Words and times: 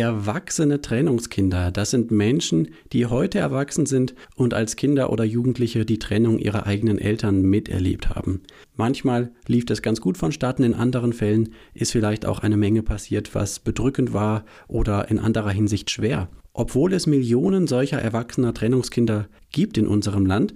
Erwachsene 0.00 0.80
Trennungskinder, 0.80 1.70
das 1.70 1.92
sind 1.92 2.10
Menschen, 2.10 2.70
die 2.92 3.06
heute 3.06 3.38
erwachsen 3.38 3.86
sind 3.86 4.16
und 4.34 4.52
als 4.52 4.74
Kinder 4.74 5.12
oder 5.12 5.22
Jugendliche 5.22 5.86
die 5.86 6.00
Trennung 6.00 6.40
ihrer 6.40 6.66
eigenen 6.66 6.98
Eltern 6.98 7.42
miterlebt 7.42 8.10
haben. 8.10 8.42
Manchmal 8.74 9.30
lief 9.46 9.66
das 9.66 9.82
ganz 9.82 10.00
gut 10.00 10.18
vonstatten, 10.18 10.64
in 10.64 10.74
anderen 10.74 11.12
Fällen 11.12 11.50
ist 11.74 11.92
vielleicht 11.92 12.26
auch 12.26 12.40
eine 12.40 12.56
Menge 12.56 12.82
passiert, 12.82 13.36
was 13.36 13.60
bedrückend 13.60 14.12
war 14.12 14.44
oder 14.66 15.10
in 15.10 15.20
anderer 15.20 15.50
Hinsicht 15.50 15.92
schwer. 15.92 16.28
Obwohl 16.52 16.92
es 16.92 17.06
Millionen 17.06 17.68
solcher 17.68 18.02
erwachsener 18.02 18.52
Trennungskinder 18.52 19.28
gibt 19.52 19.78
in 19.78 19.86
unserem 19.86 20.26
Land, 20.26 20.54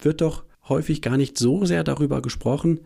wird 0.00 0.22
doch 0.22 0.44
häufig 0.66 1.02
gar 1.02 1.18
nicht 1.18 1.36
so 1.36 1.66
sehr 1.66 1.84
darüber 1.84 2.22
gesprochen. 2.22 2.80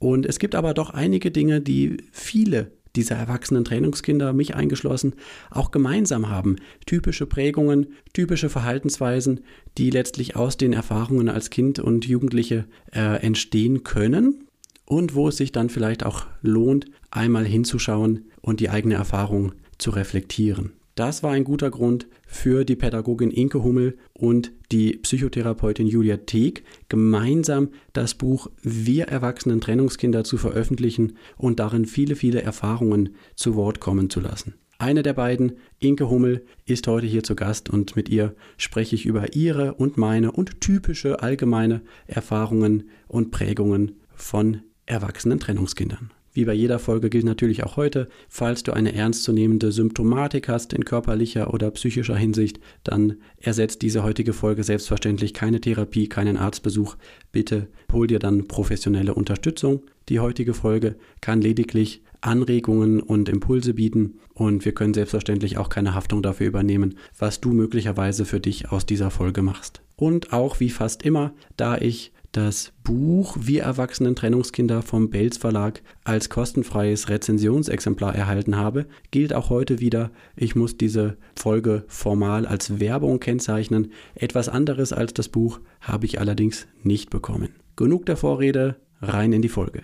Und 0.00 0.26
es 0.26 0.40
gibt 0.40 0.56
aber 0.56 0.74
doch 0.74 0.90
einige 0.90 1.30
Dinge, 1.30 1.60
die 1.60 1.98
viele 2.10 2.72
dieser 2.96 3.16
erwachsenen 3.16 3.64
Trainingskinder, 3.64 4.32
mich 4.32 4.54
eingeschlossen, 4.54 5.14
auch 5.50 5.70
gemeinsam 5.70 6.28
haben. 6.28 6.56
Typische 6.86 7.26
Prägungen, 7.26 7.88
typische 8.12 8.48
Verhaltensweisen, 8.48 9.40
die 9.78 9.90
letztlich 9.90 10.36
aus 10.36 10.56
den 10.56 10.72
Erfahrungen 10.72 11.28
als 11.28 11.50
Kind 11.50 11.78
und 11.78 12.06
Jugendliche 12.06 12.66
äh, 12.92 13.20
entstehen 13.22 13.84
können 13.84 14.44
und 14.86 15.14
wo 15.14 15.28
es 15.28 15.36
sich 15.36 15.52
dann 15.52 15.70
vielleicht 15.70 16.04
auch 16.04 16.26
lohnt, 16.42 16.86
einmal 17.10 17.44
hinzuschauen 17.44 18.26
und 18.40 18.60
die 18.60 18.70
eigene 18.70 18.94
Erfahrung 18.94 19.52
zu 19.78 19.90
reflektieren. 19.90 20.72
Das 20.94 21.22
war 21.22 21.32
ein 21.32 21.44
guter 21.44 21.70
Grund 21.70 22.06
für 22.34 22.64
die 22.64 22.74
Pädagogin 22.74 23.30
Inke 23.30 23.62
Hummel 23.62 23.96
und 24.12 24.52
die 24.72 24.98
Psychotherapeutin 24.98 25.86
Julia 25.86 26.16
Teeg, 26.16 26.64
gemeinsam 26.88 27.68
das 27.92 28.14
Buch 28.14 28.50
Wir 28.60 29.04
erwachsenen 29.06 29.60
Trennungskinder 29.60 30.24
zu 30.24 30.36
veröffentlichen 30.36 31.16
und 31.36 31.60
darin 31.60 31.86
viele, 31.86 32.16
viele 32.16 32.42
Erfahrungen 32.42 33.14
zu 33.36 33.54
Wort 33.54 33.78
kommen 33.78 34.10
zu 34.10 34.18
lassen. 34.20 34.54
Eine 34.78 35.04
der 35.04 35.14
beiden, 35.14 35.52
Inke 35.78 36.10
Hummel, 36.10 36.44
ist 36.66 36.88
heute 36.88 37.06
hier 37.06 37.22
zu 37.22 37.36
Gast 37.36 37.70
und 37.70 37.94
mit 37.94 38.08
ihr 38.08 38.34
spreche 38.56 38.96
ich 38.96 39.06
über 39.06 39.34
ihre 39.34 39.74
und 39.74 39.96
meine 39.96 40.32
und 40.32 40.60
typische 40.60 41.22
allgemeine 41.22 41.82
Erfahrungen 42.08 42.90
und 43.06 43.30
Prägungen 43.30 44.00
von 44.12 44.60
erwachsenen 44.86 45.38
Trennungskindern. 45.38 46.10
Wie 46.36 46.44
bei 46.44 46.52
jeder 46.52 46.80
Folge 46.80 47.10
gilt 47.10 47.24
natürlich 47.24 47.62
auch 47.62 47.76
heute, 47.76 48.08
falls 48.28 48.64
du 48.64 48.72
eine 48.72 48.92
ernstzunehmende 48.92 49.70
Symptomatik 49.70 50.48
hast 50.48 50.72
in 50.72 50.84
körperlicher 50.84 51.54
oder 51.54 51.70
psychischer 51.70 52.16
Hinsicht, 52.16 52.58
dann 52.82 53.18
ersetzt 53.38 53.82
diese 53.82 54.02
heutige 54.02 54.32
Folge 54.32 54.64
selbstverständlich 54.64 55.32
keine 55.32 55.60
Therapie, 55.60 56.08
keinen 56.08 56.36
Arztbesuch. 56.36 56.96
Bitte 57.30 57.68
hol 57.92 58.08
dir 58.08 58.18
dann 58.18 58.48
professionelle 58.48 59.14
Unterstützung. 59.14 59.84
Die 60.08 60.18
heutige 60.18 60.54
Folge 60.54 60.96
kann 61.20 61.40
lediglich 61.40 62.02
Anregungen 62.20 63.00
und 63.00 63.28
Impulse 63.28 63.74
bieten 63.74 64.14
und 64.32 64.64
wir 64.64 64.72
können 64.72 64.94
selbstverständlich 64.94 65.56
auch 65.58 65.68
keine 65.68 65.94
Haftung 65.94 66.20
dafür 66.20 66.48
übernehmen, 66.48 66.96
was 67.16 67.40
du 67.40 67.52
möglicherweise 67.52 68.24
für 68.24 68.40
dich 68.40 68.72
aus 68.72 68.86
dieser 68.86 69.12
Folge 69.12 69.42
machst. 69.42 69.82
Und 69.94 70.32
auch 70.32 70.58
wie 70.58 70.70
fast 70.70 71.04
immer, 71.04 71.32
da 71.56 71.78
ich 71.78 72.12
das 72.36 72.72
Buch 72.82 73.36
Wir 73.40 73.62
Erwachsenen 73.62 74.16
Trennungskinder 74.16 74.82
vom 74.82 75.08
Belz 75.08 75.36
Verlag 75.36 75.82
als 76.02 76.28
kostenfreies 76.28 77.08
Rezensionsexemplar 77.08 78.14
erhalten 78.14 78.56
habe, 78.56 78.86
gilt 79.10 79.32
auch 79.32 79.50
heute 79.50 79.80
wieder, 79.80 80.10
ich 80.36 80.56
muss 80.56 80.76
diese 80.76 81.16
Folge 81.36 81.84
formal 81.86 82.44
als 82.44 82.80
Werbung 82.80 83.20
kennzeichnen. 83.20 83.92
Etwas 84.14 84.48
anderes 84.48 84.92
als 84.92 85.14
das 85.14 85.28
Buch 85.28 85.60
habe 85.80 86.06
ich 86.06 86.18
allerdings 86.18 86.66
nicht 86.82 87.10
bekommen. 87.10 87.50
Genug 87.76 88.06
der 88.06 88.16
Vorrede, 88.16 88.76
rein 89.00 89.32
in 89.32 89.42
die 89.42 89.48
Folge. 89.48 89.82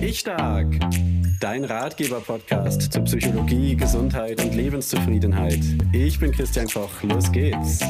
Ich 0.00 0.20
Stark, 0.20 0.68
dein 1.40 1.64
Ratgeber-Podcast 1.64 2.92
zu 2.92 3.02
Psychologie, 3.02 3.76
Gesundheit 3.76 4.42
und 4.42 4.54
Lebenszufriedenheit. 4.54 5.60
Ich 5.92 6.18
bin 6.18 6.32
Christian 6.32 6.68
Koch, 6.68 7.02
los 7.02 7.30
geht's. 7.32 7.80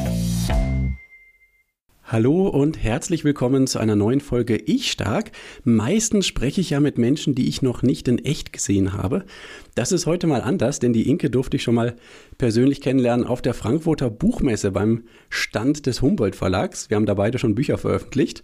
Hallo 2.07 2.47
und 2.47 2.83
herzlich 2.83 3.23
willkommen 3.23 3.65
zu 3.65 3.79
einer 3.79 3.95
neuen 3.95 4.21
Folge 4.21 4.57
Ich 4.57 4.91
Stark. 4.91 5.31
Meistens 5.63 6.27
spreche 6.27 6.61
ich 6.61 6.69
ja 6.69 6.79
mit 6.79 6.99
Menschen, 6.99 7.33
die 7.33 7.49
ich 7.49 7.63
noch 7.63 7.81
nicht 7.81 8.07
in 8.07 8.23
echt 8.23 8.53
gesehen 8.53 8.93
habe. 8.93 9.25
Das 9.73 9.91
ist 9.91 10.05
heute 10.05 10.27
mal 10.27 10.41
anders, 10.41 10.77
denn 10.77 10.93
die 10.93 11.09
Inke 11.09 11.31
durfte 11.31 11.57
ich 11.57 11.63
schon 11.63 11.73
mal 11.73 11.95
persönlich 12.37 12.79
kennenlernen 12.81 13.25
auf 13.25 13.41
der 13.41 13.55
Frankfurter 13.55 14.11
Buchmesse 14.11 14.69
beim 14.69 15.05
Stand 15.31 15.87
des 15.87 16.03
Humboldt 16.03 16.35
Verlags. 16.35 16.91
Wir 16.91 16.97
haben 16.97 17.07
da 17.07 17.15
beide 17.15 17.39
schon 17.39 17.55
Bücher 17.55 17.79
veröffentlicht. 17.79 18.43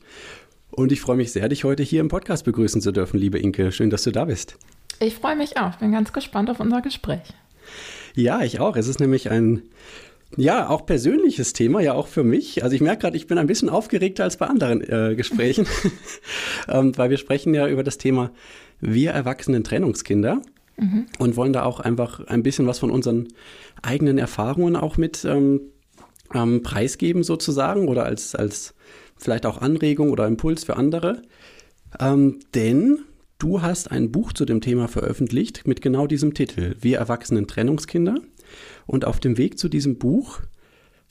Und 0.71 0.91
ich 0.91 0.99
freue 0.99 1.17
mich 1.17 1.31
sehr, 1.31 1.47
dich 1.47 1.63
heute 1.63 1.83
hier 1.83 2.01
im 2.01 2.07
Podcast 2.07 2.45
begrüßen 2.45 2.81
zu 2.81 2.91
dürfen, 2.91 3.19
liebe 3.19 3.37
Inke. 3.37 3.71
Schön, 3.71 3.91
dass 3.91 4.01
du 4.01 4.11
da 4.11 4.25
bist. 4.25 4.57
Ich 4.99 5.13
freue 5.13 5.35
mich 5.35 5.57
auch. 5.57 5.69
Ich 5.73 5.77
bin 5.77 5.91
ganz 5.91 6.11
gespannt 6.13 6.49
auf 6.49 6.59
unser 6.59 6.81
Gespräch. 6.81 7.21
Ja, 8.15 8.41
ich 8.41 8.59
auch. 8.59 8.75
Es 8.75 8.87
ist 8.87 8.99
nämlich 8.99 9.29
ein 9.29 9.61
ja, 10.37 10.69
auch 10.69 10.85
persönliches 10.85 11.53
Thema, 11.53 11.81
ja 11.81 11.93
auch 11.93 12.07
für 12.07 12.23
mich. 12.23 12.63
Also 12.63 12.75
ich 12.75 12.81
merke 12.81 13.01
gerade, 13.01 13.17
ich 13.17 13.27
bin 13.27 13.37
ein 13.37 13.47
bisschen 13.47 13.69
aufgeregter 13.69 14.23
als 14.23 14.37
bei 14.37 14.47
anderen 14.47 14.81
äh, 14.81 15.15
Gesprächen, 15.15 15.67
ähm, 16.69 16.97
weil 16.97 17.09
wir 17.09 17.17
sprechen 17.17 17.53
ja 17.53 17.67
über 17.67 17.83
das 17.83 17.97
Thema 17.97 18.31
wir 18.79 19.11
erwachsenen 19.11 19.63
Trennungskinder 19.63 20.41
mhm. 20.77 21.05
und 21.19 21.35
wollen 21.35 21.53
da 21.53 21.63
auch 21.63 21.79
einfach 21.79 22.25
ein 22.27 22.43
bisschen 22.43 22.67
was 22.67 22.79
von 22.79 22.91
unseren 22.91 23.27
eigenen 23.81 24.17
Erfahrungen 24.17 24.75
auch 24.75 24.97
mit 24.97 25.25
ähm, 25.25 25.61
ähm, 26.33 26.63
preisgeben 26.63 27.23
sozusagen 27.23 27.87
oder 27.87 28.05
als, 28.05 28.35
als 28.35 28.73
vielleicht 29.17 29.45
auch 29.45 29.61
Anregung 29.61 30.11
oder 30.11 30.27
Impuls 30.27 30.63
für 30.63 30.77
andere. 30.77 31.21
Ähm, 31.99 32.39
denn 32.55 32.99
du 33.37 33.61
hast 33.61 33.91
ein 33.91 34.11
Buch 34.11 34.33
zu 34.33 34.45
dem 34.45 34.61
Thema 34.61 34.87
veröffentlicht 34.87 35.67
mit 35.67 35.81
genau 35.81 36.07
diesem 36.07 36.33
Titel, 36.33 36.75
Wir 36.79 36.99
erwachsenen 36.99 37.47
Trennungskinder. 37.47 38.15
Und 38.85 39.05
auf 39.05 39.19
dem 39.19 39.37
Weg 39.37 39.57
zu 39.59 39.69
diesem 39.69 39.97
Buch 39.97 40.41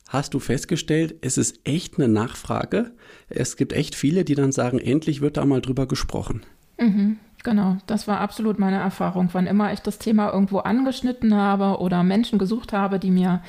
hast 0.08 0.34
du 0.34 0.40
festgestellt, 0.40 1.14
es 1.20 1.38
ist 1.38 1.60
echt 1.64 1.98
eine 1.98 2.08
Nachfrage. 2.08 2.92
Es 3.28 3.56
gibt 3.56 3.72
echt 3.72 3.94
viele, 3.94 4.24
die 4.24 4.34
dann 4.34 4.52
sagen, 4.52 4.78
endlich 4.78 5.20
wird 5.20 5.36
da 5.36 5.44
mal 5.44 5.60
drüber 5.60 5.86
gesprochen. 5.86 6.42
Mhm, 6.78 7.18
genau, 7.44 7.76
das 7.86 8.08
war 8.08 8.20
absolut 8.20 8.58
meine 8.58 8.78
Erfahrung. 8.78 9.28
Wann 9.32 9.46
immer 9.46 9.72
ich 9.72 9.80
das 9.80 9.98
Thema 9.98 10.32
irgendwo 10.32 10.58
angeschnitten 10.58 11.34
habe 11.34 11.80
oder 11.80 12.02
Menschen 12.02 12.38
gesucht 12.38 12.72
habe, 12.72 12.98
die 12.98 13.10
mir 13.10 13.42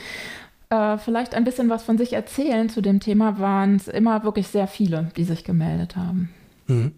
äh, 0.70 0.98
vielleicht 0.98 1.34
ein 1.34 1.44
bisschen 1.44 1.70
was 1.70 1.84
von 1.84 1.98
sich 1.98 2.14
erzählen 2.14 2.70
zu 2.70 2.82
dem 2.82 3.00
Thema, 3.00 3.40
waren 3.40 3.76
es 3.76 3.88
immer 3.88 4.24
wirklich 4.24 4.48
sehr 4.48 4.68
viele, 4.68 5.10
die 5.18 5.24
sich 5.24 5.44
gemeldet 5.44 5.96
haben. 5.96 6.30
Mhm. 6.68 6.94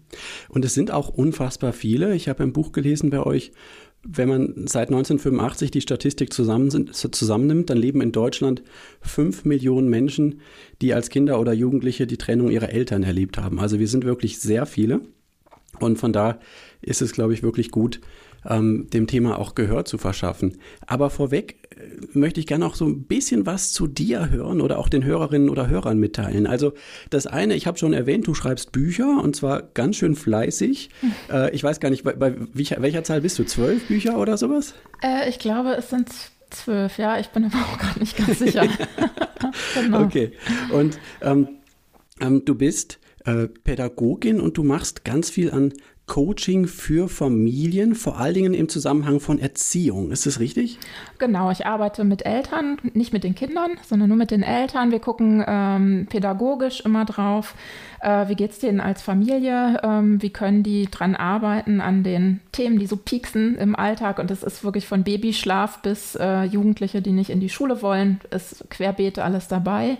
Und 0.48 0.64
es 0.64 0.74
sind 0.74 0.90
auch 0.90 1.08
unfassbar 1.08 1.72
viele. 1.72 2.14
Ich 2.14 2.28
habe 2.28 2.42
ein 2.42 2.52
Buch 2.52 2.72
gelesen 2.72 3.10
bei 3.10 3.20
euch 3.20 3.52
wenn 4.06 4.28
man 4.28 4.66
seit 4.66 4.88
1985 4.88 5.70
die 5.70 5.80
Statistik 5.80 6.32
zusammen, 6.32 6.92
zusammennimmt, 6.92 7.70
dann 7.70 7.78
leben 7.78 8.00
in 8.00 8.12
Deutschland 8.12 8.62
fünf 9.00 9.44
Millionen 9.44 9.88
Menschen, 9.88 10.40
die 10.82 10.94
als 10.94 11.08
Kinder 11.08 11.40
oder 11.40 11.52
Jugendliche 11.52 12.06
die 12.06 12.18
Trennung 12.18 12.50
ihrer 12.50 12.70
Eltern 12.70 13.02
erlebt 13.02 13.38
haben. 13.38 13.58
Also 13.58 13.78
wir 13.78 13.88
sind 13.88 14.04
wirklich 14.04 14.38
sehr 14.38 14.66
viele. 14.66 15.00
Und 15.80 15.98
von 15.98 16.12
da 16.12 16.38
ist 16.82 17.02
es, 17.02 17.12
glaube 17.12 17.34
ich, 17.34 17.42
wirklich 17.42 17.70
gut, 17.70 18.00
ähm, 18.48 18.88
dem 18.92 19.06
Thema 19.06 19.38
auch 19.38 19.54
Gehör 19.54 19.84
zu 19.84 19.98
verschaffen. 19.98 20.58
Aber 20.86 21.10
vorweg 21.10 21.68
äh, 21.76 22.18
möchte 22.18 22.40
ich 22.40 22.46
gerne 22.46 22.66
auch 22.66 22.74
so 22.74 22.86
ein 22.86 23.04
bisschen 23.04 23.46
was 23.46 23.72
zu 23.72 23.86
dir 23.86 24.30
hören 24.30 24.60
oder 24.60 24.78
auch 24.78 24.88
den 24.88 25.04
Hörerinnen 25.04 25.48
oder 25.48 25.68
Hörern 25.68 25.98
mitteilen. 25.98 26.46
Also 26.46 26.72
das 27.10 27.26
eine, 27.26 27.54
ich 27.54 27.66
habe 27.66 27.78
schon 27.78 27.92
erwähnt, 27.92 28.26
du 28.26 28.34
schreibst 28.34 28.72
Bücher 28.72 29.22
und 29.22 29.36
zwar 29.36 29.62
ganz 29.62 29.96
schön 29.96 30.14
fleißig. 30.14 30.90
Äh, 31.30 31.54
ich 31.54 31.62
weiß 31.62 31.80
gar 31.80 31.90
nicht, 31.90 32.04
bei, 32.04 32.12
bei 32.12 32.34
welcher, 32.52 32.82
welcher 32.82 33.04
Zahl 33.04 33.20
bist 33.20 33.38
du? 33.38 33.44
Zwölf 33.44 33.86
Bücher 33.86 34.18
oder 34.18 34.36
sowas? 34.36 34.74
Äh, 35.02 35.28
ich 35.28 35.38
glaube, 35.38 35.74
es 35.76 35.90
sind 35.90 36.10
zwölf, 36.50 36.98
ja. 36.98 37.18
Ich 37.18 37.28
bin 37.28 37.44
aber 37.44 37.58
auch 37.58 37.78
gar 37.78 37.98
nicht 37.98 38.16
ganz 38.16 38.38
sicher. 38.38 38.66
genau. 39.74 40.02
Okay. 40.02 40.32
Und 40.72 40.98
ähm, 41.22 41.48
ähm, 42.20 42.44
du 42.44 42.54
bist 42.54 42.98
äh, 43.24 43.48
Pädagogin 43.48 44.40
und 44.40 44.56
du 44.56 44.62
machst 44.62 45.04
ganz 45.04 45.30
viel 45.30 45.50
an 45.50 45.72
Coaching 46.06 46.66
für 46.66 47.08
Familien, 47.08 47.94
vor 47.94 48.18
allen 48.18 48.34
Dingen 48.34 48.54
im 48.54 48.68
Zusammenhang 48.68 49.20
von 49.20 49.38
Erziehung. 49.38 50.10
Ist 50.10 50.26
das 50.26 50.38
richtig? 50.38 50.78
Genau, 51.18 51.50
ich 51.50 51.64
arbeite 51.64 52.04
mit 52.04 52.26
Eltern, 52.26 52.76
nicht 52.92 53.14
mit 53.14 53.24
den 53.24 53.34
Kindern, 53.34 53.72
sondern 53.86 54.08
nur 54.08 54.18
mit 54.18 54.30
den 54.30 54.42
Eltern. 54.42 54.90
Wir 54.90 55.00
gucken 55.00 55.42
ähm, 55.46 56.06
pädagogisch 56.10 56.82
immer 56.82 57.06
drauf, 57.06 57.54
äh, 58.00 58.28
wie 58.28 58.34
geht 58.34 58.50
es 58.50 58.58
denen 58.58 58.80
als 58.80 59.00
Familie, 59.00 59.80
ähm, 59.82 60.20
wie 60.20 60.30
können 60.30 60.62
die 60.62 60.90
dran 60.90 61.16
arbeiten 61.16 61.80
an 61.80 62.02
den 62.02 62.40
Themen, 62.52 62.78
die 62.78 62.86
so 62.86 62.96
pieksen 62.96 63.56
im 63.56 63.74
Alltag. 63.74 64.18
Und 64.18 64.30
das 64.30 64.42
ist 64.42 64.62
wirklich 64.62 64.86
von 64.86 65.04
Babyschlaf 65.04 65.80
bis 65.80 66.16
äh, 66.16 66.42
Jugendliche, 66.44 67.00
die 67.00 67.12
nicht 67.12 67.30
in 67.30 67.40
die 67.40 67.48
Schule 67.48 67.80
wollen, 67.80 68.20
ist 68.30 68.66
querbeet 68.68 69.18
alles 69.18 69.48
dabei. 69.48 69.96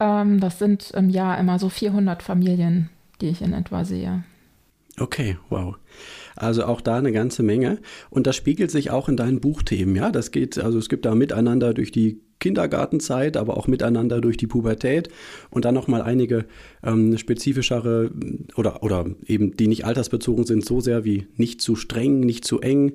Ähm, 0.00 0.40
das 0.40 0.58
sind 0.58 0.90
im 0.92 1.10
Jahr 1.10 1.38
immer 1.38 1.58
so 1.58 1.68
400 1.68 2.22
Familien, 2.22 2.88
die 3.20 3.28
ich 3.28 3.42
in 3.42 3.52
etwa 3.52 3.84
sehe. 3.84 4.22
Okay, 5.00 5.38
wow. 5.48 5.76
Also 6.36 6.64
auch 6.64 6.80
da 6.80 6.96
eine 6.96 7.12
ganze 7.12 7.42
Menge. 7.42 7.78
Und 8.10 8.26
das 8.26 8.36
spiegelt 8.36 8.70
sich 8.70 8.90
auch 8.90 9.08
in 9.08 9.16
deinen 9.16 9.40
Buchthemen, 9.40 9.96
ja? 9.96 10.10
Das 10.10 10.30
geht, 10.30 10.58
also 10.58 10.78
es 10.78 10.88
gibt 10.88 11.04
da 11.04 11.14
Miteinander 11.14 11.74
durch 11.74 11.92
die 11.92 12.20
Kindergartenzeit, 12.40 13.36
aber 13.36 13.56
auch 13.56 13.66
miteinander 13.66 14.20
durch 14.20 14.36
die 14.36 14.46
Pubertät 14.46 15.08
und 15.50 15.64
dann 15.64 15.74
nochmal 15.74 16.02
einige 16.02 16.44
ähm, 16.84 17.18
spezifischere 17.18 18.10
oder, 18.56 18.82
oder 18.82 19.06
eben 19.26 19.56
die 19.56 19.66
nicht 19.66 19.84
altersbezogen 19.84 20.44
sind, 20.44 20.64
so 20.64 20.80
sehr 20.80 21.04
wie 21.04 21.26
nicht 21.36 21.60
zu 21.60 21.76
streng, 21.76 22.20
nicht 22.20 22.44
zu 22.44 22.60
eng. 22.60 22.92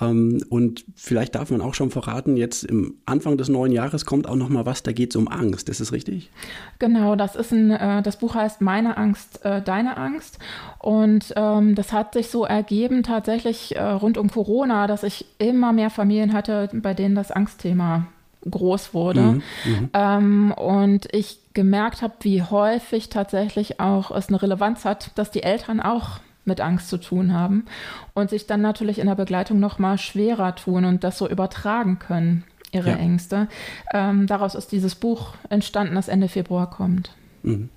Ähm, 0.00 0.42
und 0.48 0.84
vielleicht 0.94 1.34
darf 1.34 1.50
man 1.50 1.60
auch 1.60 1.74
schon 1.74 1.90
verraten, 1.90 2.36
jetzt 2.36 2.64
im 2.64 2.94
Anfang 3.06 3.36
des 3.38 3.48
neuen 3.48 3.72
Jahres 3.72 4.04
kommt 4.04 4.28
auch 4.28 4.36
nochmal 4.36 4.66
was, 4.66 4.82
da 4.82 4.92
geht 4.92 5.10
es 5.10 5.16
um 5.16 5.28
Angst, 5.28 5.68
ist 5.68 5.80
es 5.80 5.92
richtig? 5.92 6.30
Genau, 6.78 7.16
das 7.16 7.36
ist 7.36 7.52
ein, 7.52 7.70
äh, 7.70 8.02
das 8.02 8.18
Buch 8.18 8.34
heißt 8.34 8.60
Meine 8.60 8.96
Angst, 8.96 9.44
äh, 9.44 9.62
deine 9.62 9.96
Angst. 9.96 10.38
Und 10.78 11.32
ähm, 11.36 11.74
das 11.74 11.92
hat 11.92 12.14
sich 12.14 12.28
so 12.28 12.44
ergeben 12.44 13.02
tatsächlich 13.02 13.76
äh, 13.76 13.82
rund 13.82 14.18
um 14.18 14.30
Corona, 14.30 14.86
dass 14.86 15.02
ich 15.02 15.26
immer 15.38 15.72
mehr 15.72 15.90
Familien 15.90 16.32
hatte, 16.32 16.68
bei 16.72 16.94
denen 16.94 17.14
das 17.14 17.30
Angstthema 17.30 18.06
groß 18.48 18.94
wurde. 18.94 19.20
Mhm, 19.20 19.42
mhm, 19.64 19.90
ähm, 19.92 20.52
und 20.52 21.12
ich 21.12 21.38
gemerkt 21.52 22.02
habe, 22.02 22.14
wie 22.20 22.42
häufig 22.42 23.08
tatsächlich 23.08 23.80
auch 23.80 24.10
es 24.10 24.28
eine 24.28 24.40
Relevanz 24.40 24.84
hat, 24.84 25.10
dass 25.16 25.30
die 25.30 25.42
Eltern 25.42 25.80
auch 25.80 26.20
mit 26.44 26.60
Angst 26.60 26.88
zu 26.88 26.98
tun 26.98 27.32
haben 27.34 27.66
und 28.14 28.30
sich 28.30 28.46
dann 28.46 28.60
natürlich 28.60 28.98
in 28.98 29.06
der 29.06 29.14
Begleitung 29.14 29.60
noch 29.60 29.78
mal 29.78 29.98
schwerer 29.98 30.54
tun 30.54 30.84
und 30.84 31.04
das 31.04 31.18
so 31.18 31.28
übertragen 31.28 31.98
können, 31.98 32.44
ihre 32.72 32.90
ja. 32.90 32.96
Ängste. 32.96 33.48
Ähm, 33.92 34.26
daraus 34.26 34.54
ist 34.54 34.72
dieses 34.72 34.94
Buch 34.94 35.34
entstanden, 35.48 35.94
das 35.94 36.08
Ende 36.08 36.28
Februar 36.28 36.70
kommt. 36.70 37.10
Mhm. 37.42 37.68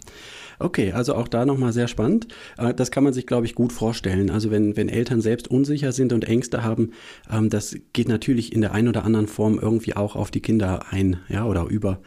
Okay, 0.64 0.94
also 0.94 1.16
auch 1.16 1.28
da 1.28 1.46
nochmal 1.46 1.74
sehr 1.74 1.90
spannend. 1.90 2.30
Äh, 2.58 2.74
das 2.74 2.90
kann 2.90 3.04
man 3.04 3.12
sich, 3.12 3.28
glaube 3.28 3.46
ich, 3.46 3.54
gut 3.54 3.74
vorstellen. 3.74 4.30
Also 4.30 4.50
wenn, 4.50 4.78
wenn 4.78 4.88
Eltern 4.88 5.20
selbst 5.20 5.50
unsicher 5.50 5.92
sind 5.92 6.14
und 6.14 6.24
Ängste 6.24 6.64
haben, 6.64 6.92
ähm, 7.30 7.50
das 7.50 7.76
geht 7.92 8.08
natürlich 8.08 8.54
in 8.54 8.62
der 8.62 8.72
einen 8.72 8.88
oder 8.88 9.04
anderen 9.04 9.28
Form 9.28 9.60
irgendwie 9.60 9.96
auch 9.96 10.16
auf 10.16 10.32
die 10.32 10.40
Kinder 10.40 10.86
ein, 10.90 11.18
ja, 11.28 11.46
oder 11.46 11.66
über. 11.66 12.00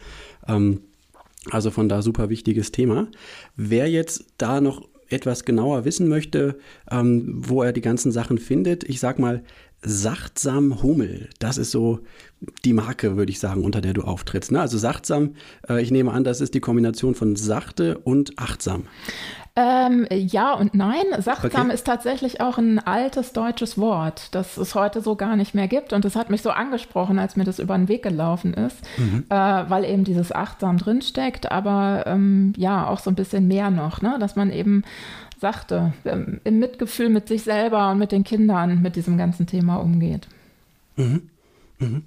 Ähm, 0.47 0.81
also 1.51 1.69
von 1.69 1.87
da 1.87 2.01
super 2.01 2.29
wichtiges 2.29 2.71
Thema. 2.71 3.07
Wer 3.55 3.91
jetzt 3.91 4.25
da 4.39 4.59
noch 4.59 4.87
etwas 5.09 5.45
genauer 5.45 5.85
wissen 5.85 6.07
möchte, 6.07 6.57
ähm, 6.89 7.35
wo 7.37 7.61
er 7.61 7.73
die 7.73 7.81
ganzen 7.81 8.11
Sachen 8.11 8.39
findet, 8.39 8.83
ich 8.83 8.99
sag 8.99 9.19
mal, 9.19 9.43
Sachtsam 9.81 10.81
Hummel, 10.81 11.29
das 11.39 11.57
ist 11.57 11.71
so 11.71 11.99
die 12.65 12.73
Marke, 12.73 13.15
würde 13.15 13.31
ich 13.31 13.39
sagen, 13.39 13.63
unter 13.63 13.81
der 13.81 13.93
du 13.93 14.01
auftrittst. 14.01 14.51
Ne? 14.51 14.59
Also 14.59 14.77
sachtsam, 14.77 15.35
äh, 15.69 15.81
ich 15.81 15.91
nehme 15.91 16.11
an, 16.11 16.23
das 16.23 16.41
ist 16.41 16.53
die 16.53 16.59
Kombination 16.59 17.15
von 17.15 17.35
sachte 17.35 17.97
und 17.99 18.37
achtsam. 18.37 18.83
Ähm, 19.55 20.05
ja 20.11 20.53
und 20.53 20.75
nein. 20.75 21.03
Sachtsam 21.19 21.65
okay. 21.67 21.73
ist 21.73 21.85
tatsächlich 21.85 22.41
auch 22.41 22.59
ein 22.59 22.77
altes 22.77 23.33
deutsches 23.33 23.77
Wort, 23.77 24.35
das 24.35 24.57
es 24.57 24.75
heute 24.75 25.01
so 25.01 25.15
gar 25.15 25.35
nicht 25.35 25.55
mehr 25.55 25.67
gibt. 25.67 25.93
Und 25.93 26.05
das 26.05 26.15
hat 26.15 26.29
mich 26.29 26.43
so 26.43 26.51
angesprochen, 26.51 27.17
als 27.17 27.35
mir 27.35 27.43
das 27.43 27.57
über 27.57 27.75
den 27.75 27.87
Weg 27.87 28.03
gelaufen 28.03 28.53
ist, 28.53 28.77
mhm. 28.97 29.25
äh, 29.29 29.35
weil 29.35 29.83
eben 29.85 30.03
dieses 30.03 30.31
achtsam 30.31 30.77
drinsteckt, 30.77 31.51
aber 31.51 32.03
ähm, 32.05 32.53
ja, 32.55 32.87
auch 32.87 32.99
so 32.99 33.09
ein 33.09 33.15
bisschen 33.15 33.47
mehr 33.47 33.71
noch, 33.71 34.01
ne? 34.03 34.17
dass 34.19 34.35
man 34.35 34.51
eben 34.51 34.83
sachte, 35.39 35.93
ähm, 36.05 36.39
im 36.43 36.59
Mitgefühl 36.59 37.09
mit 37.09 37.27
sich 37.27 37.43
selber 37.43 37.91
und 37.91 37.99
mit 37.99 38.11
den 38.11 38.23
Kindern 38.23 38.81
mit 38.81 38.95
diesem 38.95 39.17
ganzen 39.17 39.47
Thema 39.47 39.77
umgeht. 39.77 40.27
Mhm. 40.95 41.29
Mhm. 41.79 42.03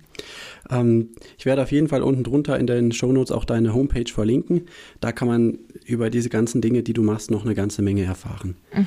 Ähm, 0.69 1.09
ich 1.39 1.47
werde 1.47 1.63
auf 1.63 1.73
jeden 1.73 1.89
Fall 1.89 2.03
unten 2.03 2.25
drunter 2.25 2.59
in 2.59 2.67
den 2.67 2.93
Shownotes 2.93 3.31
auch 3.31 3.45
deine 3.45 3.73
Homepage 3.73 4.11
verlinken. 4.13 4.63
Da 5.01 5.13
kann 5.13 5.29
man 5.29 5.59
über 5.87 6.11
diese 6.11 6.29
ganzen 6.29 6.61
Dinge, 6.61 6.83
die 6.83 6.93
du 6.93 7.03
machst, 7.03 7.31
noch 7.31 7.45
eine 7.45 7.55
ganze 7.55 7.83
Menge 7.83 8.03
erfahren. 8.05 8.57
Mhm. 8.75 8.87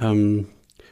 Ähm, 0.00 0.46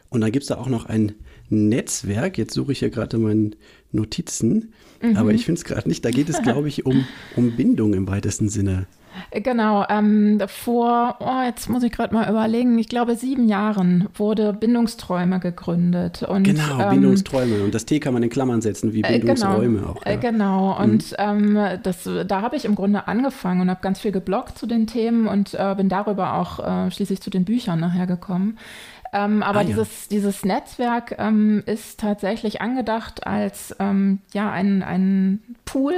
und 0.09 0.21
dann 0.21 0.33
gibt 0.33 0.45
es 0.45 0.49
da 0.49 0.57
auch 0.57 0.69
noch 0.69 0.87
ein 0.87 1.13
Netzwerk. 1.51 2.39
Jetzt 2.39 2.55
suche 2.55 2.73
ich 2.73 2.79
hier 2.79 2.91
gerade 2.91 3.19
meine 3.19 3.51
Notizen, 3.93 4.73
mhm. 5.03 5.17
aber 5.17 5.33
ich 5.33 5.45
finde 5.45 5.59
es 5.59 5.65
gerade 5.65 5.89
nicht. 5.89 6.05
Da 6.05 6.11
geht 6.11 6.29
es, 6.29 6.41
glaube 6.43 6.69
ich, 6.69 6.87
um, 6.87 7.07
um 7.37 7.57
Bindung 7.57 7.93
im 7.95 8.09
weitesten 8.09 8.49
Sinne. 8.49 8.87
Genau, 9.33 9.85
ähm, 9.89 10.41
vor, 10.47 11.17
oh, 11.21 11.43
jetzt 11.45 11.69
muss 11.69 11.83
ich 11.83 11.93
gerade 11.93 12.15
mal 12.15 12.29
überlegen, 12.29 12.79
ich 12.79 12.89
glaube 12.89 13.17
sieben 13.17 13.49
Jahren 13.49 14.09
wurde 14.15 14.53
Bindungsträume 14.53 15.41
gegründet. 15.41 16.23
Und, 16.23 16.45
genau, 16.45 16.81
ähm, 16.81 16.91
Bindungsträume. 16.91 17.63
Und 17.65 17.75
das 17.75 17.87
T 17.87 18.01
kann 18.01 18.15
man 18.15 18.23
in 18.23 18.31
Klammern 18.31 18.61
setzen, 18.61 18.93
wie 18.93 19.03
äh, 19.03 19.19
Bindungsräume 19.19 19.79
genau, 19.81 19.91
auch. 19.91 20.07
Äh, 20.07 20.15
ja. 20.15 20.21
Genau, 20.21 20.79
und 20.79 21.13
mhm. 21.13 21.57
ähm, 21.57 21.79
das, 21.83 22.09
da 22.27 22.43
habe 22.43 22.57
ich 22.57 22.65
im 22.65 22.75
Grunde 22.75 23.09
angefangen 23.09 23.61
und 23.61 23.71
habe 23.71 23.81
ganz 23.83 24.01
viel 24.01 24.13
gebloggt 24.13 24.59
zu 24.59 24.67
den 24.67 24.87
Themen 24.87 25.27
und 25.27 25.55
äh, 25.55 25.75
bin 25.77 25.89
darüber 25.89 26.35
auch 26.35 26.59
äh, 26.59 26.91
schließlich 26.91 27.21
zu 27.21 27.31
den 27.31 27.45
Büchern 27.45 27.81
nachher 27.81 28.07
gekommen. 28.07 28.59
Ähm, 29.17 29.43
aber 29.43 29.61
ah, 29.61 29.65
dieses, 29.65 29.89
ja. 29.89 30.09
dieses 30.11 30.45
Netzwerk 30.45 31.17
ähm, 31.19 31.63
ist 31.65 32.01
tatsächlich 32.01 32.61
angedacht 32.61 33.27
als 33.27 33.75
ähm, 33.79 34.21
ja, 34.35 34.51
ein, 34.51 34.83
ein 34.83 35.41
Pool 35.65 35.95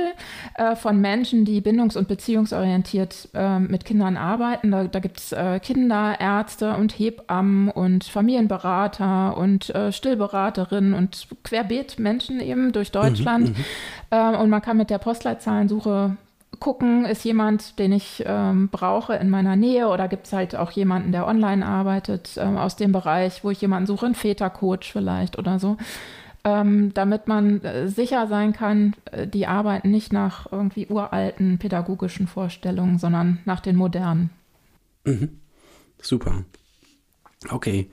äh, 0.54 0.76
von 0.76 1.00
Menschen, 1.00 1.44
die 1.44 1.60
bindungs- 1.60 1.96
und 1.96 2.06
beziehungsorientiert 2.06 3.28
äh, 3.34 3.58
mit 3.58 3.84
Kindern 3.84 4.16
arbeiten. 4.16 4.70
Da, 4.70 4.84
da 4.84 5.00
gibt 5.00 5.18
es 5.18 5.32
äh, 5.32 5.58
Kinderärzte 5.58 6.76
und 6.76 6.92
Hebammen 6.92 7.70
und 7.70 8.04
Familienberater 8.04 9.36
und 9.36 9.74
äh, 9.74 9.90
Stillberaterinnen 9.90 10.94
und 10.94 11.26
querbeet 11.42 11.98
Menschen 11.98 12.38
eben 12.40 12.70
durch 12.70 12.90
mhm, 12.90 13.00
Deutschland. 13.00 13.48
Mhm, 13.48 13.64
und 14.10 14.48
man 14.48 14.62
kann 14.62 14.78
mit 14.78 14.88
der 14.88 14.96
Postleitzahlensuche 14.96 16.16
gucken, 16.60 17.04
ist 17.04 17.24
jemand, 17.24 17.78
den 17.78 17.92
ich 17.92 18.24
ähm, 18.26 18.68
brauche 18.68 19.14
in 19.14 19.30
meiner 19.30 19.56
Nähe 19.56 19.88
oder 19.88 20.08
gibt 20.08 20.26
es 20.26 20.32
halt 20.32 20.56
auch 20.56 20.70
jemanden, 20.70 21.12
der 21.12 21.26
online 21.26 21.64
arbeitet 21.64 22.36
ähm, 22.36 22.56
aus 22.56 22.76
dem 22.76 22.92
Bereich, 22.92 23.44
wo 23.44 23.50
ich 23.50 23.60
jemanden 23.60 23.86
suche, 23.86 24.06
einen 24.06 24.14
Vätercoach 24.14 24.90
vielleicht 24.92 25.38
oder 25.38 25.58
so, 25.58 25.76
ähm, 26.44 26.92
damit 26.94 27.28
man 27.28 27.62
äh, 27.62 27.88
sicher 27.88 28.26
sein 28.26 28.52
kann, 28.52 28.94
äh, 29.12 29.26
die 29.26 29.46
arbeiten 29.46 29.90
nicht 29.90 30.12
nach 30.12 30.50
irgendwie 30.50 30.86
uralten 30.88 31.58
pädagogischen 31.58 32.26
Vorstellungen, 32.26 32.98
sondern 32.98 33.38
nach 33.44 33.60
den 33.60 33.76
modernen. 33.76 34.30
Mhm. 35.04 35.38
Super. 36.00 36.44
Okay, 37.50 37.88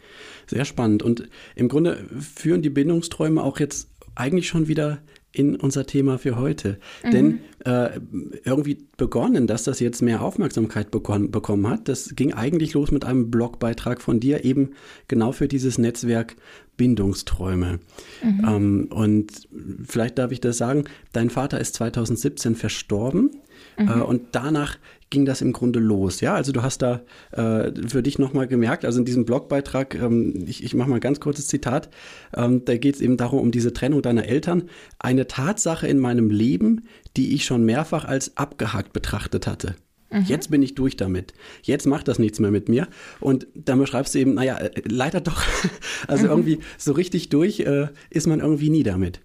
sehr 0.47 0.65
spannend. 0.65 1.03
Und 1.03 1.29
im 1.55 1.67
Grunde 1.67 1.97
führen 2.19 2.61
die 2.61 2.69
Bindungsträume 2.69 3.43
auch 3.43 3.59
jetzt 3.59 3.89
eigentlich 4.15 4.47
schon 4.47 4.67
wieder 4.67 4.99
in 5.37 5.55
unser 5.55 5.85
Thema 5.85 6.17
für 6.17 6.37
heute. 6.37 6.77
Mhm. 7.03 7.11
Denn 7.11 7.39
äh, 7.65 7.99
irgendwie 8.43 8.77
begonnen, 8.97 9.47
dass 9.47 9.63
das 9.63 9.79
jetzt 9.79 10.01
mehr 10.01 10.21
Aufmerksamkeit 10.21 10.91
bekommen, 10.91 11.31
bekommen 11.31 11.67
hat. 11.67 11.87
Das 11.87 12.15
ging 12.15 12.33
eigentlich 12.33 12.73
los 12.73 12.91
mit 12.91 13.05
einem 13.05 13.31
Blogbeitrag 13.31 14.01
von 14.01 14.19
dir, 14.19 14.45
eben 14.45 14.71
genau 15.07 15.31
für 15.31 15.47
dieses 15.47 15.77
Netzwerk 15.77 16.35
Bindungsträume. 16.77 17.79
Mhm. 18.23 18.45
Ähm, 18.47 18.87
und 18.91 19.47
vielleicht 19.87 20.17
darf 20.17 20.31
ich 20.31 20.41
das 20.41 20.57
sagen, 20.57 20.85
dein 21.13 21.29
Vater 21.29 21.59
ist 21.59 21.75
2017 21.75 22.55
verstorben. 22.55 23.31
Mhm. 23.77 23.87
Äh, 23.87 24.01
und 24.01 24.21
danach 24.33 24.77
ging 25.15 25.25
das 25.25 25.41
im 25.41 25.53
Grunde 25.53 25.79
los. 25.79 26.19
Ja, 26.19 26.35
also 26.35 26.51
du 26.51 26.61
hast 26.61 26.81
da 26.81 27.01
äh, 27.31 27.71
für 27.87 28.03
dich 28.03 28.19
nochmal 28.19 28.47
gemerkt, 28.47 28.83
also 28.83 28.99
in 28.99 29.05
diesem 29.05 29.23
Blogbeitrag, 29.23 29.95
ähm, 29.95 30.43
ich, 30.45 30.61
ich 30.61 30.73
mache 30.75 30.89
mal 30.89 30.95
ein 30.95 31.01
ganz 31.01 31.21
kurzes 31.21 31.47
Zitat, 31.47 31.89
ähm, 32.35 32.65
da 32.65 32.75
geht 32.75 32.95
es 32.95 33.01
eben 33.01 33.15
darum, 33.15 33.39
um 33.39 33.51
diese 33.51 33.71
Trennung 33.71 34.01
deiner 34.01 34.25
Eltern. 34.25 34.63
Eine 34.99 35.25
Tatsache 35.27 35.87
in 35.87 35.99
meinem 35.99 36.29
Leben, 36.29 36.81
die 37.15 37.33
ich 37.33 37.45
schon 37.45 37.63
mehrfach 37.63 38.03
als 38.03 38.35
abgehakt 38.35 38.91
betrachtet 38.91 39.47
hatte. 39.47 39.75
Mhm. 40.11 40.25
Jetzt 40.27 40.51
bin 40.51 40.61
ich 40.61 40.75
durch 40.75 40.97
damit. 40.97 41.33
Jetzt 41.63 41.87
macht 41.87 42.09
das 42.09 42.19
nichts 42.19 42.41
mehr 42.41 42.51
mit 42.51 42.67
mir. 42.67 42.89
Und 43.21 43.47
dann 43.55 43.79
beschreibst 43.79 44.15
du 44.15 44.19
eben, 44.19 44.33
naja, 44.33 44.57
äh, 44.57 44.81
leider 44.83 45.21
doch. 45.21 45.41
Also 46.07 46.25
mhm. 46.25 46.31
irgendwie 46.31 46.59
so 46.77 46.91
richtig 46.91 47.29
durch 47.29 47.61
äh, 47.61 47.87
ist 48.09 48.27
man 48.27 48.41
irgendwie 48.41 48.69
nie 48.69 48.83
damit. 48.83 49.21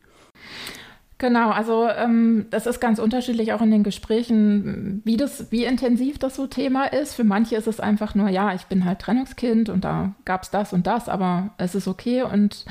Genau, 1.21 1.50
also 1.50 1.87
ähm, 1.87 2.47
das 2.49 2.67
ist 2.67 2.81
ganz 2.81 2.99
unterschiedlich 2.99 3.53
auch 3.53 3.61
in 3.61 3.71
den 3.71 3.83
Gesprächen, 3.83 5.03
wie 5.05 5.19
das, 5.19 5.53
wie 5.53 5.67
intensiv 5.67 6.19
das 6.19 6.35
so 6.35 6.47
Thema 6.47 6.87
ist. 6.87 7.15
Für 7.15 7.25
manche 7.25 7.57
ist 7.57 7.67
es 7.67 7.79
einfach 7.79 8.15
nur, 8.15 8.31
ja, 8.31 8.55
ich 8.55 8.65
bin 8.65 8.87
halt 8.87 9.00
Trennungskind 9.00 9.69
und 9.69 9.85
da 9.85 10.15
gab 10.25 10.45
es 10.45 10.50
das 10.50 10.73
und 10.73 10.87
das, 10.87 11.11
aber 11.11 11.50
es 11.59 11.75
ist 11.75 11.89
okay. 11.89 12.23
Und 12.23 12.65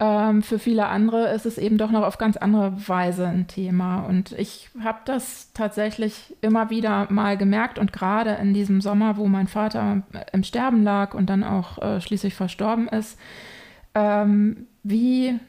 ähm, 0.00 0.42
für 0.42 0.58
viele 0.58 0.88
andere 0.88 1.28
ist 1.32 1.46
es 1.46 1.56
eben 1.56 1.78
doch 1.78 1.90
noch 1.90 2.02
auf 2.02 2.18
ganz 2.18 2.36
andere 2.36 2.74
Weise 2.86 3.26
ein 3.26 3.46
Thema. 3.46 4.00
Und 4.00 4.32
ich 4.32 4.68
habe 4.84 4.98
das 5.06 5.54
tatsächlich 5.54 6.36
immer 6.42 6.68
wieder 6.68 7.06
mal 7.08 7.38
gemerkt 7.38 7.78
und 7.78 7.94
gerade 7.94 8.32
in 8.32 8.52
diesem 8.52 8.82
Sommer, 8.82 9.16
wo 9.16 9.28
mein 9.28 9.46
Vater 9.46 10.02
im 10.34 10.42
Sterben 10.42 10.82
lag 10.82 11.14
und 11.14 11.30
dann 11.30 11.42
auch 11.42 11.78
äh, 11.78 12.02
schließlich 12.02 12.34
verstorben 12.34 12.86
ist, 12.86 13.18
ähm, 13.94 14.66
wie 14.82 15.40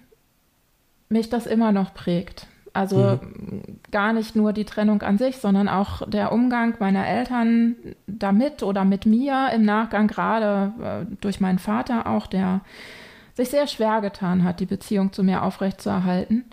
mich 1.09 1.29
das 1.29 1.45
immer 1.45 1.71
noch 1.71 1.93
prägt. 1.93 2.47
Also 2.73 3.19
mhm. 3.21 3.61
gar 3.91 4.13
nicht 4.13 4.35
nur 4.35 4.53
die 4.53 4.65
Trennung 4.65 5.01
an 5.01 5.17
sich, 5.17 5.37
sondern 5.37 5.67
auch 5.67 6.07
der 6.07 6.31
Umgang 6.31 6.75
meiner 6.79 7.07
Eltern 7.07 7.75
damit 8.05 8.63
oder 8.63 8.85
mit 8.85 9.05
mir 9.05 9.49
im 9.53 9.63
Nachgang, 9.65 10.07
gerade 10.07 10.71
äh, 10.81 11.15
durch 11.19 11.39
meinen 11.39 11.59
Vater 11.59 12.07
auch, 12.07 12.27
der 12.27 12.61
sich 13.33 13.49
sehr 13.49 13.67
schwer 13.67 14.01
getan 14.01 14.43
hat, 14.43 14.59
die 14.59 14.65
Beziehung 14.65 15.11
zu 15.11 15.23
mir 15.23 15.43
aufrechtzuerhalten. 15.43 16.45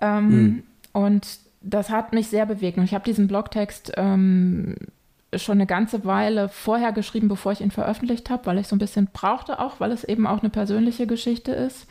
Ähm, 0.00 0.28
mhm. 0.28 0.62
Und 0.92 1.38
das 1.60 1.90
hat 1.90 2.12
mich 2.12 2.28
sehr 2.28 2.46
bewegt. 2.46 2.78
Und 2.78 2.84
ich 2.84 2.94
habe 2.94 3.04
diesen 3.04 3.28
Blogtext 3.28 3.92
ähm, 3.96 4.76
schon 5.36 5.58
eine 5.58 5.66
ganze 5.66 6.04
Weile 6.04 6.48
vorher 6.48 6.92
geschrieben, 6.92 7.28
bevor 7.28 7.52
ich 7.52 7.60
ihn 7.60 7.70
veröffentlicht 7.70 8.30
habe, 8.30 8.46
weil 8.46 8.58
ich 8.58 8.66
so 8.66 8.76
ein 8.76 8.80
bisschen 8.80 9.08
brauchte 9.12 9.58
auch, 9.60 9.78
weil 9.78 9.92
es 9.92 10.04
eben 10.04 10.26
auch 10.26 10.40
eine 10.40 10.50
persönliche 10.50 11.06
Geschichte 11.06 11.52
ist. 11.52 11.86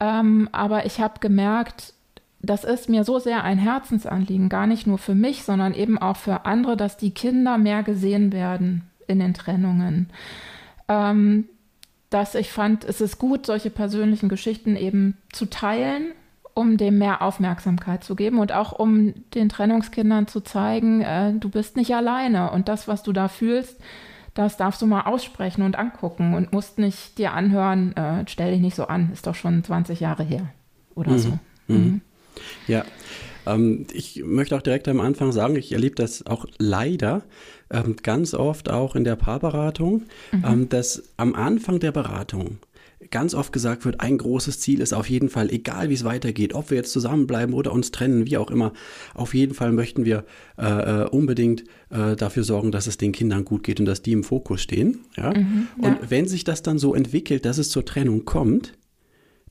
Ähm, 0.00 0.48
aber 0.52 0.86
ich 0.86 1.00
habe 1.00 1.20
gemerkt, 1.20 1.94
das 2.40 2.64
ist 2.64 2.88
mir 2.88 3.04
so 3.04 3.18
sehr 3.18 3.44
ein 3.44 3.58
Herzensanliegen, 3.58 4.48
gar 4.48 4.66
nicht 4.66 4.86
nur 4.86 4.98
für 4.98 5.14
mich, 5.14 5.42
sondern 5.42 5.74
eben 5.74 5.98
auch 5.98 6.16
für 6.16 6.44
andere, 6.44 6.76
dass 6.76 6.96
die 6.96 7.12
Kinder 7.12 7.58
mehr 7.58 7.82
gesehen 7.82 8.32
werden 8.32 8.88
in 9.06 9.18
den 9.18 9.34
Trennungen. 9.34 10.10
Ähm, 10.88 11.48
dass 12.10 12.34
ich 12.34 12.52
fand, 12.52 12.84
es 12.84 13.00
ist 13.00 13.18
gut, 13.18 13.46
solche 13.46 13.70
persönlichen 13.70 14.28
Geschichten 14.28 14.76
eben 14.76 15.16
zu 15.32 15.46
teilen, 15.46 16.12
um 16.54 16.76
dem 16.76 16.98
mehr 16.98 17.20
Aufmerksamkeit 17.20 18.04
zu 18.04 18.14
geben 18.14 18.38
und 18.38 18.52
auch 18.52 18.72
um 18.72 19.12
den 19.34 19.48
Trennungskindern 19.48 20.26
zu 20.26 20.40
zeigen, 20.40 21.02
äh, 21.02 21.34
du 21.34 21.50
bist 21.50 21.76
nicht 21.76 21.94
alleine 21.94 22.50
und 22.52 22.68
das, 22.68 22.88
was 22.88 23.02
du 23.02 23.12
da 23.12 23.28
fühlst, 23.28 23.78
das 24.36 24.56
darfst 24.56 24.82
du 24.82 24.86
mal 24.86 25.02
aussprechen 25.02 25.62
und 25.62 25.76
angucken 25.76 26.34
und 26.34 26.52
musst 26.52 26.78
nicht 26.78 27.18
dir 27.18 27.32
anhören, 27.32 27.96
äh, 27.96 28.24
stell 28.28 28.52
dich 28.52 28.60
nicht 28.60 28.76
so 28.76 28.86
an, 28.86 29.10
ist 29.12 29.26
doch 29.26 29.34
schon 29.34 29.64
20 29.64 30.00
Jahre 30.00 30.22
her 30.22 30.48
oder 30.94 31.12
mhm. 31.12 31.18
so. 31.18 31.38
Mhm. 31.68 31.76
Mhm. 31.76 32.00
Ja, 32.68 32.84
ähm, 33.46 33.86
ich 33.92 34.22
möchte 34.24 34.56
auch 34.56 34.62
direkt 34.62 34.88
am 34.88 35.00
Anfang 35.00 35.32
sagen, 35.32 35.56
ich 35.56 35.72
erlebe 35.72 35.94
das 35.94 36.26
auch 36.26 36.44
leider 36.58 37.22
ähm, 37.70 37.96
ganz 38.02 38.34
oft 38.34 38.70
auch 38.70 38.94
in 38.94 39.04
der 39.04 39.16
Paarberatung, 39.16 40.02
mhm. 40.32 40.44
ähm, 40.44 40.68
dass 40.68 41.02
am 41.16 41.34
Anfang 41.34 41.80
der 41.80 41.92
Beratung 41.92 42.58
ganz 43.10 43.34
oft 43.34 43.52
gesagt 43.52 43.84
wird, 43.84 44.00
ein 44.00 44.18
großes 44.18 44.60
Ziel 44.60 44.80
ist 44.80 44.92
auf 44.92 45.08
jeden 45.08 45.28
Fall, 45.28 45.50
egal 45.50 45.88
wie 45.88 45.94
es 45.94 46.04
weitergeht, 46.04 46.54
ob 46.54 46.70
wir 46.70 46.76
jetzt 46.76 46.92
zusammenbleiben 46.92 47.54
oder 47.54 47.72
uns 47.72 47.90
trennen, 47.90 48.26
wie 48.26 48.36
auch 48.36 48.50
immer, 48.50 48.72
auf 49.14 49.34
jeden 49.34 49.54
Fall 49.54 49.72
möchten 49.72 50.04
wir 50.04 50.24
äh, 50.58 51.02
äh 51.02 51.08
unbedingt 51.08 51.64
äh, 51.90 52.16
dafür 52.16 52.44
sorgen, 52.44 52.72
dass 52.72 52.86
es 52.86 52.98
den 52.98 53.12
Kindern 53.12 53.44
gut 53.44 53.62
geht 53.62 53.80
und 53.80 53.86
dass 53.86 54.02
die 54.02 54.12
im 54.12 54.24
Fokus 54.24 54.62
stehen. 54.62 55.00
Ja? 55.16 55.32
Mhm, 55.32 55.68
ja. 55.82 55.88
Und 55.88 56.10
wenn 56.10 56.26
sich 56.26 56.44
das 56.44 56.62
dann 56.62 56.78
so 56.78 56.94
entwickelt, 56.94 57.44
dass 57.44 57.58
es 57.58 57.70
zur 57.70 57.84
Trennung 57.84 58.24
kommt, 58.24 58.72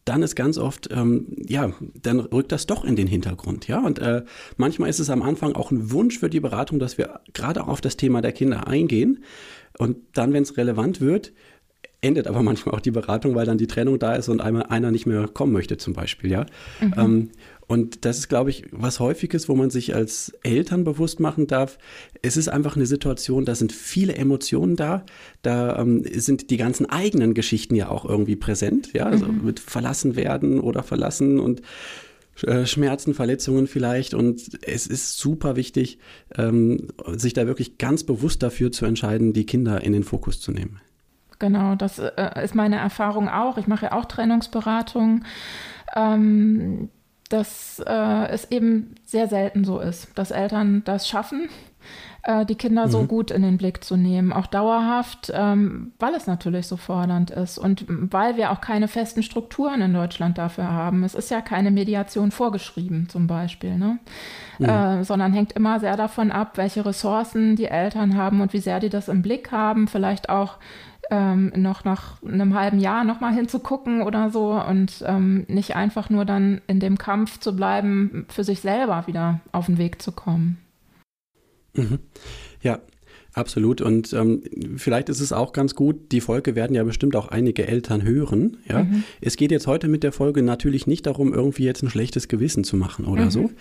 dann 0.06 0.22
ist 0.22 0.36
ganz 0.36 0.60
oft, 0.60 0.90
ähm, 0.92 1.26
ja, 1.48 1.74
dann 2.02 2.20
rückt 2.20 2.52
das 2.52 2.68
doch 2.68 2.86
in 2.86 2.96
den 2.96 3.08
Hintergrund, 3.08 3.68
ja. 3.68 3.80
Und 3.80 3.98
äh, 3.98 4.24
manchmal 4.56 4.90
ist 4.90 5.00
es 5.00 5.10
am 5.10 5.24
Anfang 5.24 5.54
auch 5.54 5.72
ein 5.72 5.92
Wunsch 5.92 6.20
für 6.20 6.30
die 6.30 6.40
Beratung, 6.40 6.78
dass 6.78 7.00
wir 7.00 7.22
gerade 7.34 7.66
auf 7.68 7.82
das 7.82 7.98
Thema 7.98 8.22
der 8.22 8.32
Kinder 8.32 8.68
eingehen. 8.68 9.24
Und 9.80 9.98
dann, 10.14 10.32
wenn 10.32 10.44
es 10.44 10.58
relevant 10.58 11.02
wird, 11.02 11.34
endet 12.06 12.28
aber 12.28 12.44
manchmal 12.44 12.76
auch 12.76 12.82
die 12.82 12.92
Beratung, 12.92 13.36
weil 13.36 13.46
dann 13.46 13.58
die 13.58 13.68
Trennung 13.68 14.00
da 14.00 14.16
ist 14.16 14.30
und 14.30 14.42
einmal 14.42 14.64
einer 14.64 14.92
nicht 14.92 15.06
mehr 15.06 15.28
kommen 15.28 15.54
möchte, 15.54 15.78
zum 15.78 15.94
Beispiel, 15.94 16.32
ja. 16.32 16.46
Mhm. 16.82 16.94
Ähm, 16.98 17.30
und 17.68 18.06
das 18.06 18.20
ist, 18.20 18.30
glaube 18.30 18.52
ich, 18.52 18.66
was 18.72 19.00
Häufiges, 19.00 19.50
wo 19.50 19.56
man 19.56 19.72
sich 19.72 19.96
als 19.96 20.34
Eltern 20.44 20.84
bewusst 20.84 21.20
machen 21.20 21.48
darf. 21.48 21.80
Es 22.22 22.38
ist 22.38 22.48
einfach 22.48 22.76
eine 22.76 22.86
Situation, 22.86 23.44
da 23.44 23.56
sind 23.56 23.72
viele 23.72 24.16
Emotionen 24.16 24.76
da. 24.76 25.04
Da 25.42 25.80
ähm, 25.80 26.04
sind 26.14 26.52
die 26.52 26.58
ganzen 26.58 26.86
eigenen 26.86 27.34
Geschichten 27.34 27.74
ja 27.74 27.90
auch 27.90 28.06
irgendwie 28.06 28.36
präsent. 28.36 28.94
Ja, 28.94 29.06
also 29.06 29.26
mhm. 29.26 29.46
mit 29.46 29.60
verlassen 29.60 30.16
werden 30.16 30.60
oder 30.60 30.84
verlassen 30.84 31.40
und 31.40 31.64
äh, 32.44 32.66
Schmerzen, 32.68 33.16
Verletzungen 33.16 33.66
vielleicht. 33.66 34.14
Und 34.14 34.60
es 34.62 34.86
ist 34.86 35.18
super 35.18 35.56
wichtig, 35.56 35.98
ähm, 36.38 36.90
sich 37.16 37.34
da 37.34 37.48
wirklich 37.48 37.80
ganz 37.80 38.04
bewusst 38.04 38.44
dafür 38.44 38.72
zu 38.72 38.86
entscheiden, 38.86 39.34
die 39.34 39.48
Kinder 39.48 39.82
in 39.82 39.94
den 39.94 40.04
Fokus 40.04 40.40
zu 40.40 40.52
nehmen. 40.52 40.82
Genau, 41.39 41.75
das 41.75 42.00
äh, 42.00 42.44
ist 42.44 42.56
meine 42.56 42.77
Erfahrung 42.77 43.30
auch. 43.30 43.58
Ich 43.58 43.68
mache 43.68 43.88
ja 43.88 43.92
auch 43.94 44.06
Trennungsberatung. 44.06 45.24
Ähm, 45.96 46.89
dass 47.30 47.82
äh, 47.86 48.27
es 48.27 48.51
eben 48.51 48.96
sehr 49.04 49.27
selten 49.27 49.63
so 49.63 49.80
ist, 49.80 50.18
dass 50.18 50.32
Eltern 50.32 50.84
das 50.86 51.08
schaffen, 51.08 51.50
äh, 52.22 52.46
die 52.46 52.56
Kinder 52.56 52.86
mhm. 52.86 52.92
so 52.92 53.06
gut 53.06 53.32
in 53.32 53.42
den 53.42 53.58
Blick 53.58 53.84
zu 53.84 53.98
nehmen, 53.98 54.32
auch 54.32 54.48
dauerhaft, 54.48 55.32
ähm, 55.34 55.94
weil 56.00 56.13
es 56.13 56.27
natürlich 56.27 56.68
so 56.68 56.77
fordernd 56.77 57.32
ist 57.32 57.58
und 57.58 57.86
weil 57.88 58.38
wir 58.38 58.51
auch 58.51 58.62
keine 58.62 58.88
festen 58.88 59.24
Strukturen 59.24 59.82
in 59.82 59.94
Deutschland 59.94 60.38
dafür 60.38 60.72
haben. 60.72 61.04
Es 61.04 61.15
ist 61.15 61.32
ja 61.32 61.42
keine 61.42 61.72
Mediation 61.72 62.32
vorgeschrieben 62.32 63.10
zum 63.10 63.27
Beispiel, 63.27 63.77
ne? 63.77 64.00
Mhm. 64.60 64.65
Äh, 64.65 65.04
sondern 65.04 65.34
hängt 65.34 65.54
immer 65.54 65.80
sehr 65.80 65.98
davon 65.98 66.32
ab, 66.32 66.58
welche 66.58 66.86
Ressourcen 66.86 67.56
die 67.56 67.65
Eltern 67.65 68.15
haben 68.15 68.42
und 68.42 68.54
wie 68.54 68.60
sehr 68.60 68.80
die 68.80 68.89
das 68.89 69.10
im 69.10 69.22
Blick 69.22 69.51
haben, 69.51 69.88
vielleicht 69.88 70.30
auch 70.30 70.58
ähm, 71.12 71.52
noch 71.56 71.84
nach 71.84 72.22
einem 72.24 72.54
halben 72.54 72.80
Jahr 72.80 73.04
nochmal 73.04 73.34
hinzugucken 73.34 74.02
oder 74.02 74.30
so 74.30 74.54
und 74.54 75.04
ähm, 75.06 75.46
nicht 75.48 75.76
einfach 75.76 76.10
nur 76.10 76.26
dann 76.26 76.62
in 76.68 76.80
dem 76.80 76.98
Kampf 76.98 77.40
zu 77.40 77.56
bleiben, 77.56 78.26
für 78.30 78.44
sich 78.44 78.62
selber 78.62 79.08
wieder 79.08 79.42
auf 79.52 79.68
den 79.68 79.78
Weg 79.78 80.02
zu 80.02 80.12
kommen. 80.12 80.58
Mhm. 81.74 82.00
Ja, 82.62 82.80
Absolut. 83.36 83.82
Und 83.82 84.13
ähm, 84.13 84.44
vielleicht 84.77 85.10
ist 85.10 85.20
es 85.20 85.34
auch 85.34 85.51
ganz 85.51 85.75
gut, 85.75 86.13
die 86.13 86.22
Folge 86.22 86.56
werden 86.56 86.74
ja 86.74 86.86
bestimmt 86.86 87.18
auch 87.18 87.27
einige 87.27 87.68
Eltern 87.68 88.01
hören. 88.01 88.58
Ja? 88.70 88.84
Mhm. 88.84 89.04
Es 89.20 89.36
geht 89.36 89.51
jetzt 89.51 89.68
heute 89.68 89.89
mit 89.89 90.04
der 90.04 90.13
Folge 90.13 90.42
natürlich 90.42 90.88
nicht 90.88 91.06
darum, 91.06 91.34
irgendwie 91.34 91.65
jetzt 91.65 91.84
ein 91.84 91.89
schlechtes 91.89 92.30
Gewissen 92.30 92.63
zu 92.63 92.77
machen 92.77 93.04
oder 93.04 93.25
mhm. 93.25 93.32
so. 93.32 93.51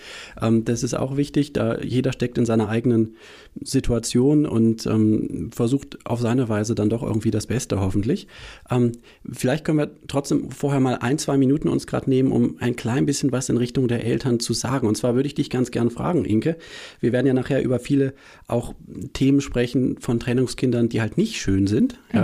Ähm, 0.40 0.64
das 0.64 0.84
ist 0.84 0.94
auch 0.94 1.16
wichtig, 1.16 1.54
da 1.54 1.80
jeder 1.80 2.12
steckt 2.12 2.38
in 2.38 2.46
seiner 2.46 2.68
eigenen 2.68 3.16
Situation 3.64 4.46
und 4.46 4.86
ähm, 4.86 5.50
versucht 5.52 5.98
auf 6.06 6.20
seine 6.20 6.48
Weise 6.48 6.76
dann 6.76 6.88
doch 6.88 7.02
irgendwie 7.02 7.32
das 7.32 7.48
Beste 7.48 7.80
hoffentlich. 7.80 8.28
Ähm, 8.70 8.92
vielleicht 9.28 9.64
können 9.64 9.78
wir 9.78 9.90
trotzdem 10.06 10.52
vorher 10.52 10.78
mal 10.78 10.98
ein, 11.00 11.18
zwei 11.18 11.36
Minuten 11.36 11.66
uns 11.66 11.88
gerade 11.88 12.08
nehmen, 12.08 12.30
um 12.30 12.58
ein 12.60 12.76
klein 12.76 13.06
bisschen 13.06 13.32
was 13.32 13.48
in 13.48 13.56
Richtung 13.56 13.88
der 13.88 14.04
Eltern 14.04 14.38
zu 14.38 14.52
sagen. 14.52 14.86
Und 14.86 14.96
zwar 14.96 15.16
würde 15.16 15.26
ich 15.26 15.34
dich 15.34 15.50
ganz 15.50 15.72
gern 15.72 15.90
fragen, 15.90 16.24
Inke. 16.24 16.58
Wir 17.00 17.10
werden 17.10 17.26
ja 17.26 17.34
nachher 17.34 17.60
über 17.60 17.80
viele 17.80 18.14
auch 18.46 18.72
Themen 19.14 19.40
sprechen, 19.40 19.63
sprechen 19.64 19.96
von 19.98 20.20
Trennungskindern, 20.20 20.88
die 20.88 21.00
halt 21.00 21.16
nicht 21.16 21.40
schön 21.40 21.66
sind. 21.66 21.98
Mhm. 22.12 22.18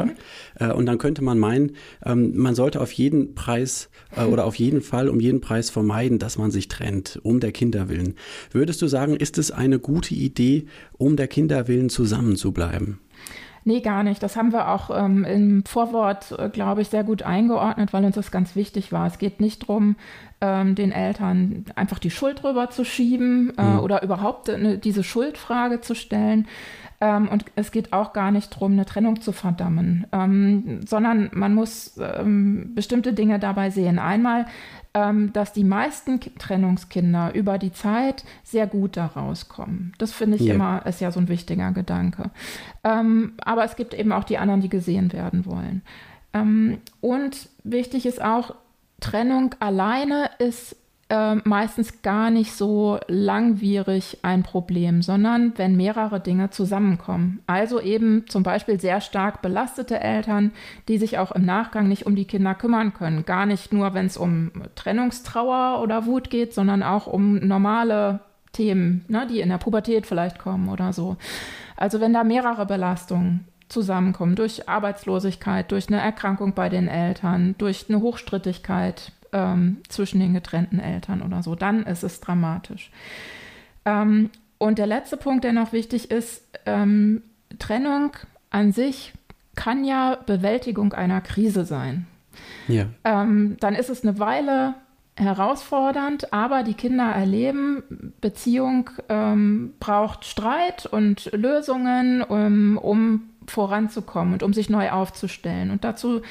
Ja? 0.58 0.70
Äh, 0.70 0.72
und 0.72 0.86
dann 0.86 0.98
könnte 0.98 1.22
man 1.22 1.38
meinen, 1.38 1.72
ähm, 2.04 2.36
man 2.36 2.54
sollte 2.54 2.80
auf 2.80 2.92
jeden 2.92 3.34
Preis 3.34 3.88
äh, 4.16 4.24
oder 4.24 4.44
auf 4.44 4.56
jeden 4.56 4.82
Fall 4.82 5.08
um 5.08 5.20
jeden 5.20 5.40
Preis 5.40 5.70
vermeiden, 5.70 6.18
dass 6.18 6.38
man 6.38 6.50
sich 6.50 6.68
trennt, 6.68 7.18
um 7.22 7.40
der 7.40 7.52
Kinder 7.52 7.88
willen. 7.88 8.14
Würdest 8.50 8.82
du 8.82 8.86
sagen, 8.86 9.16
ist 9.16 9.38
es 9.38 9.50
eine 9.50 9.78
gute 9.78 10.14
Idee, 10.14 10.66
um 10.98 11.16
der 11.16 11.28
Kinder 11.28 11.66
willen 11.68 11.88
zusammen 11.88 12.36
zu 12.36 12.52
bleiben? 12.52 13.00
Nee, 13.64 13.80
gar 13.80 14.02
nicht. 14.02 14.22
Das 14.22 14.36
haben 14.36 14.52
wir 14.52 14.68
auch 14.68 14.90
ähm, 14.90 15.24
im 15.24 15.64
Vorwort, 15.66 16.32
äh, 16.38 16.48
glaube 16.48 16.80
ich, 16.80 16.88
sehr 16.88 17.04
gut 17.04 17.22
eingeordnet, 17.22 17.92
weil 17.92 18.04
uns 18.04 18.14
das 18.14 18.30
ganz 18.30 18.56
wichtig 18.56 18.90
war. 18.90 19.06
Es 19.06 19.18
geht 19.18 19.40
nicht 19.40 19.62
darum, 19.62 19.96
ähm, 20.40 20.74
den 20.74 20.92
Eltern 20.92 21.66
einfach 21.74 21.98
die 21.98 22.10
Schuld 22.10 22.42
drüber 22.42 22.70
zu 22.70 22.84
schieben 22.84 23.52
äh, 23.58 23.62
mhm. 23.62 23.80
oder 23.80 24.02
überhaupt 24.02 24.48
eine, 24.48 24.78
diese 24.78 25.04
Schuldfrage 25.04 25.82
zu 25.82 25.94
stellen, 25.94 26.48
ähm, 27.00 27.28
und 27.28 27.46
es 27.56 27.72
geht 27.72 27.92
auch 27.92 28.12
gar 28.12 28.30
nicht 28.30 28.54
darum, 28.54 28.72
eine 28.72 28.84
Trennung 28.84 29.20
zu 29.20 29.32
verdammen, 29.32 30.06
ähm, 30.12 30.80
sondern 30.86 31.30
man 31.32 31.54
muss 31.54 31.98
ähm, 31.98 32.72
bestimmte 32.74 33.14
Dinge 33.14 33.38
dabei 33.38 33.70
sehen. 33.70 33.98
Einmal, 33.98 34.46
ähm, 34.92 35.32
dass 35.32 35.52
die 35.52 35.64
meisten 35.64 36.20
Trennungskinder 36.20 37.34
über 37.34 37.58
die 37.58 37.72
Zeit 37.72 38.24
sehr 38.42 38.66
gut 38.66 38.96
da 38.96 39.06
rauskommen. 39.06 39.94
Das 39.98 40.12
finde 40.12 40.36
ich 40.36 40.42
ja. 40.42 40.54
immer, 40.54 40.84
ist 40.84 41.00
ja 41.00 41.10
so 41.10 41.20
ein 41.20 41.28
wichtiger 41.28 41.72
Gedanke. 41.72 42.30
Ähm, 42.84 43.32
aber 43.44 43.64
es 43.64 43.76
gibt 43.76 43.94
eben 43.94 44.12
auch 44.12 44.24
die 44.24 44.38
anderen, 44.38 44.60
die 44.60 44.68
gesehen 44.68 45.12
werden 45.12 45.46
wollen. 45.46 45.82
Ähm, 46.34 46.78
und 47.00 47.48
wichtig 47.64 48.04
ist 48.04 48.20
auch, 48.22 48.54
Trennung 49.00 49.54
alleine 49.60 50.30
ist 50.38 50.76
äh, 51.10 51.34
meistens 51.44 52.02
gar 52.02 52.30
nicht 52.30 52.52
so 52.52 52.98
langwierig 53.08 54.18
ein 54.22 54.42
Problem, 54.42 55.02
sondern 55.02 55.52
wenn 55.56 55.76
mehrere 55.76 56.20
Dinge 56.20 56.50
zusammenkommen. 56.50 57.40
Also 57.46 57.80
eben 57.80 58.24
zum 58.28 58.42
Beispiel 58.42 58.80
sehr 58.80 59.00
stark 59.00 59.42
belastete 59.42 60.00
Eltern, 60.00 60.52
die 60.88 60.98
sich 60.98 61.18
auch 61.18 61.32
im 61.32 61.44
Nachgang 61.44 61.88
nicht 61.88 62.06
um 62.06 62.16
die 62.16 62.24
Kinder 62.24 62.54
kümmern 62.54 62.94
können. 62.94 63.24
Gar 63.24 63.46
nicht 63.46 63.72
nur, 63.72 63.92
wenn 63.94 64.06
es 64.06 64.16
um 64.16 64.52
Trennungstrauer 64.76 65.82
oder 65.82 66.06
Wut 66.06 66.30
geht, 66.30 66.54
sondern 66.54 66.82
auch 66.82 67.06
um 67.06 67.36
normale 67.46 68.20
Themen, 68.52 69.04
ne, 69.08 69.26
die 69.28 69.40
in 69.40 69.48
der 69.48 69.58
Pubertät 69.58 70.06
vielleicht 70.06 70.38
kommen 70.38 70.68
oder 70.68 70.92
so. 70.92 71.16
Also 71.76 72.00
wenn 72.00 72.12
da 72.12 72.24
mehrere 72.24 72.66
Belastungen 72.66 73.46
zusammenkommen, 73.68 74.34
durch 74.34 74.68
Arbeitslosigkeit, 74.68 75.70
durch 75.70 75.88
eine 75.88 76.00
Erkrankung 76.00 76.54
bei 76.54 76.68
den 76.68 76.88
Eltern, 76.88 77.54
durch 77.58 77.86
eine 77.88 78.00
Hochstrittigkeit 78.00 79.12
ähm, 79.32 79.78
zwischen 79.88 80.20
den 80.20 80.34
getrennten 80.34 80.78
Eltern 80.78 81.22
oder 81.22 81.42
so, 81.42 81.54
dann 81.54 81.84
ist 81.84 82.02
es 82.02 82.20
dramatisch. 82.20 82.90
Ähm, 83.84 84.30
und 84.58 84.78
der 84.78 84.86
letzte 84.86 85.16
Punkt, 85.16 85.44
der 85.44 85.52
noch 85.52 85.72
wichtig 85.72 86.10
ist, 86.10 86.42
ähm, 86.66 87.22
Trennung 87.58 88.12
an 88.50 88.72
sich 88.72 89.12
kann 89.56 89.84
ja 89.84 90.16
Bewältigung 90.26 90.92
einer 90.92 91.20
Krise 91.20 91.64
sein. 91.64 92.06
Ja. 92.68 92.86
Ähm, 93.04 93.56
dann 93.60 93.74
ist 93.74 93.90
es 93.90 94.02
eine 94.02 94.18
Weile 94.18 94.74
herausfordernd, 95.16 96.32
aber 96.32 96.62
die 96.62 96.74
Kinder 96.74 97.04
erleben, 97.04 98.14
Beziehung 98.20 98.90
ähm, 99.08 99.74
braucht 99.80 100.24
Streit 100.24 100.86
und 100.86 101.30
Lösungen, 101.32 102.22
um, 102.22 102.78
um 102.78 103.28
voranzukommen 103.50 104.32
und 104.32 104.42
um 104.42 104.52
sich 104.52 104.70
neu 104.70 104.90
aufzustellen. 104.90 105.70
Und 105.70 105.84
dazu 105.84 106.22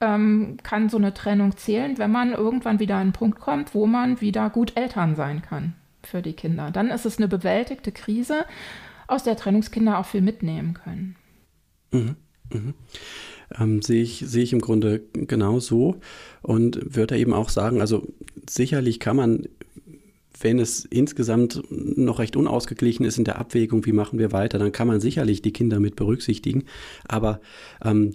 ähm, 0.00 0.58
kann 0.62 0.88
so 0.88 0.96
eine 0.96 1.14
Trennung 1.14 1.56
zählen, 1.56 1.98
wenn 1.98 2.12
man 2.12 2.32
irgendwann 2.32 2.78
wieder 2.78 2.96
an 2.96 3.02
einen 3.02 3.12
Punkt 3.12 3.40
kommt, 3.40 3.74
wo 3.74 3.86
man 3.86 4.20
wieder 4.20 4.50
gut 4.50 4.76
Eltern 4.76 5.16
sein 5.16 5.42
kann 5.42 5.74
für 6.02 6.22
die 6.22 6.34
Kinder. 6.34 6.70
Dann 6.70 6.88
ist 6.90 7.06
es 7.06 7.18
eine 7.18 7.28
bewältigte 7.28 7.92
Krise, 7.92 8.44
aus 9.08 9.22
der 9.22 9.36
Trennungskinder 9.36 9.98
auch 9.98 10.06
viel 10.06 10.20
mitnehmen 10.20 10.74
können. 10.74 11.16
Mhm. 11.92 12.16
Mhm. 12.52 12.74
Ähm, 13.58 13.82
sehe 13.82 14.02
ich, 14.02 14.24
sehe 14.26 14.42
ich 14.42 14.52
im 14.52 14.60
Grunde 14.60 15.02
genau 15.12 15.60
so 15.60 16.00
und 16.42 16.96
würde 16.96 17.16
eben 17.16 17.32
auch 17.32 17.48
sagen, 17.48 17.80
also 17.80 18.06
sicherlich 18.48 18.98
kann 18.98 19.16
man 19.16 19.48
wenn 20.40 20.58
es 20.58 20.84
insgesamt 20.84 21.62
noch 21.70 22.18
recht 22.18 22.36
unausgeglichen 22.36 23.04
ist 23.04 23.18
in 23.18 23.24
der 23.24 23.38
Abwägung, 23.38 23.86
wie 23.86 23.92
machen 23.92 24.18
wir 24.18 24.32
weiter, 24.32 24.58
dann 24.58 24.72
kann 24.72 24.88
man 24.88 25.00
sicherlich 25.00 25.42
die 25.42 25.52
Kinder 25.52 25.80
mit 25.80 25.96
berücksichtigen. 25.96 26.64
Aber 27.06 27.40
ähm, 27.84 28.14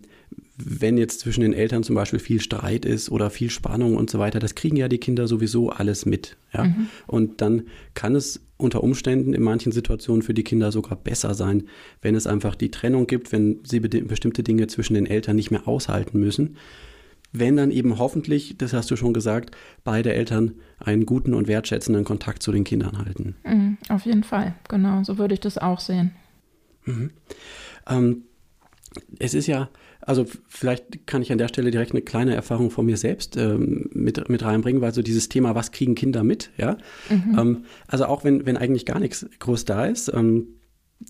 wenn 0.57 0.97
jetzt 0.97 1.21
zwischen 1.21 1.41
den 1.41 1.53
Eltern 1.53 1.83
zum 1.83 1.95
Beispiel 1.95 2.19
viel 2.19 2.41
Streit 2.41 2.85
ist 2.85 3.09
oder 3.09 3.29
viel 3.29 3.49
Spannung 3.49 3.97
und 3.97 4.09
so 4.09 4.19
weiter, 4.19 4.39
das 4.39 4.55
kriegen 4.55 4.75
ja 4.75 4.87
die 4.87 4.99
Kinder 4.99 5.27
sowieso 5.27 5.69
alles 5.69 6.05
mit. 6.05 6.37
Ja? 6.53 6.65
Mhm. 6.65 6.87
Und 7.07 7.41
dann 7.41 7.63
kann 7.93 8.15
es 8.15 8.41
unter 8.57 8.83
Umständen 8.83 9.33
in 9.33 9.41
manchen 9.41 9.71
Situationen 9.71 10.21
für 10.21 10.35
die 10.35 10.43
Kinder 10.43 10.71
sogar 10.71 10.95
besser 10.95 11.33
sein, 11.33 11.63
wenn 12.01 12.15
es 12.15 12.27
einfach 12.27 12.55
die 12.55 12.69
Trennung 12.69 13.07
gibt, 13.07 13.31
wenn 13.31 13.59
sie 13.63 13.79
bestimmte 13.79 14.43
Dinge 14.43 14.67
zwischen 14.67 14.93
den 14.93 15.07
Eltern 15.07 15.35
nicht 15.35 15.51
mehr 15.51 15.67
aushalten 15.67 16.19
müssen. 16.19 16.57
Wenn 17.31 17.57
dann 17.57 17.71
eben 17.71 17.97
hoffentlich, 17.97 18.57
das 18.57 18.73
hast 18.73 18.91
du 18.91 18.95
schon 18.95 19.13
gesagt, 19.13 19.55
beide 19.83 20.13
Eltern 20.13 20.55
einen 20.79 21.05
guten 21.05 21.33
und 21.33 21.47
wertschätzenden 21.47 22.03
Kontakt 22.03 22.43
zu 22.43 22.51
den 22.51 22.63
Kindern 22.63 22.97
halten. 22.97 23.35
Mhm, 23.45 23.77
auf 23.89 24.05
jeden 24.05 24.23
Fall, 24.23 24.55
genau, 24.67 25.03
so 25.03 25.17
würde 25.17 25.33
ich 25.33 25.39
das 25.39 25.57
auch 25.57 25.79
sehen. 25.79 26.11
Mhm. 26.85 27.11
Ähm, 27.87 28.23
es 29.19 29.33
ist 29.33 29.47
ja 29.47 29.69
also 30.01 30.25
vielleicht 30.47 31.05
kann 31.05 31.21
ich 31.21 31.31
an 31.31 31.37
der 31.37 31.47
Stelle 31.47 31.71
direkt 31.71 31.91
eine 31.91 32.01
kleine 32.01 32.35
Erfahrung 32.35 32.71
von 32.71 32.85
mir 32.85 32.97
selbst 32.97 33.37
ähm, 33.37 33.89
mit, 33.93 34.29
mit 34.29 34.43
reinbringen, 34.43 34.81
weil 34.81 34.93
so 34.93 35.01
dieses 35.01 35.29
Thema, 35.29 35.55
was 35.55 35.71
kriegen 35.71 35.95
Kinder 35.95 36.23
mit, 36.23 36.49
ja. 36.57 36.77
Mhm. 37.09 37.39
Ähm, 37.39 37.65
also 37.87 38.05
auch 38.05 38.23
wenn, 38.23 38.45
wenn 38.45 38.57
eigentlich 38.57 38.85
gar 38.85 38.99
nichts 38.99 39.25
groß 39.39 39.65
da 39.65 39.85
ist, 39.85 40.11
ähm, 40.13 40.47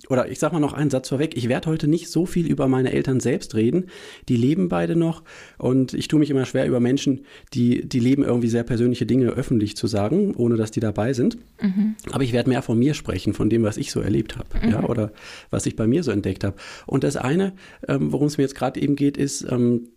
oder 0.09 0.29
ich 0.29 0.39
sag 0.39 0.53
mal 0.53 0.59
noch 0.59 0.73
einen 0.73 0.89
Satz 0.89 1.09
vorweg, 1.09 1.35
ich 1.35 1.49
werde 1.49 1.69
heute 1.69 1.87
nicht 1.87 2.09
so 2.09 2.25
viel 2.25 2.47
über 2.47 2.67
meine 2.67 2.91
Eltern 2.91 3.19
selbst 3.19 3.55
reden. 3.55 3.85
Die 4.29 4.35
leben 4.35 4.69
beide 4.69 4.95
noch 4.95 5.23
und 5.57 5.93
ich 5.93 6.07
tue 6.07 6.19
mich 6.19 6.29
immer 6.29 6.45
schwer 6.45 6.67
über 6.67 6.79
Menschen, 6.79 7.25
die, 7.53 7.87
die 7.87 7.99
leben, 7.99 8.23
irgendwie 8.23 8.47
sehr 8.47 8.63
persönliche 8.63 9.05
Dinge 9.05 9.29
öffentlich 9.29 9.75
zu 9.75 9.87
sagen, 9.87 10.33
ohne 10.35 10.55
dass 10.55 10.71
die 10.71 10.79
dabei 10.79 11.13
sind. 11.13 11.37
Mhm. 11.61 11.95
Aber 12.11 12.23
ich 12.23 12.33
werde 12.33 12.49
mehr 12.49 12.61
von 12.61 12.77
mir 12.77 12.93
sprechen, 12.93 13.33
von 13.33 13.49
dem, 13.49 13.63
was 13.63 13.77
ich 13.77 13.91
so 13.91 14.01
erlebt 14.01 14.37
habe, 14.37 14.47
mhm. 14.61 14.71
ja, 14.71 14.83
oder 14.83 15.11
was 15.49 15.65
ich 15.65 15.75
bei 15.75 15.87
mir 15.87 16.03
so 16.03 16.11
entdeckt 16.11 16.43
habe. 16.43 16.55
Und 16.85 17.03
das 17.03 17.17
eine, 17.17 17.53
ähm, 17.87 18.11
worum 18.11 18.27
es 18.27 18.37
mir 18.37 18.43
jetzt 18.43 18.55
gerade 18.55 18.81
eben 18.81 18.95
geht, 18.95 19.17
ist, 19.17 19.45
ähm, 19.49 19.89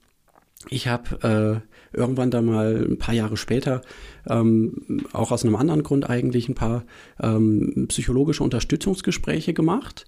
ich 0.70 0.88
habe 0.88 1.62
äh, 1.62 1.73
irgendwann 1.94 2.30
da 2.30 2.42
mal 2.42 2.86
ein 2.88 2.98
paar 2.98 3.14
Jahre 3.14 3.36
später, 3.36 3.82
ähm, 4.28 5.04
auch 5.12 5.32
aus 5.32 5.44
einem 5.44 5.56
anderen 5.56 5.82
Grund 5.82 6.08
eigentlich, 6.08 6.48
ein 6.48 6.54
paar 6.54 6.84
ähm, 7.20 7.86
psychologische 7.88 8.42
Unterstützungsgespräche 8.42 9.54
gemacht. 9.54 10.06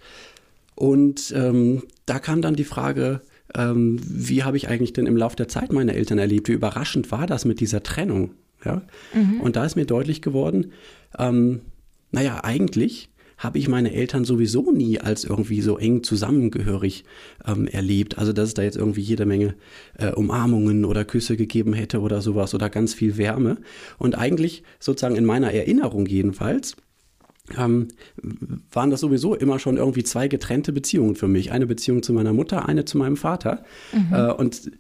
Und 0.75 1.33
ähm, 1.35 1.83
da 2.05 2.19
kam 2.19 2.43
dann 2.43 2.55
die 2.55 2.65
Frage, 2.65 3.23
ähm, 3.55 3.99
wie 4.03 4.43
habe 4.45 4.57
ich 4.57 4.69
eigentlich 4.69 4.93
denn 4.93 5.07
im 5.07 5.17
Laufe 5.17 5.37
der 5.37 5.49
Zeit 5.49 5.73
meine 5.73 5.95
Eltern 5.95 6.19
erlebt? 6.19 6.49
Wie 6.49 6.53
überraschend 6.53 7.11
war 7.11 7.27
das 7.27 7.45
mit 7.45 7.61
dieser 7.61 7.83
Trennung? 7.83 8.33
Ja? 8.65 8.83
Mhm. 9.15 9.41
Und 9.41 9.57
da 9.57 9.65
ist 9.65 9.77
mir 9.77 9.87
deutlich 9.87 10.23
geworden, 10.23 10.73
ähm, 11.19 11.61
naja, 12.11 12.41
eigentlich 12.45 13.09
habe 13.39 13.59
ich 13.59 13.69
meine 13.69 13.93
Eltern 13.93 14.25
sowieso 14.25 14.73
nie 14.73 14.99
als 14.99 15.25
irgendwie 15.25 15.61
so 15.61 15.79
eng 15.79 16.03
zusammengehörig 16.03 17.05
ähm, 17.47 17.67
erlebt. 17.67 18.19
Also 18.19 18.33
dass 18.33 18.49
es 18.49 18.55
da 18.55 18.63
jetzt 18.63 18.77
irgendwie 18.77 19.03
jede 19.03 19.27
Menge 19.27 19.55
äh, 19.99 20.13
Umarmungen 20.13 20.85
oder 20.85 21.05
Küsse 21.05 21.37
gegeben 21.37 21.75
hätte 21.75 22.01
oder 22.01 22.23
sowas 22.23 22.55
oder 22.55 22.71
ganz 22.71 22.95
viel 22.95 23.17
Wärme. 23.17 23.59
Und 23.99 24.17
eigentlich 24.17 24.63
sozusagen 24.81 25.17
in 25.17 25.25
meiner 25.25 25.53
Erinnerung 25.53 26.07
jedenfalls 26.07 26.77
ähm, 27.57 27.89
waren 28.73 28.91
das 28.91 29.01
sowieso 29.01 29.35
immer 29.35 29.59
schon 29.59 29.77
irgendwie 29.77 30.03
zwei 30.03 30.29
getrennte 30.29 30.73
Beziehungen 30.73 31.15
für 31.15 31.29
mich. 31.29 31.53
Eine 31.53 31.67
Beziehung 31.67 32.03
zu 32.03 32.13
meiner 32.13 32.33
Mutter, 32.33 32.69
eine 32.69 32.85
zu 32.85 32.99
meinem 32.99 33.17
Vater. 33.17 33.65
Mhm. 33.93 34.15
Äh, 34.15 34.33
und 34.33 34.71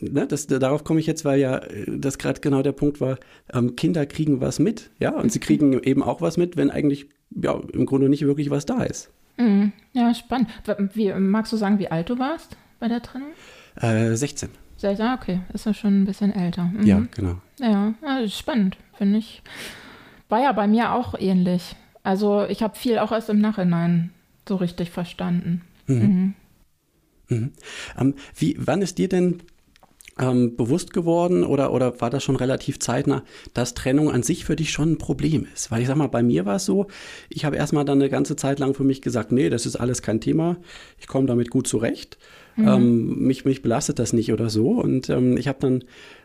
ne, 0.00 0.26
das, 0.26 0.46
darauf 0.46 0.84
komme 0.84 1.00
ich 1.00 1.06
jetzt, 1.06 1.24
weil 1.24 1.38
ja 1.38 1.58
äh, 1.58 1.84
das 1.98 2.18
gerade 2.18 2.40
genau 2.40 2.62
der 2.62 2.72
Punkt 2.72 3.00
war, 3.00 3.18
ähm, 3.52 3.76
Kinder 3.76 4.06
kriegen 4.06 4.40
was 4.40 4.58
mit, 4.58 4.90
ja, 4.98 5.10
und 5.10 5.30
sie 5.30 5.40
kriegen 5.40 5.80
eben 5.82 6.02
auch 6.02 6.20
was 6.20 6.36
mit, 6.36 6.56
wenn 6.56 6.70
eigentlich 6.70 7.08
ja, 7.30 7.60
im 7.72 7.86
Grunde 7.86 8.08
nicht 8.08 8.22
wirklich 8.22 8.50
was 8.50 8.66
da 8.66 8.82
ist. 8.82 9.10
Mhm. 9.36 9.72
Ja, 9.92 10.14
spannend. 10.14 10.48
Wie, 10.94 11.12
magst 11.12 11.52
du 11.52 11.56
sagen, 11.56 11.78
wie 11.78 11.88
alt 11.88 12.08
du 12.10 12.18
warst 12.18 12.56
bei 12.78 12.88
der 12.88 13.02
Trennung? 13.02 13.30
Äh, 13.76 14.14
16. 14.14 14.50
16, 14.78 15.06
okay, 15.14 15.40
ist 15.52 15.66
ja 15.66 15.74
schon 15.74 16.02
ein 16.02 16.04
bisschen 16.04 16.34
älter. 16.34 16.64
Mhm. 16.64 16.86
Ja, 16.86 17.02
genau. 17.14 17.36
Ja, 17.58 17.94
ja 18.02 18.28
spannend, 18.28 18.76
finde 18.94 19.18
ich. 19.18 19.42
War 20.28 20.42
ja 20.42 20.52
bei 20.52 20.66
mir 20.66 20.92
auch 20.92 21.14
ähnlich. 21.18 21.76
Also 22.02 22.44
ich 22.44 22.62
habe 22.62 22.76
viel 22.76 22.98
auch 22.98 23.12
erst 23.12 23.30
im 23.30 23.40
Nachhinein 23.40 24.10
so 24.48 24.56
richtig 24.56 24.90
verstanden. 24.90 25.62
Mhm. 25.86 25.96
Mhm. 25.96 26.34
Mhm. 27.28 27.52
Ähm, 27.98 28.14
wie, 28.36 28.56
wann 28.58 28.82
ist 28.82 28.98
dir 28.98 29.08
denn 29.08 29.42
ähm, 30.18 30.56
bewusst 30.56 30.92
geworden 30.92 31.44
oder, 31.44 31.72
oder 31.72 32.00
war 32.00 32.10
das 32.10 32.24
schon 32.24 32.36
relativ 32.36 32.78
zeitnah, 32.78 33.22
dass 33.54 33.74
Trennung 33.74 34.10
an 34.10 34.22
sich 34.22 34.44
für 34.44 34.56
dich 34.56 34.70
schon 34.70 34.92
ein 34.92 34.98
Problem 34.98 35.46
ist? 35.54 35.70
Weil 35.70 35.82
ich 35.82 35.88
sag 35.88 35.96
mal, 35.96 36.08
bei 36.08 36.22
mir 36.22 36.46
war 36.46 36.56
es 36.56 36.64
so, 36.64 36.86
ich 37.28 37.44
habe 37.44 37.56
erstmal 37.56 37.84
dann 37.84 38.00
eine 38.00 38.10
ganze 38.10 38.36
Zeit 38.36 38.58
lang 38.58 38.74
für 38.74 38.84
mich 38.84 39.02
gesagt, 39.02 39.32
nee, 39.32 39.50
das 39.50 39.66
ist 39.66 39.76
alles 39.76 40.02
kein 40.02 40.20
Thema, 40.20 40.56
ich 40.98 41.06
komme 41.06 41.26
damit 41.26 41.50
gut 41.50 41.66
zurecht. 41.66 42.18
Mhm. 42.56 42.68
Ähm, 42.68 43.18
mich, 43.26 43.44
mich 43.44 43.62
belastet 43.62 43.98
das 43.98 44.12
nicht 44.12 44.32
oder 44.32 44.48
so. 44.50 44.70
Und 44.70 45.10
ähm, 45.10 45.36
ich 45.36 45.48
habe 45.48 45.58
dann 45.60 45.84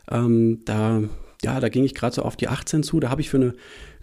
ähm, 0.09 0.61
da, 0.65 1.01
ja, 1.43 1.59
da 1.59 1.69
ging 1.69 1.83
ich 1.83 1.93
gerade 1.93 2.15
so 2.15 2.21
auf 2.21 2.37
die 2.37 2.47
18 2.47 2.83
zu, 2.83 2.99
da 2.99 3.09
habe 3.09 3.21
ich 3.21 3.29
für 3.29 3.37
eine 3.37 3.53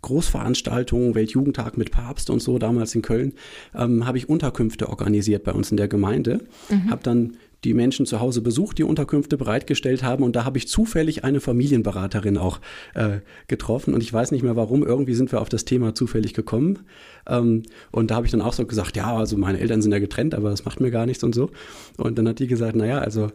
Großveranstaltung, 0.02 1.14
Weltjugendtag 1.14 1.76
mit 1.76 1.90
Papst 1.90 2.30
und 2.30 2.40
so, 2.40 2.58
damals 2.58 2.94
in 2.94 3.02
Köln, 3.02 3.32
ähm, 3.74 4.06
habe 4.06 4.18
ich 4.18 4.28
Unterkünfte 4.28 4.88
organisiert 4.88 5.44
bei 5.44 5.52
uns 5.52 5.70
in 5.70 5.76
der 5.76 5.88
Gemeinde. 5.88 6.40
Mhm. 6.68 6.90
Habe 6.90 7.02
dann 7.02 7.36
die 7.64 7.74
Menschen 7.74 8.06
zu 8.06 8.20
Hause 8.20 8.40
besucht, 8.40 8.78
die 8.78 8.84
Unterkünfte 8.84 9.36
bereitgestellt 9.36 10.02
haben. 10.02 10.22
Und 10.22 10.36
da 10.36 10.44
habe 10.44 10.58
ich 10.58 10.68
zufällig 10.68 11.24
eine 11.24 11.40
Familienberaterin 11.40 12.38
auch 12.38 12.60
äh, 12.94 13.18
getroffen. 13.48 13.94
Und 13.94 14.02
ich 14.02 14.12
weiß 14.12 14.30
nicht 14.30 14.42
mehr 14.42 14.56
warum, 14.56 14.84
irgendwie 14.84 15.14
sind 15.14 15.32
wir 15.32 15.40
auf 15.40 15.48
das 15.48 15.64
Thema 15.64 15.94
zufällig 15.94 16.34
gekommen. 16.34 16.80
Ähm, 17.26 17.64
und 17.90 18.10
da 18.10 18.16
habe 18.16 18.26
ich 18.26 18.32
dann 18.32 18.42
auch 18.42 18.52
so 18.52 18.64
gesagt, 18.64 18.96
ja, 18.96 19.16
also 19.16 19.36
meine 19.36 19.58
Eltern 19.58 19.82
sind 19.82 19.92
ja 19.92 19.98
getrennt, 19.98 20.34
aber 20.34 20.50
das 20.50 20.64
macht 20.64 20.80
mir 20.80 20.90
gar 20.90 21.06
nichts 21.06 21.24
und 21.24 21.34
so. 21.34 21.50
Und 21.96 22.16
dann 22.18 22.28
hat 22.28 22.38
die 22.38 22.46
gesagt, 22.46 22.76
naja, 22.76 22.98
also 22.98 23.30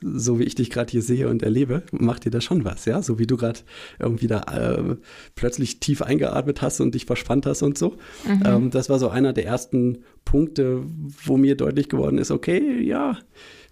so 0.00 0.38
wie 0.38 0.44
ich 0.44 0.54
dich 0.54 0.70
gerade 0.70 0.90
hier 0.90 1.02
sehe 1.02 1.28
und 1.28 1.42
erlebe, 1.42 1.82
macht 1.90 2.24
dir 2.24 2.30
das 2.30 2.44
schon 2.44 2.64
was, 2.64 2.84
ja? 2.84 3.02
So 3.02 3.18
wie 3.18 3.26
du 3.26 3.36
gerade 3.36 3.60
irgendwie 3.98 4.28
da 4.28 4.40
äh, 4.42 4.96
plötzlich 5.34 5.80
tief 5.80 6.02
eingeatmet 6.02 6.62
hast 6.62 6.80
und 6.80 6.94
dich 6.94 7.04
verspannt 7.04 7.46
hast 7.46 7.62
und 7.62 7.76
so. 7.76 7.96
Mhm. 8.26 8.42
Ähm, 8.44 8.70
das 8.70 8.88
war 8.88 8.98
so 8.98 9.08
einer 9.08 9.32
der 9.32 9.46
ersten 9.46 10.04
Punkte, 10.24 10.82
wo 11.24 11.36
mir 11.36 11.56
deutlich 11.56 11.88
geworden 11.88 12.18
ist, 12.18 12.30
okay, 12.30 12.80
ja, 12.80 13.18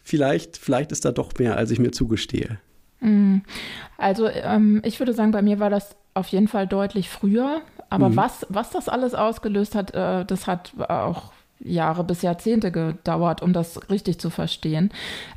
vielleicht, 0.07 0.57
vielleicht 0.57 0.93
ist 0.93 1.05
da 1.05 1.13
doch 1.13 1.33
mehr, 1.39 1.57
als 1.57 1.71
ich 1.71 1.79
mir 1.79 1.91
zugestehe. 1.91 2.59
Mhm. 3.01 3.43
Also 3.99 4.29
ähm, 4.29 4.81
ich 4.85 5.01
würde 5.01 5.13
sagen, 5.13 5.33
bei 5.33 5.43
mir 5.43 5.59
war 5.59 5.69
das 5.69 5.97
auf 6.15 6.29
jeden 6.29 6.49
Fall 6.49 6.67
deutlich 6.67 7.11
früher. 7.11 7.61
Aber 7.91 8.09
mhm. 8.11 8.17
was, 8.17 8.47
was 8.49 8.71
das 8.71 8.89
alles 8.89 9.15
ausgelöst 9.15 9.75
hat, 9.75 9.95
äh, 9.95 10.25
das 10.25 10.47
hat 10.47 10.73
auch 10.89 11.33
Jahre 11.59 12.05
bis 12.05 12.23
Jahrzehnte 12.23 12.71
gedauert, 12.71 13.43
um 13.43 13.53
das 13.53 13.91
richtig 13.91 14.21
zu 14.21 14.31
verstehen. 14.31 14.91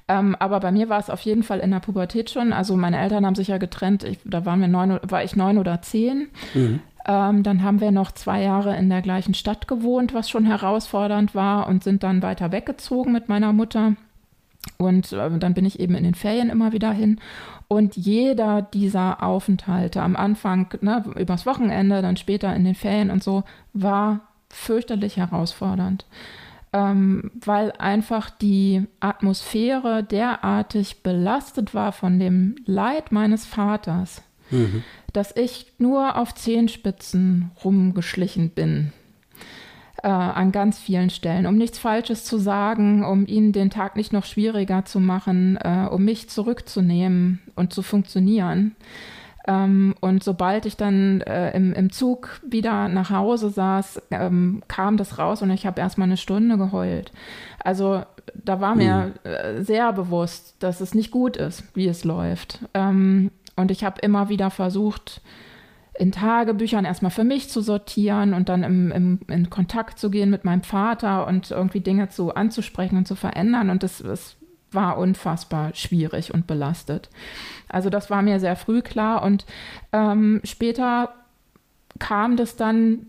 Ähm, 0.07 0.35
aber 0.37 0.59
bei 0.59 0.71
mir 0.71 0.89
war 0.89 0.99
es 0.99 1.09
auf 1.09 1.21
jeden 1.21 1.43
Fall 1.43 1.59
in 1.59 1.71
der 1.71 1.79
Pubertät 1.79 2.29
schon. 2.29 2.53
Also 2.53 2.75
meine 2.75 2.99
Eltern 2.99 3.25
haben 3.25 3.35
sich 3.35 3.47
ja 3.47 3.57
getrennt. 3.57 4.03
Ich, 4.03 4.19
da 4.23 4.45
waren 4.45 4.61
wir 4.61 4.67
neun, 4.67 4.99
war 5.01 5.23
ich 5.23 5.35
neun 5.35 5.57
oder 5.57 5.81
zehn. 5.81 6.27
Mhm. 6.53 6.81
Ähm, 7.07 7.43
dann 7.43 7.63
haben 7.63 7.81
wir 7.81 7.91
noch 7.91 8.11
zwei 8.11 8.43
Jahre 8.43 8.75
in 8.77 8.89
der 8.89 9.01
gleichen 9.01 9.33
Stadt 9.33 9.67
gewohnt, 9.67 10.13
was 10.13 10.29
schon 10.29 10.45
herausfordernd 10.45 11.33
war, 11.33 11.67
und 11.67 11.83
sind 11.83 12.03
dann 12.03 12.21
weiter 12.21 12.51
weggezogen 12.51 13.13
mit 13.13 13.29
meiner 13.29 13.53
Mutter. 13.53 13.93
Und 14.77 15.11
äh, 15.13 15.37
dann 15.39 15.53
bin 15.53 15.65
ich 15.65 15.79
eben 15.79 15.95
in 15.95 16.03
den 16.03 16.15
Ferien 16.15 16.49
immer 16.49 16.71
wieder 16.71 16.91
hin. 16.91 17.19
Und 17.67 17.95
jeder 17.95 18.61
dieser 18.61 19.23
Aufenthalte 19.23 20.01
am 20.01 20.15
Anfang, 20.15 20.73
ne, 20.81 21.03
übers 21.17 21.45
Wochenende, 21.45 22.01
dann 22.01 22.17
später 22.17 22.53
in 22.55 22.65
den 22.65 22.75
Ferien 22.75 23.11
und 23.11 23.23
so, 23.23 23.43
war 23.73 24.21
fürchterlich 24.49 25.17
herausfordernd. 25.17 26.05
Ähm, 26.71 27.31
weil 27.43 27.71
einfach 27.73 28.29
die 28.29 28.85
Atmosphäre 28.99 30.03
derartig 30.03 31.01
belastet 31.01 31.73
war 31.73 31.91
von 31.91 32.19
dem 32.19 32.55
Leid 32.65 33.11
meines 33.11 33.45
Vaters, 33.45 34.21
mhm. 34.51 34.83
dass 35.11 35.35
ich 35.35 35.73
nur 35.79 36.15
auf 36.15 36.35
Zehenspitzen 36.35 37.49
rumgeschlichen 37.63 38.51
bin 38.51 38.93
äh, 40.03 40.07
an 40.07 40.51
ganz 40.51 40.79
vielen 40.79 41.09
Stellen, 41.09 41.45
um 41.45 41.57
nichts 41.57 41.77
Falsches 41.77 42.25
zu 42.25 42.37
sagen, 42.37 43.03
um 43.03 43.25
ihnen 43.27 43.51
den 43.51 43.69
Tag 43.69 43.95
nicht 43.95 44.13
noch 44.13 44.25
schwieriger 44.25 44.85
zu 44.85 44.99
machen, 44.99 45.57
äh, 45.57 45.87
um 45.89 46.05
mich 46.05 46.29
zurückzunehmen 46.29 47.39
und 47.55 47.73
zu 47.73 47.81
funktionieren. 47.81 48.75
Ähm, 49.47 49.95
und 49.99 50.23
sobald 50.23 50.65
ich 50.65 50.77
dann 50.77 51.21
äh, 51.21 51.55
im, 51.55 51.73
im 51.73 51.91
Zug 51.91 52.41
wieder 52.45 52.87
nach 52.87 53.09
Hause 53.09 53.49
saß, 53.49 54.01
ähm, 54.11 54.61
kam 54.67 54.97
das 54.97 55.17
raus 55.17 55.41
und 55.41 55.49
ich 55.51 55.65
habe 55.65 55.81
erstmal 55.81 56.07
eine 56.07 56.17
Stunde 56.17 56.57
geheult. 56.57 57.11
Also 57.63 58.03
da 58.35 58.61
war 58.61 58.75
mir 58.75 59.13
mhm. 59.23 59.63
sehr 59.63 59.91
bewusst, 59.93 60.55
dass 60.59 60.81
es 60.81 60.93
nicht 60.93 61.11
gut 61.11 61.35
ist, 61.35 61.63
wie 61.75 61.87
es 61.87 62.03
läuft. 62.03 62.59
Ähm, 62.73 63.31
und 63.55 63.71
ich 63.71 63.83
habe 63.83 63.99
immer 64.01 64.29
wieder 64.29 64.51
versucht, 64.51 65.21
in 65.99 66.13
Tagebüchern 66.13 66.85
erstmal 66.85 67.11
für 67.11 67.25
mich 67.25 67.49
zu 67.49 67.59
sortieren 67.59 68.33
und 68.33 68.47
dann 68.47 68.63
im, 68.63 68.91
im, 68.91 69.19
in 69.27 69.49
Kontakt 69.49 69.99
zu 69.99 70.09
gehen 70.09 70.29
mit 70.29 70.45
meinem 70.45 70.63
Vater 70.63 71.27
und 71.27 71.51
irgendwie 71.51 71.81
Dinge 71.81 72.07
zu 72.07 72.33
anzusprechen 72.33 72.97
und 72.97 73.05
zu 73.05 73.15
verändern. 73.15 73.69
Und 73.69 73.83
das, 73.83 73.97
das 73.97 74.37
war 74.71 74.97
unfassbar 74.97 75.75
schwierig 75.75 76.33
und 76.33 76.47
belastet. 76.47 77.09
Also 77.67 77.89
das 77.89 78.09
war 78.09 78.21
mir 78.21 78.39
sehr 78.39 78.55
früh 78.55 78.81
klar 78.81 79.23
und 79.23 79.45
ähm, 79.91 80.39
später 80.45 81.13
kam 81.99 82.37
das 82.37 82.55
dann 82.55 83.07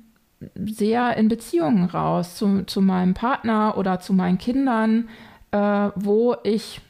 sehr 0.56 1.16
in 1.16 1.28
Beziehungen 1.28 1.84
raus 1.84 2.34
zu, 2.34 2.64
zu 2.64 2.80
meinem 2.80 3.14
Partner 3.14 3.78
oder 3.78 4.00
zu 4.00 4.12
meinen 4.12 4.38
Kindern, 4.38 5.08
äh, 5.52 5.90
wo 5.94 6.34
ich 6.42 6.80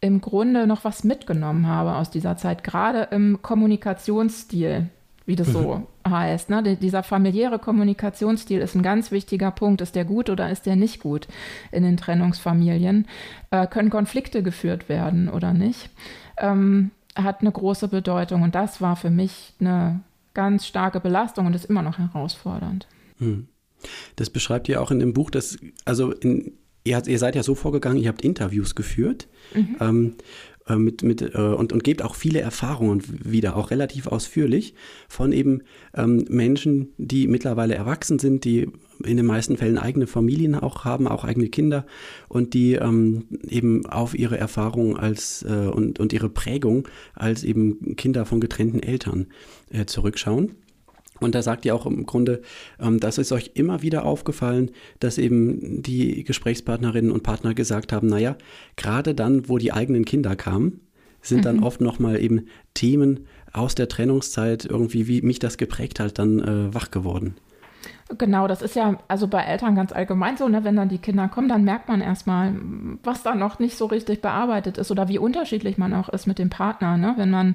im 0.00 0.20
Grunde 0.20 0.66
noch 0.66 0.84
was 0.84 1.04
mitgenommen 1.04 1.66
habe 1.66 1.96
aus 1.96 2.10
dieser 2.10 2.36
Zeit, 2.36 2.64
gerade 2.64 3.08
im 3.10 3.42
Kommunikationsstil, 3.42 4.88
wie 5.26 5.36
das 5.36 5.48
so 5.48 5.86
mhm. 6.06 6.10
heißt. 6.10 6.50
Ne? 6.50 6.76
Dieser 6.76 7.02
familiäre 7.02 7.58
Kommunikationsstil 7.58 8.60
ist 8.60 8.74
ein 8.74 8.82
ganz 8.82 9.10
wichtiger 9.10 9.50
Punkt. 9.50 9.80
Ist 9.80 9.94
der 9.94 10.04
gut 10.04 10.30
oder 10.30 10.50
ist 10.50 10.66
der 10.66 10.76
nicht 10.76 11.00
gut 11.00 11.28
in 11.70 11.82
den 11.82 11.96
Trennungsfamilien? 11.96 13.06
Äh, 13.50 13.66
können 13.66 13.90
Konflikte 13.90 14.42
geführt 14.42 14.88
werden 14.88 15.28
oder 15.28 15.52
nicht? 15.52 15.90
Ähm, 16.38 16.90
hat 17.14 17.42
eine 17.42 17.52
große 17.52 17.88
Bedeutung 17.88 18.42
und 18.42 18.54
das 18.54 18.80
war 18.80 18.96
für 18.96 19.10
mich 19.10 19.52
eine 19.60 20.00
ganz 20.32 20.66
starke 20.66 21.00
Belastung 21.00 21.46
und 21.46 21.54
ist 21.54 21.66
immer 21.66 21.82
noch 21.82 21.98
herausfordernd. 21.98 22.86
Hm. 23.18 23.48
Das 24.16 24.30
beschreibt 24.30 24.68
ihr 24.68 24.80
auch 24.80 24.90
in 24.90 25.00
dem 25.00 25.12
Buch, 25.12 25.30
dass, 25.30 25.58
also 25.84 26.12
in, 26.12 26.52
ihr, 26.84 27.02
ihr 27.06 27.18
seid 27.18 27.34
ja 27.34 27.42
so 27.42 27.54
vorgegangen, 27.54 27.98
ihr 27.98 28.08
habt 28.08 28.22
Interviews 28.22 28.74
geführt 28.74 29.28
mhm. 29.54 29.76
ähm, 29.80 30.14
äh, 30.66 30.76
mit, 30.76 31.02
mit, 31.02 31.22
äh, 31.22 31.38
und, 31.38 31.72
und 31.72 31.84
gebt 31.84 32.02
auch 32.02 32.14
viele 32.14 32.40
Erfahrungen 32.40 33.02
wieder, 33.24 33.56
auch 33.56 33.70
relativ 33.70 34.06
ausführlich, 34.06 34.74
von 35.08 35.32
eben 35.32 35.62
ähm, 35.94 36.24
Menschen, 36.28 36.88
die 36.98 37.26
mittlerweile 37.26 37.74
erwachsen 37.74 38.18
sind, 38.18 38.44
die 38.44 38.68
in 39.04 39.16
den 39.16 39.26
meisten 39.26 39.56
Fällen 39.56 39.78
eigene 39.78 40.06
Familien 40.06 40.54
auch 40.54 40.84
haben, 40.84 41.08
auch 41.08 41.24
eigene 41.24 41.48
Kinder 41.48 41.86
und 42.28 42.52
die 42.54 42.74
ähm, 42.74 43.24
eben 43.48 43.86
auf 43.86 44.14
ihre 44.18 44.36
Erfahrungen 44.38 44.96
als 44.96 45.42
äh, 45.48 45.68
und, 45.68 45.98
und 45.98 46.12
ihre 46.12 46.28
Prägung 46.28 46.86
als 47.14 47.44
eben 47.44 47.96
Kinder 47.96 48.26
von 48.26 48.40
getrennten 48.40 48.82
Eltern 48.82 49.26
äh, 49.70 49.86
zurückschauen. 49.86 50.52
Und 51.20 51.34
da 51.34 51.42
sagt 51.42 51.64
ihr 51.64 51.74
auch 51.74 51.86
im 51.86 52.06
Grunde, 52.06 52.42
ähm, 52.80 52.98
dass 52.98 53.18
es 53.18 53.32
euch 53.32 53.52
immer 53.54 53.82
wieder 53.82 54.04
aufgefallen, 54.04 54.70
dass 54.98 55.18
eben 55.18 55.82
die 55.82 56.24
Gesprächspartnerinnen 56.24 57.12
und 57.12 57.22
Partner 57.22 57.54
gesagt 57.54 57.92
haben, 57.92 58.08
naja, 58.08 58.36
gerade 58.76 59.14
dann, 59.14 59.48
wo 59.48 59.58
die 59.58 59.72
eigenen 59.72 60.04
Kinder 60.04 60.34
kamen, 60.36 60.80
sind 61.22 61.38
mhm. 61.38 61.42
dann 61.44 61.62
oft 61.62 61.80
nochmal 61.80 62.20
eben 62.20 62.46
Themen 62.74 63.26
aus 63.52 63.74
der 63.74 63.88
Trennungszeit 63.88 64.64
irgendwie, 64.64 65.06
wie 65.06 65.22
mich 65.22 65.38
das 65.38 65.58
geprägt 65.58 66.00
hat, 66.00 66.18
dann 66.18 66.40
äh, 66.40 66.74
wach 66.74 66.90
geworden. 66.90 67.34
Genau, 68.18 68.48
das 68.48 68.60
ist 68.60 68.74
ja 68.74 68.96
also 69.06 69.28
bei 69.28 69.42
Eltern 69.42 69.76
ganz 69.76 69.92
allgemein 69.92 70.36
so, 70.36 70.48
ne? 70.48 70.64
wenn 70.64 70.74
dann 70.74 70.88
die 70.88 70.98
Kinder 70.98 71.28
kommen, 71.28 71.48
dann 71.48 71.62
merkt 71.62 71.88
man 71.88 72.00
erstmal, 72.00 72.54
was 73.04 73.22
da 73.22 73.36
noch 73.36 73.60
nicht 73.60 73.76
so 73.76 73.86
richtig 73.86 74.20
bearbeitet 74.20 74.78
ist 74.78 74.90
oder 74.90 75.08
wie 75.08 75.18
unterschiedlich 75.18 75.78
man 75.78 75.94
auch 75.94 76.08
ist 76.08 76.26
mit 76.26 76.40
dem 76.40 76.50
Partner. 76.50 76.96
Ne? 76.96 77.14
Wenn 77.16 77.30
man, 77.30 77.54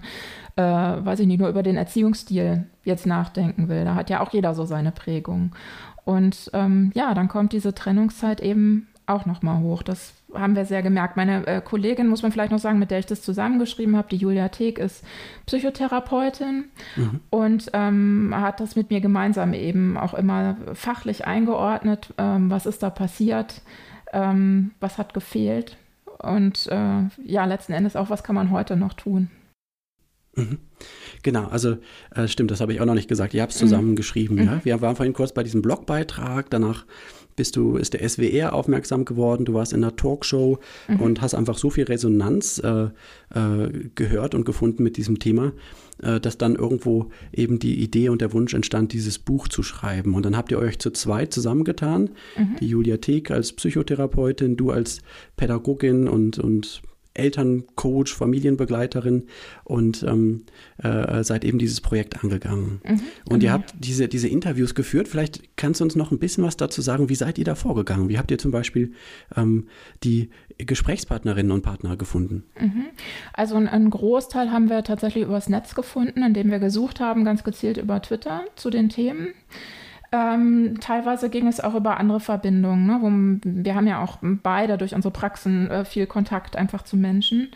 äh, 0.55 0.61
weiß 0.61 1.19
ich 1.19 1.27
nicht, 1.27 1.39
nur 1.39 1.49
über 1.49 1.61
den 1.61 1.75
Erziehungsstil 1.75 2.67
jetzt 2.85 3.05
nachdenken 3.05 3.67
will, 3.67 3.83
da 3.83 3.95
hat 3.95 4.09
ja 4.09 4.21
auch 4.21 4.31
jeder 4.31 4.55
so 4.55 4.63
seine 4.63 4.93
Prägung. 4.93 5.51
Und 6.05 6.49
ähm, 6.53 6.91
ja, 6.95 7.13
dann 7.13 7.27
kommt 7.27 7.51
diese 7.51 7.73
Trennungszeit 7.73 8.39
eben 8.39 8.87
auch 9.07 9.25
nochmal 9.25 9.61
hoch. 9.61 9.83
Das 9.83 10.13
haben 10.33 10.55
wir 10.55 10.65
sehr 10.65 10.81
gemerkt. 10.81 11.17
Meine 11.17 11.45
äh, 11.47 11.61
Kollegin, 11.61 12.07
muss 12.07 12.23
man 12.23 12.31
vielleicht 12.31 12.51
noch 12.51 12.59
sagen, 12.59 12.79
mit 12.79 12.91
der 12.91 12.99
ich 12.99 13.05
das 13.05 13.21
zusammengeschrieben 13.21 13.95
habe, 13.95 14.09
die 14.09 14.17
Julia 14.17 14.49
Teek, 14.49 14.79
ist 14.79 15.03
Psychotherapeutin 15.45 16.65
mhm. 16.95 17.19
und 17.29 17.69
ähm, 17.73 18.33
hat 18.35 18.59
das 18.59 18.75
mit 18.75 18.89
mir 18.89 19.01
gemeinsam 19.01 19.53
eben 19.53 19.97
auch 19.97 20.13
immer 20.13 20.57
fachlich 20.73 21.25
eingeordnet. 21.25 22.13
Ähm, 22.17 22.49
was 22.49 22.65
ist 22.65 22.83
da 22.83 22.89
passiert? 22.89 23.61
Ähm, 24.13 24.71
was 24.79 24.97
hat 24.97 25.13
gefehlt? 25.13 25.77
Und 26.19 26.67
äh, 26.67 27.03
ja, 27.23 27.45
letzten 27.45 27.73
Endes 27.73 27.95
auch, 27.95 28.09
was 28.09 28.23
kann 28.23 28.35
man 28.35 28.51
heute 28.51 28.75
noch 28.75 28.93
tun? 28.93 29.29
Mhm. 30.35 30.59
Genau, 31.23 31.47
also 31.47 31.77
äh, 32.13 32.27
stimmt, 32.27 32.51
das 32.51 32.61
habe 32.61 32.73
ich 32.73 32.81
auch 32.81 32.85
noch 32.85 32.93
nicht 32.93 33.07
gesagt. 33.07 33.33
Ihr 33.33 33.41
habt 33.41 33.53
es 33.53 33.57
zusammengeschrieben. 33.57 34.37
Mhm. 34.37 34.43
Ja? 34.43 34.65
Wir 34.65 34.81
waren 34.81 34.95
vorhin 34.95 35.13
kurz 35.13 35.33
bei 35.33 35.43
diesem 35.43 35.61
Blogbeitrag, 35.61 36.49
danach 36.49 36.85
bist 37.35 37.55
du, 37.55 37.77
ist 37.77 37.93
der 37.93 38.07
SWR 38.07 38.53
aufmerksam 38.53 39.05
geworden, 39.05 39.45
du 39.45 39.53
warst 39.53 39.73
in 39.73 39.83
einer 39.83 39.95
Talkshow 39.95 40.59
mhm. 40.87 41.01
und 41.01 41.21
hast 41.21 41.33
einfach 41.33 41.57
so 41.57 41.69
viel 41.69 41.85
Resonanz 41.85 42.59
äh, 42.59 42.85
äh, 43.33 43.89
gehört 43.95 44.35
und 44.35 44.45
gefunden 44.45 44.83
mit 44.83 44.97
diesem 44.97 45.19
Thema, 45.19 45.53
äh, 46.01 46.19
dass 46.19 46.37
dann 46.37 46.55
irgendwo 46.55 47.09
eben 47.33 47.59
die 47.59 47.81
Idee 47.81 48.09
und 48.09 48.21
der 48.21 48.33
Wunsch 48.33 48.53
entstand, 48.53 48.93
dieses 48.93 49.19
Buch 49.19 49.47
zu 49.47 49.63
schreiben. 49.63 50.13
Und 50.13 50.25
dann 50.25 50.37
habt 50.37 50.51
ihr 50.51 50.59
euch 50.59 50.79
zu 50.79 50.91
zweit 50.91 51.33
zusammengetan, 51.33 52.11
mhm. 52.37 52.55
die 52.59 52.67
Julia 52.67 52.97
Teek 52.97 53.31
als 53.31 53.53
Psychotherapeutin, 53.53 54.55
du 54.55 54.71
als 54.71 55.01
Pädagogin 55.35 56.07
und, 56.07 56.39
und 56.39 56.81
Elterncoach, 57.15 58.09
Familienbegleiterin 58.09 59.23
und 59.63 60.03
ähm, 60.03 60.43
äh, 60.77 61.23
seid 61.23 61.43
eben 61.43 61.57
dieses 61.57 61.81
Projekt 61.81 62.23
angegangen. 62.23 62.81
Mhm, 62.83 63.01
und 63.29 63.41
ihr 63.41 63.51
habt 63.51 63.73
diese, 63.79 64.07
diese 64.07 64.27
Interviews 64.27 64.75
geführt. 64.75 65.07
Vielleicht 65.07 65.57
kannst 65.57 65.79
du 65.79 65.85
uns 65.85 65.95
noch 65.95 66.11
ein 66.11 66.19
bisschen 66.19 66.43
was 66.43 66.57
dazu 66.57 66.81
sagen. 66.81 67.09
Wie 67.09 67.15
seid 67.15 67.37
ihr 67.37 67.45
da 67.45 67.55
vorgegangen? 67.55 68.09
Wie 68.09 68.17
habt 68.17 68.31
ihr 68.31 68.37
zum 68.37 68.51
Beispiel 68.51 68.93
ähm, 69.35 69.67
die 70.03 70.29
Gesprächspartnerinnen 70.57 71.51
und 71.51 71.61
Partner 71.63 71.97
gefunden? 71.97 72.43
Mhm. 72.59 72.85
Also 73.33 73.55
einen 73.55 73.89
Großteil 73.89 74.51
haben 74.51 74.69
wir 74.69 74.83
tatsächlich 74.83 75.23
übers 75.23 75.49
Netz 75.49 75.73
gefunden, 75.73 76.21
indem 76.21 76.51
wir 76.51 76.59
gesucht 76.59 76.99
haben, 76.99 77.25
ganz 77.25 77.43
gezielt 77.43 77.77
über 77.77 78.01
Twitter 78.01 78.43
zu 78.55 78.69
den 78.69 78.89
Themen. 78.89 79.33
Ähm, 80.11 80.79
teilweise 80.79 81.29
ging 81.29 81.47
es 81.47 81.59
auch 81.59 81.75
über 81.75 81.97
andere 81.99 82.19
Verbindungen. 82.19 82.85
Ne, 82.85 82.97
wo, 83.01 83.39
wir 83.43 83.75
haben 83.75 83.87
ja 83.87 84.03
auch 84.03 84.17
beide 84.21 84.77
durch 84.77 84.95
unsere 84.95 85.11
Praxen 85.11 85.69
äh, 85.69 85.85
viel 85.85 86.07
Kontakt 86.07 86.55
einfach 86.55 86.83
zu 86.83 86.97
Menschen 86.97 87.49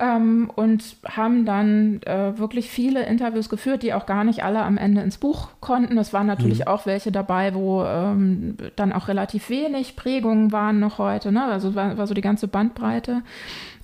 ähm, 0.00 0.50
und 0.54 0.96
haben 1.04 1.44
dann 1.44 2.02
äh, 2.02 2.38
wirklich 2.38 2.70
viele 2.70 3.04
Interviews 3.04 3.48
geführt, 3.48 3.82
die 3.82 3.92
auch 3.94 4.06
gar 4.06 4.24
nicht 4.24 4.42
alle 4.42 4.62
am 4.62 4.78
Ende 4.78 5.02
ins 5.02 5.18
Buch 5.18 5.50
konnten. 5.60 5.98
Es 5.98 6.12
waren 6.12 6.26
natürlich 6.26 6.60
mhm. 6.60 6.68
auch 6.68 6.86
welche 6.86 7.12
dabei, 7.12 7.54
wo 7.54 7.84
ähm, 7.84 8.56
dann 8.76 8.92
auch 8.92 9.08
relativ 9.08 9.50
wenig 9.50 9.96
Prägungen 9.96 10.50
waren 10.50 10.80
noch 10.80 10.98
heute. 10.98 11.30
Ne? 11.30 11.44
Also 11.44 11.74
war, 11.74 11.98
war 11.98 12.06
so 12.06 12.14
die 12.14 12.22
ganze 12.22 12.48
Bandbreite 12.48 13.22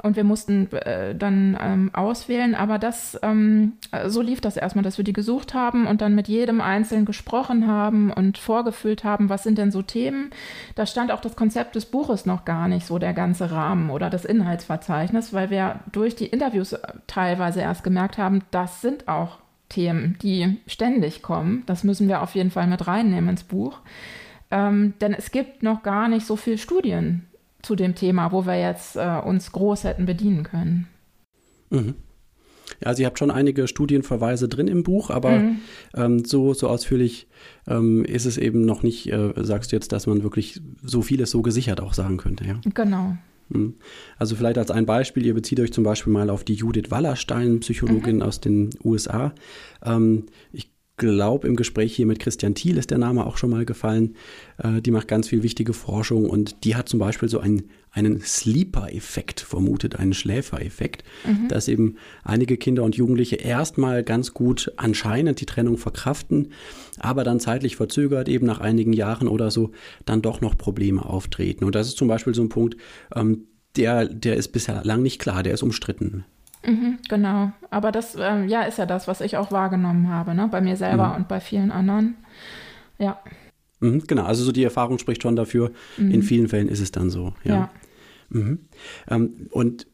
und 0.03 0.17
wir 0.17 0.25
mussten 0.25 0.71
äh, 0.73 1.15
dann 1.15 1.59
ähm, 1.61 1.91
auswählen. 1.93 2.55
Aber 2.55 2.79
das, 2.79 3.19
ähm, 3.23 3.73
so 4.07 4.23
lief 4.23 4.41
das 4.41 4.57
erstmal, 4.57 4.85
dass 4.85 4.99
wir 4.99 5.05
die 5.05 5.13
gesucht 5.13 5.55
haben 5.55 5.87
und 5.87 6.01
dann 6.01 6.15
mit 6.15 6.29
jedem 6.29 6.61
Einzelnen 6.61 7.05
gesprochen 7.05 7.67
haben 7.67 8.13
und 8.13 8.39
vorgefüllt 8.39 9.05
haben, 9.05 9.29
was 9.29 9.43
sind 9.43 9.59
denn 9.59 9.71
so 9.71 9.83
Themen. 9.83 10.31
Da 10.75 10.87
stand 10.87 11.11
auch 11.11 11.21
das 11.21 11.37
Konzept 11.37 11.75
des 11.75 11.87
Buches 11.87 12.27
noch 12.27 12.45
gar 12.45 12.69
nicht, 12.69 12.87
so 12.87 12.99
der 12.99 13.13
ganze 13.13 13.51
Rahmen 13.51 13.91
oder 13.91 14.11
das 14.11 14.25
Inhaltsverzeichnis, 14.25 15.33
weil 15.33 15.51
wir 15.51 15.81
durch 15.99 16.15
die 16.15 16.27
Interviews 16.27 16.77
teilweise 17.09 17.61
erst 17.61 17.83
gemerkt 17.83 18.19
haben, 18.19 18.43
das 18.53 18.81
sind 18.81 19.09
auch 19.09 19.39
Themen, 19.69 20.17
die 20.23 20.57
ständig 20.67 21.23
kommen. 21.23 21.65
Das 21.67 21.85
müssen 21.85 22.09
wir 22.09 22.23
auf 22.23 22.35
jeden 22.35 22.51
Fall 22.51 22.69
mit 22.69 22.87
reinnehmen 22.87 23.31
ins 23.31 23.43
Buch. 23.43 23.81
Ähm, 24.51 24.95
denn 25.01 25.13
es 25.13 25.33
gibt 25.33 25.63
noch 25.63 25.83
gar 25.83 26.09
nicht 26.09 26.25
so 26.25 26.37
viele 26.37 26.57
Studien 26.57 27.27
zu 27.63 27.75
dem 27.75 27.97
Thema, 27.97 28.33
wo 28.33 28.47
wir 28.47 28.59
jetzt 28.59 28.97
äh, 28.97 29.21
uns 29.23 29.51
groß 29.53 29.85
hätten 29.85 30.07
bedienen 30.07 30.45
können. 30.45 30.87
Mhm. 31.71 31.97
Ja, 32.81 32.89
also 32.89 33.03
ihr 33.03 33.07
habt 33.07 33.19
schon 33.19 33.33
einige 33.33 33.67
Studienverweise 33.67 34.49
drin 34.49 34.69
im 34.69 34.85
Buch, 34.85 35.11
aber 35.11 35.31
mhm. 35.31 35.59
ähm, 35.97 36.25
so, 36.25 36.55
so 36.55 36.69
ausführlich 36.69 37.27
ähm, 37.67 38.05
ist 38.05 38.25
es 38.25 38.39
eben 38.39 38.65
noch 38.65 38.83
nicht, 38.83 39.13
äh, 39.13 39.33
sagst 39.37 39.73
du 39.73 39.77
jetzt, 39.77 39.91
dass 39.91 40.07
man 40.07 40.23
wirklich 40.23 40.61
so 40.83 41.03
vieles 41.03 41.31
so 41.33 41.43
gesichert 41.43 41.81
auch 41.81 41.93
sagen 41.93 42.19
könnte, 42.19 42.47
ja? 42.47 42.61
Genau. 42.73 43.17
Mhm. 43.49 43.75
Also 44.19 44.37
vielleicht 44.37 44.59
als 44.59 44.71
ein 44.71 44.87
Beispiel, 44.87 45.25
ihr 45.27 45.35
bezieht 45.35 45.61
euch 45.61 45.73
zum 45.73 45.85
Beispiel 45.85 46.13
mal 46.13 46.31
auf 46.31 46.45
die 46.45 46.55
Judith 46.55 46.91
Wallerstein, 46.91 47.61
Psychologin 47.61 48.17
mhm. 48.17 48.23
aus 48.23 48.41
den 48.41 48.71
USA. 48.85 49.35
Ähm, 49.85 50.27
ich 50.53 50.71
glaube, 50.99 51.49
im 51.49 51.57
Gespräch 51.57 51.95
hier 51.95 52.07
mit 52.07 52.19
Christian 52.19 52.55
Thiel 52.55 52.77
ist 52.77 52.91
der 52.91 52.99
Name 52.99 53.25
auch 53.25 53.37
schon 53.39 53.51
mal 53.51 53.65
gefallen. 53.65 54.17
Äh, 54.59 54.83
die 54.83 54.91
macht 54.91 55.09
ganz 55.09 55.29
viel 55.29 55.43
wichtige 55.43 55.73
Forschung 55.73 56.29
und 56.29 56.65
die 56.65 56.75
hat 56.75 56.89
zum 56.89 56.99
Beispiel 56.99 57.29
so 57.29 57.39
einen, 57.39 57.71
einen 57.99 58.21
Sleeper-Effekt 58.21 59.41
vermutet, 59.41 59.97
einen 59.97 60.15
Schläfer-Effekt, 60.15 61.03
mhm. 61.27 61.49
dass 61.49 61.69
eben 61.69 61.97
einige 62.23 62.57
Kinder 62.57 62.85
und 62.85 62.97
Jugendliche 62.97 63.37
erstmal 63.37 64.05
ganz 64.05 64.33
gut 64.33 64.73
anscheinend 64.77 65.41
die 65.41 65.47
Trennung 65.47 65.77
verkraften, 65.77 66.53
aber 66.99 67.25
dann 67.25 67.41
zeitlich 67.41 67.77
verzögert, 67.77 68.29
eben 68.29 68.47
nach 68.47 68.61
einigen 68.61 68.93
Jahren 68.93 69.29
oder 69.29 69.51
so, 69.51 69.73
dann 70.05 70.23
doch 70.23 70.41
noch 70.41 70.57
Probleme 70.57 71.05
auftreten. 71.05 71.65
Und 71.65 71.75
das 71.75 71.89
ist 71.89 71.99
zum 71.99 72.09
Beispiel 72.09 72.35
so 72.35 72.43
ein 72.43 72.49
Punkt, 72.49 72.77
ähm, 73.15 73.49
der, 73.77 74.07
der 74.07 74.37
ist 74.37 74.49
bisher 74.49 74.83
lang 74.85 75.03
nicht 75.03 75.21
klar, 75.21 75.43
der 75.43 75.55
ist 75.55 75.63
umstritten. 75.63 76.25
Mhm, 76.65 76.99
genau. 77.09 77.53
Aber 77.71 77.93
das 77.93 78.17
ähm, 78.19 78.49
ja, 78.49 78.63
ist 78.63 78.79
ja 78.79 78.87
das, 78.87 79.09
was 79.09 79.21
ich 79.21 79.37
auch 79.37 79.53
wahrgenommen 79.53 80.09
habe, 80.09 80.35
ne? 80.35 80.49
bei 80.51 80.61
mir 80.61 80.77
selber 80.77 81.09
mhm. 81.09 81.17
und 81.17 81.29
bei 81.29 81.41
vielen 81.41 81.71
anderen. 81.71 82.17
Ja. 82.99 83.19
Mhm, 83.81 84.05
genau, 84.07 84.25
also 84.25 84.43
so 84.43 84.53
die 84.53 84.65
Erfahrung 84.65 84.99
spricht 84.99 85.23
schon 85.23 85.37
dafür. 85.37 85.71
In 85.99 86.09
mhm. 86.09 86.23
vielen 86.23 86.49
Fällen 86.49 86.69
ist 86.69 86.81
es 86.81 86.91
dann 86.91 87.11
so. 87.11 87.35
Ja. 87.45 87.55
ja. 87.55 87.71
Mhm. 88.31 88.61
Ähm, 89.09 89.49
und 89.51 89.87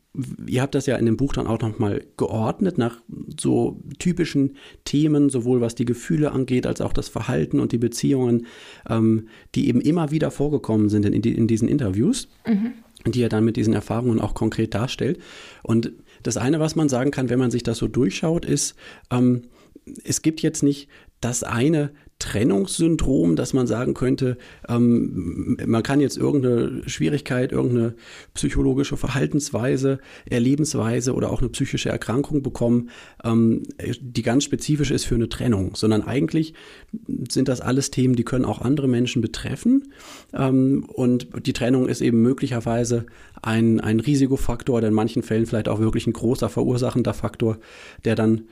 ihr 0.46 0.62
habt 0.62 0.74
das 0.74 0.86
ja 0.86 0.96
in 0.96 1.06
dem 1.06 1.16
Buch 1.16 1.32
dann 1.32 1.46
auch 1.46 1.60
nochmal 1.60 2.04
geordnet 2.16 2.78
nach 2.78 2.98
so 3.38 3.80
typischen 3.98 4.56
Themen, 4.84 5.28
sowohl 5.28 5.60
was 5.60 5.74
die 5.74 5.84
Gefühle 5.84 6.32
angeht, 6.32 6.66
als 6.66 6.80
auch 6.80 6.92
das 6.92 7.08
Verhalten 7.08 7.58
und 7.58 7.72
die 7.72 7.78
Beziehungen, 7.78 8.46
ähm, 8.88 9.28
die 9.54 9.68
eben 9.68 9.80
immer 9.80 10.10
wieder 10.10 10.30
vorgekommen 10.30 10.88
sind 10.88 11.04
in, 11.04 11.20
die, 11.20 11.34
in 11.34 11.46
diesen 11.46 11.68
Interviews. 11.68 12.28
Mhm 12.46 12.72
die 13.06 13.22
er 13.22 13.28
dann 13.28 13.44
mit 13.44 13.56
diesen 13.56 13.74
Erfahrungen 13.74 14.18
auch 14.18 14.32
konkret 14.32 14.72
darstellt. 14.72 15.18
Und 15.62 15.92
das 16.22 16.38
eine, 16.38 16.58
was 16.58 16.74
man 16.74 16.88
sagen 16.88 17.10
kann, 17.10 17.28
wenn 17.28 17.38
man 17.38 17.50
sich 17.50 17.62
das 17.62 17.76
so 17.76 17.86
durchschaut, 17.86 18.46
ist, 18.46 18.76
ähm, 19.10 19.42
es 20.04 20.22
gibt 20.22 20.40
jetzt 20.40 20.62
nicht 20.62 20.88
das 21.20 21.42
eine 21.42 21.90
Trennungssyndrom, 22.18 23.36
dass 23.36 23.52
man 23.52 23.66
sagen 23.66 23.92
könnte, 23.92 24.38
ähm, 24.68 25.58
man 25.66 25.82
kann 25.82 26.00
jetzt 26.00 26.16
irgendeine 26.16 26.88
Schwierigkeit, 26.88 27.52
irgendeine 27.52 27.94
psychologische 28.34 28.96
Verhaltensweise, 28.96 29.98
Erlebensweise 30.24 31.14
oder 31.14 31.30
auch 31.30 31.40
eine 31.40 31.50
psychische 31.50 31.90
Erkrankung 31.90 32.42
bekommen, 32.42 32.90
ähm, 33.24 33.64
die 34.00 34.22
ganz 34.22 34.44
spezifisch 34.44 34.90
ist 34.90 35.04
für 35.04 35.16
eine 35.16 35.28
Trennung, 35.28 35.74
sondern 35.74 36.02
eigentlich 36.02 36.54
sind 37.30 37.48
das 37.48 37.60
alles 37.60 37.90
Themen, 37.90 38.14
die 38.14 38.24
können 38.24 38.44
auch 38.44 38.60
andere 38.60 38.88
Menschen 38.88 39.20
betreffen. 39.20 39.92
Ähm, 40.32 40.84
und 40.88 41.28
die 41.46 41.52
Trennung 41.52 41.88
ist 41.88 42.00
eben 42.00 42.22
möglicherweise 42.22 43.06
ein, 43.42 43.80
ein 43.80 44.00
Risikofaktor 44.00 44.76
oder 44.76 44.88
in 44.88 44.94
manchen 44.94 45.22
Fällen 45.22 45.46
vielleicht 45.46 45.68
auch 45.68 45.80
wirklich 45.80 46.06
ein 46.06 46.12
großer 46.12 46.48
verursachender 46.48 47.12
Faktor, 47.12 47.58
der 48.04 48.14
dann 48.14 48.42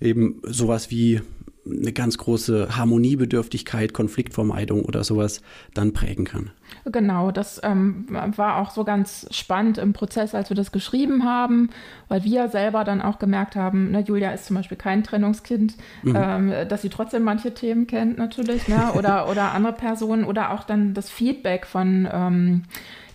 eben 0.00 0.40
sowas 0.44 0.90
wie 0.90 1.20
eine 1.64 1.92
ganz 1.92 2.18
große 2.18 2.76
Harmoniebedürftigkeit, 2.76 3.92
Konfliktvermeidung 3.92 4.84
oder 4.84 5.04
sowas 5.04 5.42
dann 5.74 5.92
prägen 5.92 6.24
kann. 6.24 6.50
Genau, 6.86 7.30
das 7.30 7.60
ähm, 7.62 8.06
war 8.08 8.56
auch 8.56 8.70
so 8.70 8.82
ganz 8.82 9.26
spannend 9.30 9.78
im 9.78 9.92
Prozess, 9.92 10.34
als 10.34 10.50
wir 10.50 10.56
das 10.56 10.72
geschrieben 10.72 11.24
haben, 11.24 11.70
weil 12.08 12.24
wir 12.24 12.48
selber 12.48 12.82
dann 12.82 13.00
auch 13.00 13.18
gemerkt 13.18 13.54
haben, 13.54 13.92
ne, 13.92 14.00
Julia 14.00 14.32
ist 14.32 14.46
zum 14.46 14.56
Beispiel 14.56 14.76
kein 14.76 15.04
Trennungskind, 15.04 15.76
mhm. 16.02 16.16
ähm, 16.16 16.52
dass 16.68 16.82
sie 16.82 16.88
trotzdem 16.88 17.22
manche 17.22 17.54
Themen 17.54 17.86
kennt 17.86 18.18
natürlich, 18.18 18.66
ne, 18.66 18.92
oder, 18.94 19.28
oder 19.30 19.52
andere 19.52 19.74
Personen 19.74 20.24
oder 20.24 20.50
auch 20.52 20.64
dann 20.64 20.94
das 20.94 21.10
Feedback 21.10 21.66
von 21.66 22.08
ähm, 22.10 22.62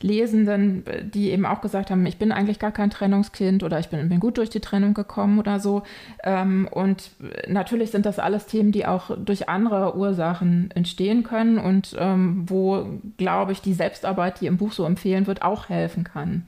Lesenden, 0.01 0.83
die 1.13 1.31
eben 1.31 1.45
auch 1.45 1.61
gesagt 1.61 1.91
haben, 1.91 2.05
ich 2.05 2.17
bin 2.17 2.31
eigentlich 2.31 2.59
gar 2.59 2.71
kein 2.71 2.89
Trennungskind 2.89 3.63
oder 3.63 3.79
ich 3.79 3.89
bin, 3.89 4.09
bin 4.09 4.19
gut 4.19 4.37
durch 4.37 4.49
die 4.49 4.59
Trennung 4.59 4.93
gekommen 4.93 5.39
oder 5.39 5.59
so. 5.59 5.83
Ähm, 6.23 6.67
und 6.71 7.11
natürlich 7.47 7.91
sind 7.91 8.05
das 8.05 8.19
alles 8.19 8.45
Themen, 8.45 8.71
die 8.71 8.85
auch 8.85 9.11
durch 9.17 9.49
andere 9.49 9.97
Ursachen 9.97 10.71
entstehen 10.75 11.23
können 11.23 11.57
und 11.57 11.95
ähm, 11.97 12.45
wo, 12.47 12.99
glaube 13.17 13.51
ich, 13.51 13.61
die 13.61 13.73
Selbstarbeit, 13.73 14.41
die 14.41 14.47
im 14.47 14.57
Buch 14.57 14.71
so 14.71 14.85
empfehlen 14.85 15.27
wird, 15.27 15.41
auch 15.41 15.69
helfen 15.69 16.03
kann. 16.03 16.43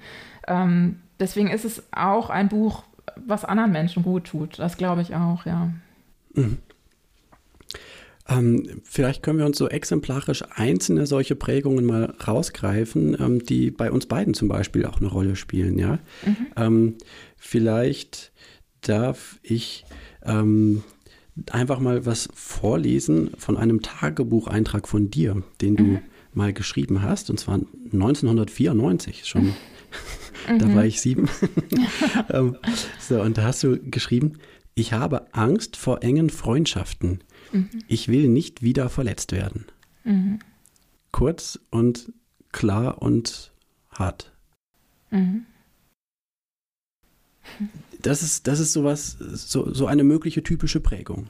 Ähm, 0.47 0.99
deswegen 1.19 1.49
ist 1.49 1.65
es 1.65 1.83
auch 1.91 2.29
ein 2.29 2.49
Buch, 2.49 2.83
was 3.15 3.45
anderen 3.45 3.71
Menschen 3.71 4.03
gut 4.03 4.25
tut. 4.25 4.59
Das 4.59 4.77
glaube 4.77 5.01
ich 5.01 5.15
auch, 5.15 5.45
ja. 5.45 5.69
Mhm. 6.33 6.59
Ähm, 8.29 8.81
vielleicht 8.83 9.23
können 9.23 9.39
wir 9.39 9.45
uns 9.45 9.57
so 9.57 9.67
exemplarisch 9.67 10.43
einzelne 10.51 11.07
solche 11.07 11.35
Prägungen 11.35 11.85
mal 11.85 12.13
rausgreifen, 12.25 13.17
ähm, 13.19 13.43
die 13.43 13.71
bei 13.71 13.91
uns 13.91 14.05
beiden 14.05 14.33
zum 14.33 14.47
Beispiel 14.47 14.85
auch 14.85 14.99
eine 14.99 15.07
Rolle 15.07 15.35
spielen. 15.35 15.79
Ja? 15.79 15.99
Mhm. 16.25 16.37
Ähm, 16.55 16.95
vielleicht 17.37 18.31
darf 18.81 19.39
ich 19.41 19.85
ähm, 20.23 20.83
einfach 21.51 21.79
mal 21.79 22.05
was 22.05 22.29
vorlesen 22.33 23.31
von 23.37 23.57
einem 23.57 23.81
Tagebucheintrag 23.81 24.87
von 24.87 25.09
dir, 25.09 25.41
den 25.61 25.75
du 25.75 25.83
mhm. 25.83 25.99
mal 26.33 26.53
geschrieben 26.53 27.01
hast, 27.01 27.29
und 27.29 27.39
zwar 27.39 27.59
1994 27.91 29.25
schon. 29.25 29.53
da 30.59 30.67
mhm. 30.67 30.75
war 30.75 30.85
ich 30.85 31.01
sieben. 31.01 31.29
Ähm, 32.31 32.57
so, 32.99 33.21
und 33.21 33.39
da 33.39 33.43
hast 33.43 33.63
du 33.63 33.79
geschrieben, 33.79 34.33
ich 34.75 34.93
habe 34.93 35.33
Angst 35.33 35.77
vor 35.77 36.03
engen 36.03 36.29
Freundschaften 36.29 37.21
Mhm. 37.51 37.69
Ich 37.87 38.07
will 38.07 38.27
nicht 38.27 38.61
wieder 38.61 38.89
verletzt 38.89 39.31
werden. 39.31 39.65
Mhm. 40.03 40.39
Kurz 41.11 41.59
und 41.69 42.11
klar 42.51 43.01
und 43.01 43.51
hart. 43.91 44.31
Mhm. 45.11 45.45
Das 48.01 48.21
ist, 48.21 48.47
das 48.47 48.59
ist 48.59 48.73
sowas, 48.73 49.17
so, 49.19 49.73
so 49.73 49.87
eine 49.87 50.03
mögliche 50.03 50.43
typische 50.43 50.79
Prägung. 50.79 51.29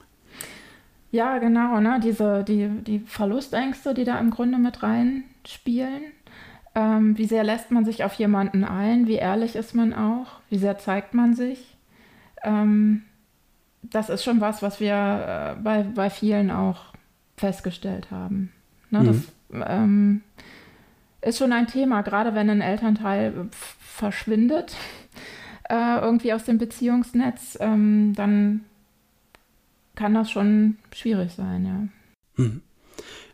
Ja, 1.11 1.39
genau, 1.39 1.79
ne? 1.79 1.99
Diese, 2.03 2.43
die, 2.43 2.69
die 2.85 2.99
Verlustängste, 2.99 3.93
die 3.93 4.03
da 4.03 4.19
im 4.19 4.29
Grunde 4.29 4.59
mit 4.59 4.83
reinspielen. 4.83 6.03
Ähm, 6.75 7.17
wie 7.17 7.25
sehr 7.25 7.43
lässt 7.43 7.71
man 7.71 7.83
sich 7.83 8.03
auf 8.03 8.13
jemanden 8.13 8.63
ein? 8.63 9.07
Wie 9.07 9.15
ehrlich 9.15 9.55
ist 9.55 9.73
man 9.73 9.93
auch? 9.93 10.39
Wie 10.49 10.59
sehr 10.59 10.77
zeigt 10.77 11.15
man 11.15 11.33
sich? 11.33 11.75
Ähm, 12.43 13.03
das 13.81 14.09
ist 14.09 14.23
schon 14.23 14.41
was, 14.41 14.61
was 14.61 14.79
wir 14.79 15.55
äh, 15.57 15.61
bei, 15.61 15.83
bei 15.83 16.09
vielen 16.09 16.51
auch 16.51 16.93
festgestellt 17.37 18.11
haben. 18.11 18.51
Ne, 18.89 18.99
mhm. 18.99 19.05
Das 19.05 19.67
ähm, 19.67 20.21
ist 21.21 21.37
schon 21.37 21.53
ein 21.53 21.67
Thema, 21.67 22.01
gerade 22.01 22.35
wenn 22.35 22.49
ein 22.49 22.61
Elternteil 22.61 23.47
verschwindet, 23.51 24.75
äh, 25.69 25.99
irgendwie 25.99 26.33
aus 26.33 26.45
dem 26.45 26.57
Beziehungsnetz, 26.57 27.57
ähm, 27.59 28.13
dann 28.15 28.65
kann 29.95 30.13
das 30.13 30.31
schon 30.31 30.77
schwierig 30.93 31.33
sein, 31.33 31.65
ja. 31.65 32.43
Mhm. 32.43 32.61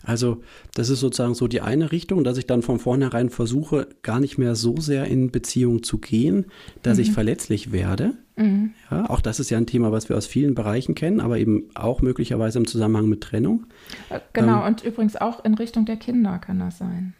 Also 0.05 0.41
das 0.73 0.89
ist 0.89 0.99
sozusagen 0.99 1.35
so 1.35 1.47
die 1.47 1.61
eine 1.61 1.91
Richtung, 1.91 2.23
dass 2.23 2.37
ich 2.37 2.47
dann 2.47 2.61
von 2.61 2.79
vornherein 2.79 3.29
versuche, 3.29 3.87
gar 4.01 4.19
nicht 4.19 4.37
mehr 4.37 4.55
so 4.55 4.77
sehr 4.77 5.05
in 5.05 5.31
Beziehung 5.31 5.83
zu 5.83 5.97
gehen, 5.97 6.45
dass 6.83 6.97
mhm. 6.97 7.03
ich 7.03 7.11
verletzlich 7.11 7.71
werde. 7.71 8.13
Mhm. 8.35 8.71
Ja, 8.91 9.09
auch 9.09 9.21
das 9.21 9.39
ist 9.39 9.49
ja 9.49 9.57
ein 9.57 9.65
Thema, 9.65 9.91
was 9.91 10.09
wir 10.09 10.17
aus 10.17 10.25
vielen 10.25 10.55
Bereichen 10.55 10.95
kennen, 10.95 11.19
aber 11.19 11.37
eben 11.37 11.69
auch 11.73 12.01
möglicherweise 12.01 12.59
im 12.59 12.67
Zusammenhang 12.67 13.07
mit 13.07 13.21
Trennung. 13.21 13.65
Äh, 14.09 14.19
genau, 14.33 14.61
ähm, 14.61 14.67
und 14.67 14.83
übrigens 14.83 15.15
auch 15.15 15.43
in 15.43 15.53
Richtung 15.53 15.85
der 15.85 15.97
Kinder 15.97 16.37
kann 16.39 16.59
das 16.59 16.77
sein. 16.77 17.13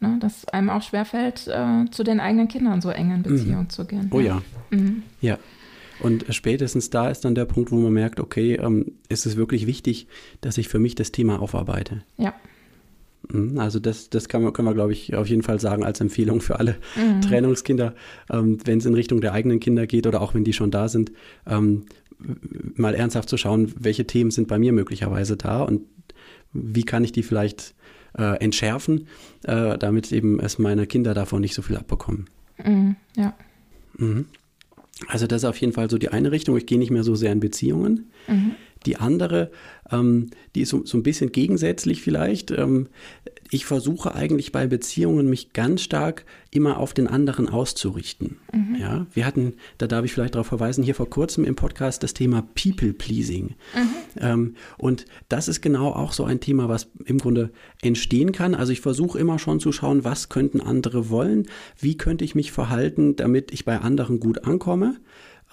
Ne, 0.00 0.16
dass 0.20 0.46
einem 0.46 0.70
auch 0.70 0.82
schwerfällt, 0.82 1.48
äh, 1.48 1.90
zu 1.90 2.04
den 2.04 2.20
eigenen 2.20 2.46
Kindern 2.46 2.80
so 2.80 2.88
eng 2.90 3.10
in 3.10 3.22
Beziehung 3.24 3.62
mhm. 3.62 3.70
zu 3.70 3.84
gehen. 3.84 4.10
Oh 4.12 4.20
ja. 4.20 4.42
Mhm. 4.70 5.02
Ja. 5.20 5.38
Und 6.00 6.26
spätestens 6.30 6.90
da 6.90 7.10
ist 7.10 7.24
dann 7.24 7.34
der 7.34 7.44
Punkt, 7.44 7.70
wo 7.70 7.76
man 7.76 7.92
merkt, 7.92 8.20
okay, 8.20 8.54
ähm, 8.54 8.92
ist 9.08 9.26
es 9.26 9.36
wirklich 9.36 9.66
wichtig, 9.66 10.06
dass 10.40 10.58
ich 10.58 10.68
für 10.68 10.78
mich 10.78 10.94
das 10.94 11.12
Thema 11.12 11.40
aufarbeite. 11.40 12.02
Ja. 12.16 12.34
Mhm, 13.30 13.58
also 13.58 13.78
das, 13.78 14.10
das 14.10 14.28
kann 14.28 14.42
man, 14.42 14.52
können 14.52 14.68
wir, 14.68 14.74
glaube 14.74 14.92
ich, 14.92 15.14
auf 15.14 15.28
jeden 15.28 15.42
Fall 15.42 15.60
sagen 15.60 15.84
als 15.84 16.00
Empfehlung 16.00 16.40
für 16.40 16.58
alle 16.58 16.76
mhm. 16.96 17.20
Trennungskinder, 17.20 17.94
ähm, 18.30 18.58
wenn 18.64 18.78
es 18.78 18.86
in 18.86 18.94
Richtung 18.94 19.20
der 19.20 19.32
eigenen 19.32 19.60
Kinder 19.60 19.86
geht 19.86 20.06
oder 20.06 20.20
auch 20.20 20.34
wenn 20.34 20.44
die 20.44 20.52
schon 20.52 20.70
da 20.70 20.88
sind, 20.88 21.12
ähm, 21.46 21.86
mal 22.74 22.94
ernsthaft 22.94 23.28
zu 23.28 23.36
schauen, 23.36 23.72
welche 23.78 24.06
Themen 24.06 24.30
sind 24.30 24.48
bei 24.48 24.58
mir 24.58 24.72
möglicherweise 24.72 25.36
da 25.36 25.62
und 25.62 25.82
wie 26.52 26.84
kann 26.84 27.04
ich 27.04 27.12
die 27.12 27.22
vielleicht 27.22 27.74
äh, 28.16 28.42
entschärfen, 28.42 29.06
äh, 29.44 29.78
damit 29.78 30.10
eben 30.12 30.40
es 30.40 30.58
meine 30.58 30.86
Kinder 30.86 31.14
davon 31.14 31.40
nicht 31.40 31.54
so 31.54 31.62
viel 31.62 31.76
abbekommen. 31.76 32.26
Mhm, 32.64 32.96
ja. 33.16 33.34
Mhm. 33.96 34.26
Also 35.06 35.26
das 35.26 35.42
ist 35.42 35.48
auf 35.48 35.56
jeden 35.58 35.72
Fall 35.72 35.88
so 35.88 35.98
die 35.98 36.08
eine 36.08 36.32
Richtung. 36.32 36.56
Ich 36.56 36.66
gehe 36.66 36.78
nicht 36.78 36.90
mehr 36.90 37.04
so 37.04 37.14
sehr 37.14 37.32
in 37.32 37.40
Beziehungen. 37.40 38.10
Mhm. 38.26 38.56
Die 38.86 38.96
andere, 38.96 39.50
ähm, 39.90 40.30
die 40.54 40.62
ist 40.62 40.70
so, 40.70 40.84
so, 40.84 40.98
ein 40.98 41.02
bisschen 41.02 41.32
gegensätzlich 41.32 42.02
vielleicht. 42.02 42.50
Ähm, 42.50 42.88
ich 43.50 43.64
versuche 43.64 44.14
eigentlich 44.14 44.52
bei 44.52 44.66
Beziehungen 44.66 45.28
mich 45.28 45.52
ganz 45.52 45.82
stark 45.82 46.24
immer 46.50 46.78
auf 46.78 46.92
den 46.94 47.06
anderen 47.06 47.48
auszurichten. 47.48 48.36
Mhm. 48.52 48.76
Ja, 48.78 49.06
wir 49.12 49.26
hatten, 49.26 49.54
da 49.78 49.86
darf 49.86 50.04
ich 50.04 50.12
vielleicht 50.12 50.34
darauf 50.34 50.46
verweisen, 50.46 50.84
hier 50.84 50.94
vor 50.94 51.08
kurzem 51.08 51.44
im 51.44 51.56
Podcast 51.56 52.02
das 52.02 52.14
Thema 52.14 52.46
People 52.54 52.92
Pleasing. 52.92 53.54
Mhm. 53.74 53.88
Ähm, 54.20 54.54
und 54.76 55.06
das 55.28 55.48
ist 55.48 55.60
genau 55.60 55.92
auch 55.92 56.12
so 56.12 56.24
ein 56.24 56.40
Thema, 56.40 56.68
was 56.68 56.88
im 57.04 57.18
Grunde 57.18 57.50
entstehen 57.82 58.32
kann. 58.32 58.54
Also 58.54 58.72
ich 58.72 58.80
versuche 58.80 59.18
immer 59.18 59.38
schon 59.38 59.60
zu 59.60 59.72
schauen, 59.72 60.04
was 60.04 60.28
könnten 60.28 60.60
andere 60.60 61.08
wollen, 61.10 61.46
wie 61.78 61.96
könnte 61.96 62.24
ich 62.24 62.34
mich 62.34 62.52
verhalten, 62.52 63.16
damit 63.16 63.52
ich 63.52 63.64
bei 63.64 63.78
anderen 63.78 64.20
gut 64.20 64.44
ankomme. 64.44 64.96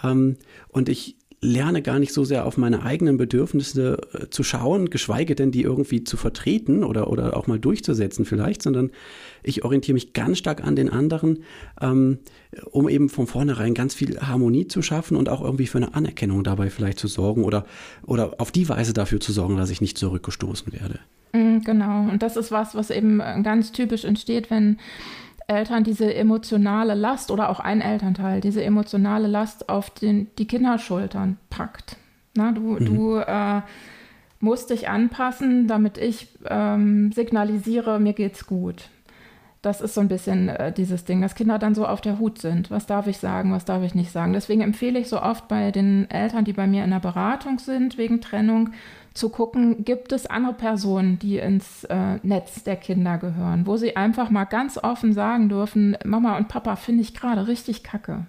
Ähm, 0.04 0.38
und 0.70 0.90
ich 0.90 1.16
lerne 1.46 1.82
gar 1.82 2.00
nicht 2.00 2.14
so 2.14 2.24
sehr 2.24 2.46
auf 2.46 2.58
meine 2.58 2.84
eigenen 2.84 3.18
Bedürfnisse 3.18 3.98
äh, 4.14 4.30
zu 4.30 4.44
schauen, 4.44 4.90
geschweige 4.90 5.36
denn 5.36 5.52
die 5.52 5.62
irgendwie 5.62 6.04
zu 6.04 6.18
vertreten 6.18 6.84
oder, 6.84 7.10
oder 7.10 7.38
auch 7.38 7.48
mal 7.48 7.60
durchzusetzen 7.60 8.26
vielleicht, 8.26 8.62
sondern 8.62 8.92
ich 9.44 9.64
orientiere 9.64 9.94
mich 9.94 10.14
ganz 10.14 10.38
stark 10.38 10.64
an 10.64 10.76
den 10.76 10.90
anderen, 10.90 11.44
ähm, 11.82 12.20
um 12.72 12.90
eben 12.90 13.10
von 13.10 13.28
vornherein 13.28 13.74
ganz 13.74 13.94
viel 13.94 14.20
Harmonie 14.20 14.68
zu 14.68 14.82
schaffen 14.82 15.16
und 15.16 15.30
auch 15.30 15.42
irgendwie 15.42 15.68
für 15.68 15.78
eine 15.78 15.94
Anerkennung 15.94 16.44
dabei 16.44 16.70
vielleicht 16.70 17.00
zu 17.00 17.08
sorgen 17.08 17.44
oder, 17.44 17.66
oder 18.06 18.36
auf 18.40 18.52
die 18.52 18.68
Weise 18.68 18.94
dafür 18.94 19.20
zu 19.20 19.32
sorgen, 19.32 19.58
dass 19.58 19.70
ich 19.70 19.82
nicht 19.82 19.98
zurückgestoßen 19.98 20.74
werde. 20.74 21.00
Mm, 21.34 21.60
genau, 21.64 22.10
und 22.10 22.24
das 22.24 22.38
ist 22.38 22.52
was, 22.52 22.76
was 22.76 22.90
eben 22.90 23.20
ganz 23.44 23.72
typisch 23.72 24.04
entsteht, 24.04 24.50
wenn 24.50 24.78
Eltern 25.48 25.84
diese 25.84 26.14
emotionale 26.14 26.96
Last 26.96 27.32
oder 27.32 27.50
auch 27.50 27.60
ein 27.60 27.82
Elternteil 27.82 28.42
diese 28.42 28.64
emotionale 28.64 29.28
Last 29.28 29.70
auf 29.70 29.90
den, 29.90 30.28
die 30.38 30.48
Kinderschultern 30.48 31.38
packt. 31.50 31.98
Na, 32.36 32.52
du 32.52 32.62
mhm. 32.62 32.86
du 32.86 33.16
äh, 33.18 33.62
musst 34.40 34.70
dich 34.70 34.90
anpassen, 34.90 35.68
damit 35.68 35.98
ich 35.98 36.28
ähm, 36.46 37.12
signalisiere, 37.12 38.00
mir 38.00 38.14
geht's 38.14 38.46
gut. 38.46 38.90
Das 39.62 39.82
ist 39.82 39.96
so 39.96 40.02
ein 40.02 40.08
bisschen 40.08 40.50
äh, 40.50 40.72
dieses 40.72 41.06
Ding, 41.06 41.22
dass 41.22 41.34
Kinder 41.34 41.58
dann 41.58 41.74
so 41.74 41.88
auf 41.88 42.00
der 42.00 42.20
Hut 42.20 42.40
sind. 42.40 42.70
Was 42.70 42.86
darf 42.86 43.08
ich 43.08 43.18
sagen, 43.18 43.52
was 43.52 43.66
darf 43.66 43.82
ich 43.82 43.96
nicht 43.96 44.12
sagen? 44.12 44.34
Deswegen 44.34 44.62
empfehle 44.62 45.00
ich 45.00 45.10
so 45.10 45.20
oft 45.20 45.48
bei 45.48 45.72
den 45.72 46.10
Eltern, 46.12 46.46
die 46.46 46.54
bei 46.54 46.68
mir 46.68 46.84
in 46.84 46.92
der 46.92 47.00
Beratung 47.00 47.58
sind 47.58 47.98
wegen 47.98 48.22
Trennung, 48.22 48.70
zu 49.16 49.30
gucken, 49.30 49.86
gibt 49.86 50.12
es 50.12 50.28
andere 50.28 50.54
Personen, 50.54 51.18
die 51.18 51.38
ins 51.38 51.86
äh, 51.86 52.20
Netz 52.22 52.64
der 52.64 52.76
Kinder 52.76 53.18
gehören, 53.18 53.66
wo 53.66 53.78
sie 53.78 53.96
einfach 53.96 54.30
mal 54.30 54.44
ganz 54.44 54.78
offen 54.78 55.14
sagen 55.14 55.48
dürfen, 55.48 55.98
Mama 56.04 56.38
und 56.38 56.50
Papa 56.50 56.76
finde 56.76 57.02
ich 57.02 57.16
gerade 57.16 57.48
richtig 57.48 57.82
kacke. 57.82 58.28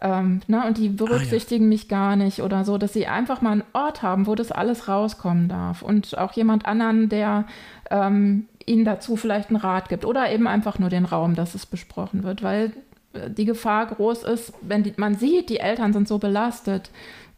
Ähm, 0.00 0.40
ne, 0.46 0.64
und 0.66 0.78
die 0.78 0.88
berücksichtigen 0.88 1.64
ah, 1.64 1.66
ja. 1.66 1.68
mich 1.68 1.88
gar 1.88 2.16
nicht 2.16 2.42
oder 2.42 2.64
so, 2.64 2.78
dass 2.78 2.92
sie 2.92 3.08
einfach 3.08 3.40
mal 3.40 3.52
einen 3.52 3.64
Ort 3.72 4.02
haben, 4.02 4.26
wo 4.26 4.36
das 4.36 4.52
alles 4.52 4.88
rauskommen 4.88 5.48
darf. 5.48 5.82
Und 5.82 6.16
auch 6.16 6.32
jemand 6.32 6.64
anderen, 6.64 7.08
der 7.08 7.44
ähm, 7.90 8.46
ihnen 8.66 8.84
dazu 8.84 9.16
vielleicht 9.16 9.50
einen 9.50 9.56
Rat 9.56 9.88
gibt 9.88 10.04
oder 10.04 10.30
eben 10.30 10.46
einfach 10.46 10.78
nur 10.78 10.90
den 10.90 11.06
Raum, 11.06 11.34
dass 11.34 11.56
es 11.56 11.66
besprochen 11.66 12.22
wird, 12.22 12.42
weil 12.42 12.72
äh, 13.14 13.30
die 13.30 13.46
Gefahr 13.46 13.86
groß 13.86 14.24
ist, 14.24 14.52
wenn 14.60 14.84
die, 14.84 14.94
man 14.96 15.16
sieht, 15.16 15.48
die 15.48 15.58
Eltern 15.58 15.92
sind 15.92 16.06
so 16.06 16.18
belastet, 16.18 16.90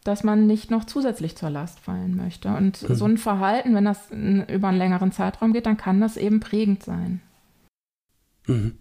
dass 0.07 0.23
man 0.23 0.47
nicht 0.47 0.71
noch 0.71 0.85
zusätzlich 0.85 1.35
zur 1.35 1.49
Last 1.49 1.79
fallen 1.79 2.15
möchte. 2.15 2.49
Und 2.49 2.87
mhm. 2.87 2.95
so 2.95 3.05
ein 3.05 3.17
Verhalten, 3.17 3.75
wenn 3.75 3.85
das 3.85 4.09
über 4.09 4.69
einen 4.69 4.77
längeren 4.77 5.11
Zeitraum 5.11 5.53
geht, 5.53 5.65
dann 5.65 5.77
kann 5.77 5.99
das 5.99 6.17
eben 6.17 6.39
prägend 6.39 6.83
sein. 6.83 7.21
Mhm. 8.47 8.73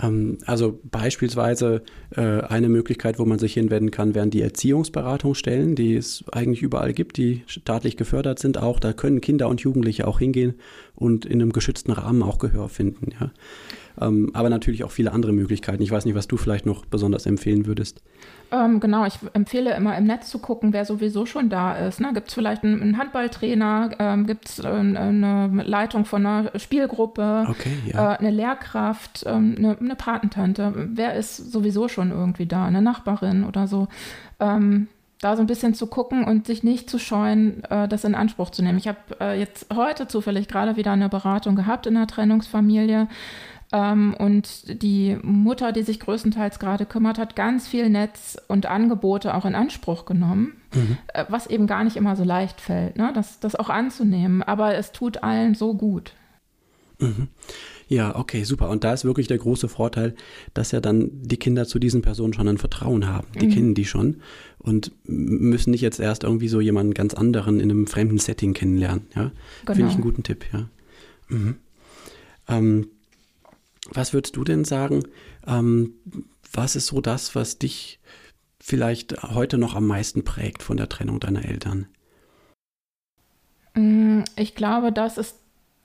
Ähm, 0.00 0.38
also 0.46 0.78
beispielsweise 0.84 1.82
äh, 2.14 2.40
eine 2.42 2.68
Möglichkeit, 2.68 3.18
wo 3.18 3.24
man 3.24 3.38
sich 3.38 3.54
hinwenden 3.54 3.90
kann, 3.90 4.14
wären 4.14 4.30
die 4.30 4.42
Erziehungsberatungsstellen, 4.42 5.74
die 5.74 5.96
es 5.96 6.24
eigentlich 6.32 6.62
überall 6.62 6.92
gibt, 6.92 7.16
die 7.16 7.42
staatlich 7.46 7.96
gefördert 7.96 8.38
sind. 8.38 8.58
Auch 8.58 8.80
da 8.80 8.92
können 8.92 9.20
Kinder 9.20 9.48
und 9.48 9.60
Jugendliche 9.60 10.06
auch 10.06 10.18
hingehen 10.18 10.54
und 10.94 11.26
in 11.26 11.42
einem 11.42 11.52
geschützten 11.52 11.92
Rahmen 11.92 12.22
auch 12.22 12.38
Gehör 12.38 12.68
finden. 12.68 13.10
Ja. 13.20 13.30
Ähm, 14.00 14.30
aber 14.32 14.50
natürlich 14.50 14.84
auch 14.84 14.90
viele 14.90 15.12
andere 15.12 15.32
Möglichkeiten. 15.32 15.82
Ich 15.82 15.90
weiß 15.90 16.04
nicht, 16.04 16.14
was 16.14 16.28
du 16.28 16.36
vielleicht 16.36 16.66
noch 16.66 16.84
besonders 16.86 17.26
empfehlen 17.26 17.66
würdest. 17.66 18.02
Ähm, 18.50 18.80
genau, 18.80 19.04
ich 19.04 19.18
empfehle 19.34 19.74
immer 19.76 19.96
im 19.96 20.04
Netz 20.04 20.30
zu 20.30 20.38
gucken, 20.38 20.72
wer 20.72 20.84
sowieso 20.84 21.26
schon 21.26 21.50
da 21.50 21.74
ist. 21.74 22.00
Ne? 22.00 22.12
Gibt 22.14 22.28
es 22.28 22.34
vielleicht 22.34 22.64
einen, 22.64 22.80
einen 22.80 22.98
Handballtrainer, 22.98 23.90
ähm, 23.98 24.26
gibt 24.26 24.48
es 24.48 24.58
äh, 24.60 24.68
eine 24.68 25.62
Leitung 25.64 26.04
von 26.04 26.24
einer 26.24 26.58
Spielgruppe, 26.58 27.46
okay, 27.48 27.76
ja. 27.86 28.14
äh, 28.14 28.18
eine 28.18 28.30
Lehrkraft, 28.30 29.24
ähm, 29.26 29.54
eine, 29.58 29.78
eine, 29.78 29.96
Patentante. 29.96 30.72
Wer 30.74 31.14
ist 31.14 31.52
sowieso 31.52 31.88
schon 31.88 32.10
irgendwie 32.10 32.46
da? 32.46 32.64
Eine 32.64 32.80
Nachbarin 32.80 33.44
oder 33.44 33.66
so. 33.66 33.88
Ähm, 34.40 34.88
da 35.20 35.36
so 35.36 35.42
ein 35.42 35.46
bisschen 35.46 35.74
zu 35.74 35.86
gucken 35.88 36.24
und 36.24 36.46
sich 36.46 36.62
nicht 36.62 36.88
zu 36.88 36.98
scheuen, 36.98 37.64
äh, 37.64 37.88
das 37.88 38.04
in 38.04 38.14
Anspruch 38.14 38.50
zu 38.50 38.62
nehmen. 38.62 38.78
Ich 38.78 38.88
habe 38.88 38.98
äh, 39.20 39.38
jetzt 39.38 39.66
heute 39.74 40.06
zufällig 40.06 40.48
gerade 40.48 40.76
wieder 40.76 40.92
eine 40.92 41.08
Beratung 41.08 41.56
gehabt 41.56 41.86
in 41.86 41.96
einer 41.96 42.06
Trennungsfamilie. 42.06 43.08
Ähm, 43.70 44.14
und 44.18 44.82
die 44.82 45.18
Mutter, 45.22 45.72
die 45.72 45.82
sich 45.82 46.00
größtenteils 46.00 46.58
gerade 46.58 46.86
kümmert, 46.86 47.18
hat 47.18 47.36
ganz 47.36 47.68
viel 47.68 47.90
Netz 47.90 48.38
und 48.48 48.66
Angebote 48.66 49.34
auch 49.34 49.44
in 49.44 49.54
Anspruch 49.54 50.06
genommen, 50.06 50.54
mhm. 50.74 50.96
äh, 51.08 51.26
was 51.28 51.46
eben 51.46 51.66
gar 51.66 51.84
nicht 51.84 51.96
immer 51.96 52.16
so 52.16 52.24
leicht 52.24 52.60
fällt, 52.60 52.96
ne? 52.96 53.12
das, 53.14 53.40
das 53.40 53.56
auch 53.56 53.68
anzunehmen. 53.68 54.42
Aber 54.42 54.74
es 54.74 54.92
tut 54.92 55.22
allen 55.22 55.54
so 55.54 55.74
gut. 55.74 56.12
Mhm. 56.98 57.28
Ja, 57.88 58.16
okay, 58.16 58.44
super. 58.44 58.68
Und 58.68 58.84
da 58.84 58.92
ist 58.92 59.04
wirklich 59.04 59.28
der 59.28 59.38
große 59.38 59.68
Vorteil, 59.68 60.14
dass 60.52 60.72
ja 60.72 60.80
dann 60.80 61.10
die 61.22 61.38
Kinder 61.38 61.66
zu 61.66 61.78
diesen 61.78 62.02
Personen 62.02 62.34
schon 62.34 62.48
ein 62.48 62.58
Vertrauen 62.58 63.06
haben. 63.06 63.28
Die 63.40 63.46
mhm. 63.46 63.50
kennen 63.50 63.74
die 63.74 63.86
schon 63.86 64.16
und 64.58 64.92
müssen 65.04 65.70
nicht 65.70 65.80
jetzt 65.80 65.98
erst 65.98 66.24
irgendwie 66.24 66.48
so 66.48 66.60
jemanden 66.60 66.92
ganz 66.92 67.14
anderen 67.14 67.60
in 67.60 67.70
einem 67.70 67.86
fremden 67.86 68.18
Setting 68.18 68.52
kennenlernen. 68.52 69.06
Ja, 69.14 69.30
genau. 69.64 69.76
finde 69.76 69.88
ich 69.88 69.94
einen 69.94 70.02
guten 70.02 70.22
Tipp. 70.22 70.44
Ja. 70.52 70.68
Mhm. 71.28 71.56
Ähm, 72.48 72.88
was 73.92 74.12
würdest 74.12 74.36
du 74.36 74.44
denn 74.44 74.64
sagen? 74.64 75.04
Ähm, 75.46 75.94
was 76.52 76.76
ist 76.76 76.86
so 76.86 77.00
das, 77.00 77.34
was 77.34 77.58
dich 77.58 78.00
vielleicht 78.60 79.22
heute 79.22 79.58
noch 79.58 79.74
am 79.74 79.86
meisten 79.86 80.24
prägt 80.24 80.62
von 80.62 80.76
der 80.76 80.88
Trennung 80.88 81.20
deiner 81.20 81.44
Eltern? 81.44 81.86
Mm, 83.74 84.22
ich 84.36 84.54
glaube, 84.54 84.92
das 84.92 85.18
ist 85.18 85.36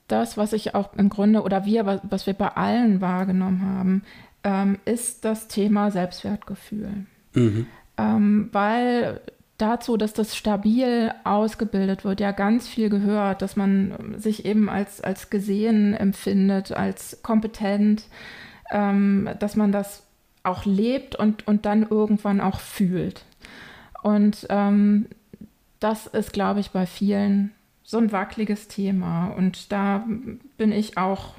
das, 0.07 0.37
was 0.37 0.53
ich 0.53 0.75
auch 0.75 0.93
im 0.95 1.09
Grunde 1.09 1.43
oder 1.43 1.65
wir, 1.65 2.01
was 2.03 2.27
wir 2.27 2.33
bei 2.33 2.49
allen 2.49 3.01
wahrgenommen 3.01 3.61
haben, 3.61 4.03
ähm, 4.43 4.79
ist 4.85 5.25
das 5.25 5.47
Thema 5.47 5.91
Selbstwertgefühl. 5.91 7.05
Mhm. 7.33 7.67
Ähm, 7.97 8.49
weil 8.51 9.21
dazu, 9.63 9.97
dass 9.97 10.13
das 10.13 10.35
stabil 10.35 11.11
ausgebildet 11.23 12.03
wird, 12.03 12.19
ja 12.19 12.31
ganz 12.31 12.67
viel 12.67 12.89
gehört, 12.89 13.41
dass 13.41 13.55
man 13.55 14.15
sich 14.17 14.45
eben 14.45 14.69
als, 14.69 15.01
als 15.01 15.29
gesehen 15.29 15.93
empfindet, 15.93 16.73
als 16.73 17.21
kompetent, 17.23 18.03
ähm, 18.71 19.29
dass 19.39 19.55
man 19.55 19.71
das 19.71 20.03
auch 20.43 20.65
lebt 20.65 21.15
und, 21.15 21.47
und 21.47 21.65
dann 21.65 21.83
irgendwann 21.83 22.41
auch 22.41 22.59
fühlt. 22.59 23.23
Und 24.01 24.45
ähm, 24.49 25.07
das 25.79 26.07
ist, 26.07 26.33
glaube 26.33 26.59
ich, 26.59 26.71
bei 26.71 26.85
vielen 26.85 27.51
so 27.83 27.97
ein 27.97 28.11
wackeliges 28.11 28.67
Thema. 28.67 29.27
Und 29.27 29.71
da 29.71 30.05
bin 30.57 30.73
ich 30.73 30.97
auch 30.97 31.35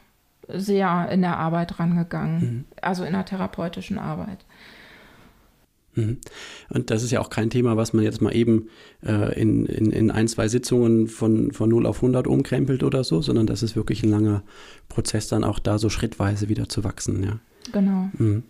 sehr 0.49 1.09
in 1.11 1.21
der 1.21 1.39
Arbeit 1.39 1.79
rangegangen, 1.79 2.41
mhm. 2.41 2.65
also 2.81 3.05
in 3.05 3.13
der 3.13 3.25
therapeutischen 3.27 3.99
Arbeit. 3.99 4.45
Mhm. 5.95 6.19
Und 6.71 6.91
das 6.91 7.03
ist 7.03 7.11
ja 7.11 7.21
auch 7.21 7.31
kein 7.31 7.51
Thema, 7.51 7.77
was 7.77 7.93
man 7.93 8.05
jetzt 8.05 8.21
mal 8.21 8.35
eben 8.35 8.69
äh, 9.05 9.41
in, 9.41 9.67
in, 9.67 9.91
in 9.91 10.11
ein, 10.11 10.29
zwei 10.29 10.49
Sitzungen 10.49 11.09
von, 11.09 11.53
von 11.53 11.69
0 11.69 11.87
auf 11.87 11.97
100 11.97 12.27
umkrempelt 12.27 12.83
oder 12.83 13.05
so, 13.05 13.23
sondern 13.23 13.47
das 13.47 13.63
ist 13.63 13.77
wirklich 13.77 14.03
ein 14.03 14.11
langer 14.11 14.43
Prozess, 14.89 15.29
dann 15.29 15.45
auch 15.45 15.59
da 15.59 15.79
so 15.79 15.89
schrittweise 15.89 16.49
wieder 16.49 16.69
zu 16.69 16.85
wachsen. 16.85 17.23
Ja. 17.23 17.39
Genau. 17.73 18.11
Mhm. 18.19 18.43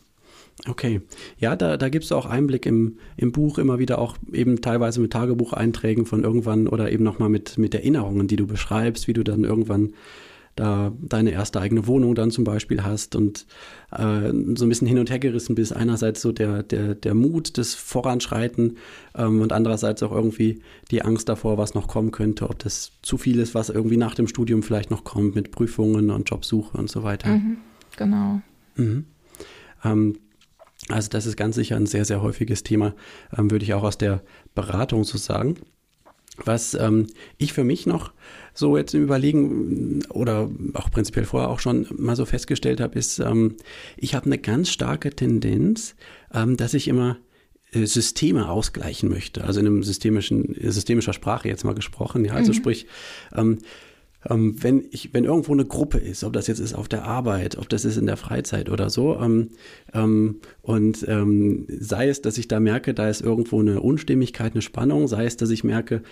Okay. 0.68 1.00
Ja, 1.38 1.57
da, 1.57 1.76
da 1.76 1.88
gibst 1.88 2.11
du 2.11 2.14
auch 2.14 2.26
Einblick 2.26 2.64
im, 2.64 2.98
im 3.16 3.33
Buch, 3.33 3.59
immer 3.59 3.78
wieder 3.78 3.98
auch 3.98 4.16
eben 4.33 4.61
teilweise 4.61 5.00
mit 5.00 5.12
Tagebucheinträgen 5.12 6.07
von 6.07 6.22
irgendwann 6.22 6.68
oder 6.68 6.92
eben 6.92 7.02
nochmal 7.02 7.28
mit, 7.28 7.59
mit 7.59 7.74
Erinnerungen, 7.74 8.28
die 8.28 8.37
du 8.37 8.46
beschreibst, 8.46 9.09
wie 9.09 9.12
du 9.12 9.24
dann 9.24 9.44
irgendwann 9.44 9.94
da 10.56 10.92
deine 11.00 11.32
erste 11.32 11.60
eigene 11.60 11.86
Wohnung 11.86 12.14
dann 12.14 12.30
zum 12.30 12.44
Beispiel 12.44 12.84
hast 12.84 13.16
und 13.16 13.46
äh, 13.90 14.30
so 14.54 14.64
ein 14.64 14.68
bisschen 14.68 14.86
hin 14.86 14.98
und 14.98 15.10
her 15.10 15.18
gerissen 15.18 15.54
bist. 15.54 15.74
Einerseits 15.74 16.20
so 16.20 16.32
der, 16.32 16.62
der, 16.62 16.94
der 16.94 17.14
Mut, 17.14 17.58
das 17.58 17.74
Voranschreiten 17.74 18.76
ähm, 19.16 19.40
und 19.40 19.52
andererseits 19.52 20.02
auch 20.02 20.12
irgendwie 20.12 20.62
die 20.90 21.02
Angst 21.02 21.28
davor, 21.28 21.58
was 21.58 21.74
noch 21.74 21.88
kommen 21.88 22.12
könnte, 22.12 22.48
ob 22.48 22.58
das 22.60 22.92
zu 23.02 23.18
viel 23.18 23.38
ist, 23.40 23.54
was 23.54 23.68
irgendwie 23.68 23.96
nach 23.96 24.14
dem 24.14 24.28
Studium 24.28 24.62
vielleicht 24.62 24.90
noch 24.90 25.04
kommt 25.04 25.34
mit 25.34 25.50
Prüfungen 25.50 26.10
und 26.10 26.30
Jobsuche 26.30 26.76
und 26.78 26.90
so 26.90 27.02
weiter. 27.02 27.30
Mhm, 27.30 27.56
genau. 27.96 28.40
Mhm. 28.76 29.06
Ähm, 29.84 30.18
also 30.88 31.08
das 31.08 31.26
ist 31.26 31.36
ganz 31.36 31.56
sicher 31.56 31.76
ein 31.76 31.86
sehr, 31.86 32.04
sehr 32.04 32.22
häufiges 32.22 32.62
Thema, 32.62 32.94
ähm, 33.36 33.50
würde 33.50 33.64
ich 33.64 33.74
auch 33.74 33.84
aus 33.84 33.98
der 33.98 34.22
Beratung 34.54 35.04
so 35.04 35.18
sagen. 35.18 35.56
Was 36.44 36.74
ähm, 36.74 37.06
ich 37.38 37.52
für 37.52 37.64
mich 37.64 37.86
noch 37.86 38.12
so 38.54 38.76
jetzt 38.76 38.94
im 38.94 39.02
Überlegen 39.02 40.02
oder 40.10 40.48
auch 40.74 40.90
prinzipiell 40.90 41.24
vorher 41.24 41.50
auch 41.50 41.58
schon 41.58 41.86
mal 41.96 42.16
so 42.16 42.24
festgestellt 42.24 42.80
habe, 42.80 42.98
ist, 42.98 43.18
ähm, 43.18 43.56
ich 43.96 44.14
habe 44.14 44.26
eine 44.26 44.38
ganz 44.38 44.70
starke 44.70 45.10
Tendenz, 45.10 45.96
ähm, 46.32 46.56
dass 46.56 46.72
ich 46.72 46.88
immer 46.88 47.18
äh, 47.72 47.84
Systeme 47.84 48.48
ausgleichen 48.48 49.08
möchte. 49.08 49.44
Also 49.44 49.60
in 49.60 49.66
einem 49.66 49.82
systemischen, 49.82 50.54
systemischer 50.70 51.12
Sprache 51.12 51.48
jetzt 51.48 51.64
mal 51.64 51.74
gesprochen. 51.74 52.24
Ja, 52.24 52.34
also 52.34 52.52
mhm. 52.52 52.56
sprich, 52.56 52.86
ähm, 53.34 53.58
ähm, 54.30 54.62
wenn 54.62 54.84
ich, 54.90 55.12
wenn 55.12 55.24
irgendwo 55.24 55.52
eine 55.52 55.64
Gruppe 55.64 55.98
ist, 55.98 56.24
ob 56.24 56.32
das 56.32 56.46
jetzt 56.46 56.60
ist 56.60 56.74
auf 56.74 56.88
der 56.88 57.04
Arbeit, 57.04 57.58
ob 57.58 57.68
das 57.68 57.84
ist 57.84 57.96
in 57.96 58.06
der 58.06 58.16
Freizeit 58.16 58.70
oder 58.70 58.88
so, 58.88 59.18
ähm, 59.20 59.50
ähm, 59.92 60.40
und 60.62 61.04
ähm, 61.08 61.66
sei 61.68 62.08
es, 62.08 62.22
dass 62.22 62.38
ich 62.38 62.48
da 62.48 62.60
merke, 62.60 62.94
da 62.94 63.08
ist 63.08 63.20
irgendwo 63.20 63.60
eine 63.60 63.80
Unstimmigkeit, 63.80 64.52
eine 64.52 64.62
Spannung, 64.62 65.08
sei 65.08 65.26
es, 65.26 65.36
dass 65.36 65.50
ich 65.50 65.64
merke, 65.64 66.02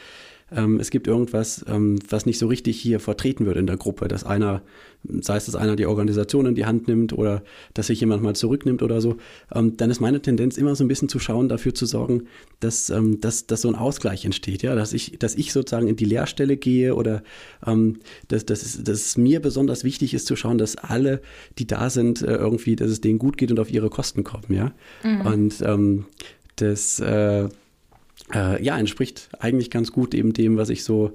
ähm, 0.55 0.81
es 0.81 0.91
gibt 0.91 1.07
irgendwas, 1.07 1.65
ähm, 1.69 1.99
was 2.09 2.27
nicht 2.27 2.38
so 2.38 2.47
richtig 2.47 2.81
hier 2.81 3.01
vertreten 3.01 3.47
wird 3.47 3.57
in 3.57 3.67
der 3.67 3.77
Gruppe, 3.77 4.09
dass 4.09 4.25
einer, 4.25 4.62
sei 5.21 5.37
es, 5.37 5.47
dass 5.47 5.57
einer 5.57 5.77
die 5.77 5.87
Organisation 5.87 6.47
in 6.47 6.55
die 6.55 6.67
Hand 6.67 6.88
nimmt 6.88 7.12
oder 7.12 7.43
dass 7.75 7.88
sich 7.88 8.01
jemand 8.01 8.23
mal 8.23 8.35
zurücknimmt 8.35 8.83
oder 8.83 9.01
so, 9.01 9.17
ähm, 9.55 9.77
dann 9.77 9.91
ist 9.91 10.01
meine 10.01 10.21
Tendenz 10.21 10.57
immer 10.57 10.75
so 10.75 10.85
ein 10.85 10.88
bisschen 10.88 11.09
zu 11.09 11.19
schauen, 11.19 11.49
dafür 11.49 11.75
zu 11.75 11.87
sorgen, 11.87 12.25
dass, 12.61 12.91
ähm, 12.91 13.21
dass, 13.21 13.47
dass 13.47 13.62
so 13.62 13.69
ein 13.69 13.75
Ausgleich 13.75 14.25
entsteht, 14.25 14.62
ja, 14.62 14.75
dass 14.75 14.93
ich, 14.93 15.19
dass 15.19 15.35
ich 15.35 15.53
sozusagen 15.53 15.88
in 15.88 15.97
die 15.97 16.05
Leerstelle 16.05 16.57
gehe 16.57 16.95
oder 16.95 17.23
ähm, 17.67 18.01
dass, 18.29 18.47
dass, 18.47 18.62
es, 18.62 18.83
dass 18.83 19.07
es 19.07 19.17
mir 19.17 19.41
besonders 19.41 19.85
wichtig 19.85 20.15
ist 20.15 20.27
zu 20.27 20.37
schauen, 20.37 20.59
dass 20.59 20.77
alle, 20.77 21.23
die 21.59 21.67
da 21.67 21.91
sind, 21.91 22.23
äh, 22.23 22.37
irgendwie, 22.37 22.77
dass 22.77 22.91
es 22.91 23.01
denen 23.01 23.19
gut 23.19 23.37
geht 23.37 23.51
und 23.51 23.61
auf 23.61 23.73
ihre 23.73 23.91
Kosten 23.91 24.25
kommen, 24.25 24.53
ja. 24.53 24.73
Mhm. 25.03 25.21
Und 25.23 25.62
ähm, 25.62 26.05
das 26.57 27.01
äh, 27.01 27.49
äh, 28.35 28.62
ja, 28.62 28.79
entspricht 28.79 29.29
eigentlich 29.38 29.71
ganz 29.71 29.92
gut 29.92 30.14
eben 30.14 30.33
dem, 30.33 30.57
was 30.57 30.71
ich 30.71 30.85
so 30.85 31.12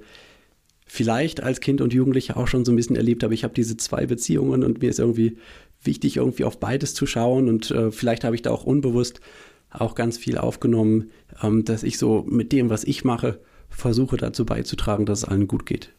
vielleicht 0.85 1.43
als 1.43 1.59
Kind 1.59 1.81
und 1.81 1.93
Jugendlicher 1.93 2.37
auch 2.37 2.47
schon 2.47 2.65
so 2.65 2.71
ein 2.71 2.75
bisschen 2.75 2.95
erlebt 2.95 3.23
habe. 3.23 3.33
Ich 3.33 3.43
habe 3.43 3.53
diese 3.53 3.77
zwei 3.77 4.05
Beziehungen 4.05 4.63
und 4.63 4.81
mir 4.81 4.89
ist 4.89 4.99
irgendwie 4.99 5.37
wichtig, 5.83 6.17
irgendwie 6.17 6.45
auf 6.45 6.59
beides 6.59 6.93
zu 6.93 7.05
schauen 7.05 7.49
und 7.49 7.71
äh, 7.71 7.91
vielleicht 7.91 8.23
habe 8.23 8.35
ich 8.35 8.41
da 8.41 8.51
auch 8.51 8.63
unbewusst 8.63 9.21
auch 9.69 9.95
ganz 9.95 10.17
viel 10.17 10.37
aufgenommen, 10.37 11.11
ähm, 11.43 11.65
dass 11.65 11.83
ich 11.83 11.97
so 11.97 12.25
mit 12.27 12.51
dem, 12.51 12.69
was 12.69 12.83
ich 12.83 13.03
mache, 13.03 13.39
versuche 13.69 14.17
dazu 14.17 14.45
beizutragen, 14.45 15.05
dass 15.05 15.19
es 15.19 15.25
allen 15.25 15.47
gut 15.47 15.65
geht. 15.65 15.93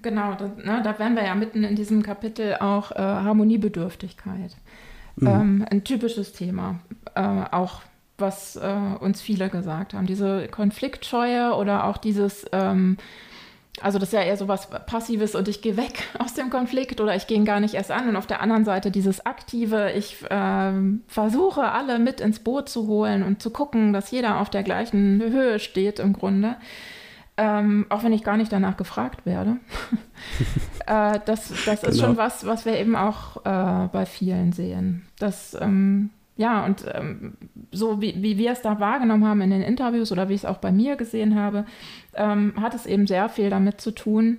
Genau, 0.00 0.34
da, 0.34 0.48
ne, 0.48 0.82
da 0.82 0.98
wären 0.98 1.14
wir 1.14 1.24
ja 1.24 1.34
mitten 1.34 1.64
in 1.64 1.76
diesem 1.76 2.02
Kapitel 2.02 2.56
auch 2.60 2.92
äh, 2.92 2.96
Harmoniebedürftigkeit. 2.98 4.56
Mhm. 5.16 5.26
Ähm, 5.26 5.66
ein 5.70 5.84
typisches 5.84 6.32
Thema, 6.32 6.80
äh, 7.14 7.20
auch 7.20 7.82
was 8.18 8.56
äh, 8.56 8.76
uns 9.00 9.20
viele 9.20 9.48
gesagt 9.48 9.94
haben. 9.94 10.06
Diese 10.06 10.48
Konfliktscheue 10.48 11.54
oder 11.54 11.86
auch 11.86 11.96
dieses, 11.96 12.46
ähm, 12.52 12.96
also 13.80 13.98
das 13.98 14.08
ist 14.08 14.12
ja 14.14 14.22
eher 14.22 14.36
so 14.36 14.46
was 14.46 14.70
Passives 14.70 15.34
und 15.34 15.48
ich 15.48 15.62
gehe 15.62 15.76
weg 15.76 16.04
aus 16.18 16.34
dem 16.34 16.50
Konflikt 16.50 17.00
oder 17.00 17.16
ich 17.16 17.26
gehe 17.26 17.36
ihn 17.36 17.44
gar 17.44 17.60
nicht 17.60 17.74
erst 17.74 17.90
an. 17.90 18.08
Und 18.08 18.16
auf 18.16 18.26
der 18.26 18.40
anderen 18.40 18.64
Seite 18.64 18.90
dieses 18.90 19.26
Aktive, 19.26 19.92
ich 19.92 20.22
äh, 20.30 20.72
versuche 21.08 21.72
alle 21.72 21.98
mit 21.98 22.20
ins 22.20 22.38
Boot 22.38 22.68
zu 22.68 22.86
holen 22.86 23.22
und 23.22 23.42
zu 23.42 23.50
gucken, 23.50 23.92
dass 23.92 24.10
jeder 24.10 24.40
auf 24.40 24.50
der 24.50 24.62
gleichen 24.62 25.20
Höhe 25.20 25.58
steht 25.58 25.98
im 25.98 26.12
Grunde. 26.12 26.56
Ähm, 27.36 27.86
auch 27.88 28.04
wenn 28.04 28.12
ich 28.12 28.22
gar 28.22 28.36
nicht 28.36 28.52
danach 28.52 28.76
gefragt 28.76 29.26
werde. 29.26 29.56
äh, 30.86 31.18
das 31.26 31.52
das 31.66 31.82
ist 31.82 31.82
genau. 31.82 31.94
schon 31.96 32.16
was, 32.16 32.46
was 32.46 32.64
wir 32.64 32.78
eben 32.78 32.94
auch 32.94 33.44
äh, 33.44 33.88
bei 33.88 34.06
vielen 34.06 34.52
sehen. 34.52 35.04
Das 35.18 35.56
ähm, 35.60 36.10
ja, 36.36 36.64
und 36.64 36.84
ähm, 36.92 37.34
so 37.70 38.00
wie, 38.00 38.22
wie 38.22 38.38
wir 38.38 38.52
es 38.52 38.62
da 38.62 38.80
wahrgenommen 38.80 39.24
haben 39.24 39.40
in 39.40 39.50
den 39.50 39.62
Interviews 39.62 40.10
oder 40.10 40.28
wie 40.28 40.34
ich 40.34 40.40
es 40.40 40.44
auch 40.44 40.58
bei 40.58 40.72
mir 40.72 40.96
gesehen 40.96 41.36
habe, 41.36 41.64
ähm, 42.14 42.54
hat 42.60 42.74
es 42.74 42.86
eben 42.86 43.06
sehr 43.06 43.28
viel 43.28 43.50
damit 43.50 43.80
zu 43.80 43.92
tun, 43.92 44.38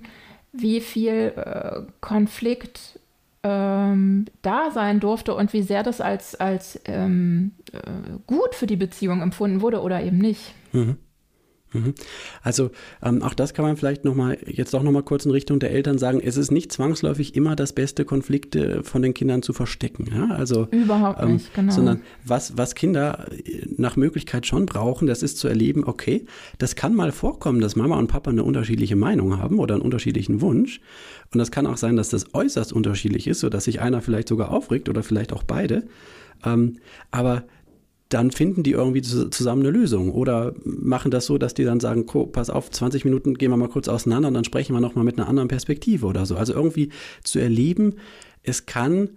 wie 0.52 0.80
viel 0.80 1.32
äh, 1.36 1.82
Konflikt 2.00 2.98
ähm, 3.42 4.26
da 4.42 4.70
sein 4.70 5.00
durfte 5.00 5.34
und 5.34 5.52
wie 5.52 5.62
sehr 5.62 5.82
das 5.82 6.00
als, 6.00 6.34
als 6.34 6.80
ähm, 6.84 7.52
äh, 7.72 7.78
gut 8.26 8.54
für 8.54 8.66
die 8.66 8.76
Beziehung 8.76 9.22
empfunden 9.22 9.60
wurde 9.60 9.80
oder 9.80 10.02
eben 10.02 10.18
nicht. 10.18 10.54
Mhm. 10.72 10.96
Mhm. 11.72 11.94
Also 12.42 12.70
ähm, 13.02 13.22
auch 13.22 13.34
das 13.34 13.52
kann 13.54 13.64
man 13.64 13.76
vielleicht 13.76 14.04
noch 14.04 14.14
mal 14.14 14.38
jetzt 14.46 14.72
doch 14.72 14.82
noch 14.82 14.92
mal 14.92 15.02
kurz 15.02 15.24
in 15.24 15.32
Richtung 15.32 15.58
der 15.58 15.72
Eltern 15.72 15.98
sagen. 15.98 16.20
Es 16.22 16.36
ist 16.36 16.50
nicht 16.50 16.72
zwangsläufig 16.72 17.34
immer 17.34 17.56
das 17.56 17.72
Beste, 17.72 18.04
Konflikte 18.04 18.82
von 18.84 19.02
den 19.02 19.14
Kindern 19.14 19.42
zu 19.42 19.52
verstecken. 19.52 20.08
Ja? 20.12 20.34
Also 20.34 20.68
überhaupt 20.70 21.22
ähm, 21.22 21.34
nicht, 21.34 21.52
genau. 21.54 21.72
Sondern 21.72 22.02
was 22.24 22.56
was 22.56 22.74
Kinder 22.74 23.26
äh, 23.32 23.66
nach 23.76 23.96
Möglichkeit 23.96 24.46
schon 24.46 24.66
brauchen, 24.66 25.06
das 25.06 25.22
ist 25.22 25.38
zu 25.38 25.48
erleben. 25.48 25.84
Okay, 25.84 26.26
das 26.58 26.76
kann 26.76 26.94
mal 26.94 27.12
vorkommen, 27.12 27.60
dass 27.60 27.76
Mama 27.76 27.98
und 27.98 28.06
Papa 28.06 28.30
eine 28.30 28.44
unterschiedliche 28.44 28.96
Meinung 28.96 29.38
haben 29.38 29.58
oder 29.58 29.74
einen 29.74 29.82
unterschiedlichen 29.82 30.40
Wunsch. 30.40 30.80
Und 31.32 31.38
das 31.38 31.50
kann 31.50 31.66
auch 31.66 31.76
sein, 31.76 31.96
dass 31.96 32.10
das 32.10 32.34
äußerst 32.34 32.72
unterschiedlich 32.72 33.26
ist, 33.26 33.40
so 33.40 33.48
dass 33.48 33.64
sich 33.64 33.80
einer 33.80 34.00
vielleicht 34.02 34.28
sogar 34.28 34.50
aufregt 34.50 34.88
oder 34.88 35.02
vielleicht 35.02 35.32
auch 35.32 35.42
beide. 35.42 35.84
Ähm, 36.44 36.78
aber 37.10 37.44
dann 38.08 38.30
finden 38.30 38.62
die 38.62 38.72
irgendwie 38.72 39.02
zusammen 39.02 39.62
eine 39.62 39.70
Lösung 39.70 40.12
oder 40.12 40.54
machen 40.64 41.10
das 41.10 41.26
so, 41.26 41.38
dass 41.38 41.54
die 41.54 41.64
dann 41.64 41.80
sagen, 41.80 42.06
pass 42.30 42.50
auf, 42.50 42.70
20 42.70 43.04
Minuten 43.04 43.34
gehen 43.34 43.50
wir 43.50 43.56
mal 43.56 43.68
kurz 43.68 43.88
auseinander 43.88 44.28
und 44.28 44.34
dann 44.34 44.44
sprechen 44.44 44.74
wir 44.74 44.80
nochmal 44.80 45.04
mit 45.04 45.18
einer 45.18 45.28
anderen 45.28 45.48
Perspektive 45.48 46.06
oder 46.06 46.24
so. 46.24 46.36
Also 46.36 46.54
irgendwie 46.54 46.90
zu 47.24 47.40
erleben, 47.40 47.94
es 48.44 48.66
kann 48.66 49.10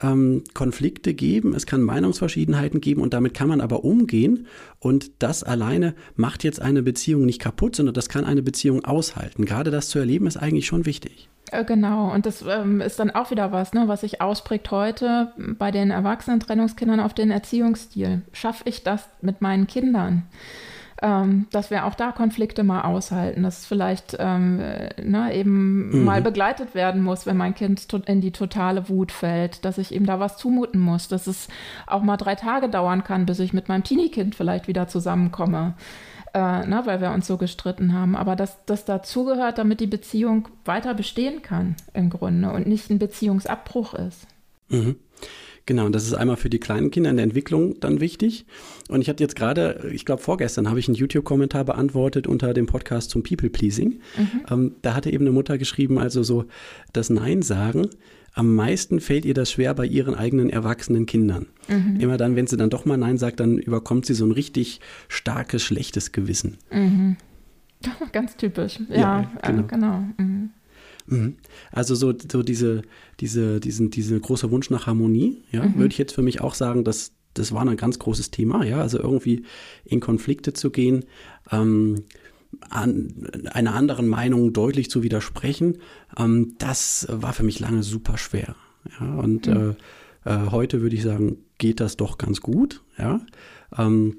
ähm, 0.00 0.44
Konflikte 0.54 1.14
geben, 1.14 1.54
es 1.54 1.66
kann 1.66 1.82
Meinungsverschiedenheiten 1.82 2.80
geben 2.80 3.00
und 3.00 3.14
damit 3.14 3.34
kann 3.34 3.48
man 3.48 3.60
aber 3.60 3.84
umgehen 3.84 4.46
und 4.78 5.22
das 5.22 5.42
alleine 5.42 5.94
macht 6.16 6.44
jetzt 6.44 6.60
eine 6.60 6.82
Beziehung 6.82 7.24
nicht 7.24 7.40
kaputt, 7.40 7.76
sondern 7.76 7.94
das 7.94 8.08
kann 8.08 8.24
eine 8.24 8.42
Beziehung 8.42 8.84
aushalten. 8.84 9.44
Gerade 9.44 9.70
das 9.70 9.88
zu 9.88 9.98
erleben 9.98 10.26
ist 10.26 10.36
eigentlich 10.36 10.66
schon 10.66 10.86
wichtig. 10.86 11.28
Äh, 11.50 11.64
genau, 11.64 12.12
und 12.12 12.26
das 12.26 12.44
ähm, 12.46 12.80
ist 12.80 12.98
dann 12.98 13.10
auch 13.10 13.30
wieder 13.30 13.52
was, 13.52 13.72
ne, 13.72 13.84
was 13.86 14.00
sich 14.00 14.20
ausprägt 14.20 14.70
heute 14.70 15.32
bei 15.36 15.70
den 15.70 15.90
erwachsenen 15.90 16.40
Trennungskindern 16.40 17.00
auf 17.00 17.14
den 17.14 17.30
Erziehungsstil. 17.30 18.22
Schaffe 18.32 18.64
ich 18.66 18.82
das 18.82 19.08
mit 19.22 19.40
meinen 19.40 19.66
Kindern? 19.66 20.24
Ähm, 21.02 21.46
dass 21.50 21.70
wir 21.70 21.84
auch 21.84 21.94
da 21.94 22.10
Konflikte 22.10 22.64
mal 22.64 22.82
aushalten, 22.82 23.42
dass 23.42 23.58
es 23.58 23.66
vielleicht 23.66 24.16
ähm, 24.18 24.56
ne, 24.56 25.34
eben 25.34 25.90
mhm. 25.90 26.04
mal 26.04 26.22
begleitet 26.22 26.74
werden 26.74 27.02
muss, 27.02 27.26
wenn 27.26 27.36
mein 27.36 27.54
Kind 27.54 27.86
in 28.06 28.22
die 28.22 28.32
totale 28.32 28.88
Wut 28.88 29.12
fällt, 29.12 29.66
dass 29.66 29.76
ich 29.76 29.92
ihm 29.92 30.06
da 30.06 30.20
was 30.20 30.38
zumuten 30.38 30.80
muss, 30.80 31.08
dass 31.08 31.26
es 31.26 31.48
auch 31.86 32.02
mal 32.02 32.16
drei 32.16 32.34
Tage 32.34 32.70
dauern 32.70 33.04
kann, 33.04 33.26
bis 33.26 33.40
ich 33.40 33.52
mit 33.52 33.68
meinem 33.68 33.84
Teenie-Kind 33.84 34.34
vielleicht 34.34 34.68
wieder 34.68 34.88
zusammenkomme 34.88 35.74
äh, 36.36 36.66
ne, 36.66 36.82
weil 36.84 37.00
wir 37.00 37.12
uns 37.12 37.26
so 37.26 37.38
gestritten 37.38 37.94
haben. 37.94 38.14
Aber 38.14 38.36
dass 38.36 38.62
das 38.66 38.84
dazugehört, 38.84 39.56
damit 39.56 39.80
die 39.80 39.86
Beziehung 39.86 40.48
weiter 40.66 40.92
bestehen 40.92 41.40
kann 41.40 41.76
im 41.94 42.10
Grunde 42.10 42.52
und 42.52 42.66
nicht 42.66 42.90
ein 42.90 42.98
Beziehungsabbruch 42.98 43.94
ist. 43.94 44.26
Mhm. 44.68 44.96
Genau, 45.66 45.86
und 45.86 45.92
das 45.94 46.04
ist 46.04 46.14
einmal 46.14 46.36
für 46.36 46.48
die 46.48 46.60
kleinen 46.60 46.90
Kinder 46.90 47.10
in 47.10 47.16
der 47.16 47.24
Entwicklung 47.24 47.78
dann 47.80 48.00
wichtig. 48.00 48.46
Und 48.88 49.00
ich 49.00 49.08
hatte 49.08 49.22
jetzt 49.22 49.34
gerade, 49.34 49.90
ich 49.92 50.04
glaube 50.04 50.22
vorgestern, 50.22 50.68
habe 50.68 50.78
ich 50.78 50.86
einen 50.86 50.94
YouTube-Kommentar 50.94 51.64
beantwortet 51.64 52.26
unter 52.26 52.54
dem 52.54 52.66
Podcast 52.66 53.10
zum 53.10 53.24
People-Pleasing. 53.24 54.00
Mhm. 54.16 54.40
Ähm, 54.48 54.74
da 54.82 54.94
hatte 54.94 55.10
eben 55.10 55.24
eine 55.24 55.32
Mutter 55.32 55.58
geschrieben, 55.58 55.98
also 55.98 56.22
so 56.22 56.44
das 56.92 57.10
Nein 57.10 57.42
sagen 57.42 57.88
am 58.36 58.54
meisten 58.54 59.00
fällt 59.00 59.24
ihr 59.24 59.32
das 59.32 59.50
schwer 59.50 59.72
bei 59.72 59.86
ihren 59.86 60.14
eigenen 60.14 60.50
erwachsenen 60.50 61.06
Kindern. 61.06 61.46
Mhm. 61.68 61.98
Immer 61.98 62.18
dann, 62.18 62.36
wenn 62.36 62.46
sie 62.46 62.58
dann 62.58 62.68
doch 62.68 62.84
mal 62.84 62.98
Nein 62.98 63.16
sagt, 63.16 63.40
dann 63.40 63.56
überkommt 63.56 64.04
sie 64.04 64.12
so 64.12 64.26
ein 64.26 64.30
richtig 64.30 64.80
starkes, 65.08 65.62
schlechtes 65.64 66.12
Gewissen. 66.12 66.58
Mhm. 66.70 67.16
Ganz 68.12 68.36
typisch. 68.36 68.78
Ja, 68.90 68.96
ja 68.96 69.30
genau. 69.42 69.62
Äh, 69.62 69.66
genau. 69.68 70.04
Mhm. 70.18 70.50
Mhm. 71.06 71.36
Also 71.72 71.94
so, 71.94 72.12
so 72.30 72.42
diese, 72.42 72.82
diese, 73.20 73.60
diesen, 73.60 73.90
diese 73.90 74.18
große 74.18 74.50
Wunsch 74.50 74.70
nach 74.70 74.86
Harmonie, 74.86 75.42
ja, 75.50 75.64
mhm. 75.64 75.76
würde 75.76 75.92
ich 75.92 75.98
jetzt 75.98 76.14
für 76.14 76.22
mich 76.22 76.40
auch 76.40 76.54
sagen, 76.54 76.84
dass 76.84 77.12
das 77.34 77.52
war 77.52 77.66
ein 77.66 77.76
ganz 77.76 77.98
großes 77.98 78.30
Thema, 78.30 78.64
ja, 78.64 78.80
also 78.80 78.98
irgendwie 78.98 79.44
in 79.84 80.00
Konflikte 80.00 80.52
zu 80.52 80.70
gehen. 80.70 81.04
Ähm, 81.50 82.04
an, 82.70 83.28
einer 83.50 83.74
anderen 83.74 84.08
Meinung 84.08 84.52
deutlich 84.52 84.90
zu 84.90 85.02
widersprechen, 85.02 85.78
ähm, 86.16 86.54
das 86.58 87.06
war 87.10 87.32
für 87.32 87.42
mich 87.42 87.60
lange 87.60 87.82
super 87.82 88.16
schwer. 88.16 88.56
Ja, 88.98 89.14
und 89.16 89.46
mhm. 89.46 89.76
äh, 90.24 90.30
äh, 90.30 90.50
heute 90.50 90.80
würde 90.80 90.96
ich 90.96 91.02
sagen, 91.02 91.38
geht 91.58 91.80
das 91.80 91.96
doch 91.96 92.18
ganz 92.18 92.40
gut. 92.40 92.82
Ja. 92.98 93.20
Ähm, 93.76 94.18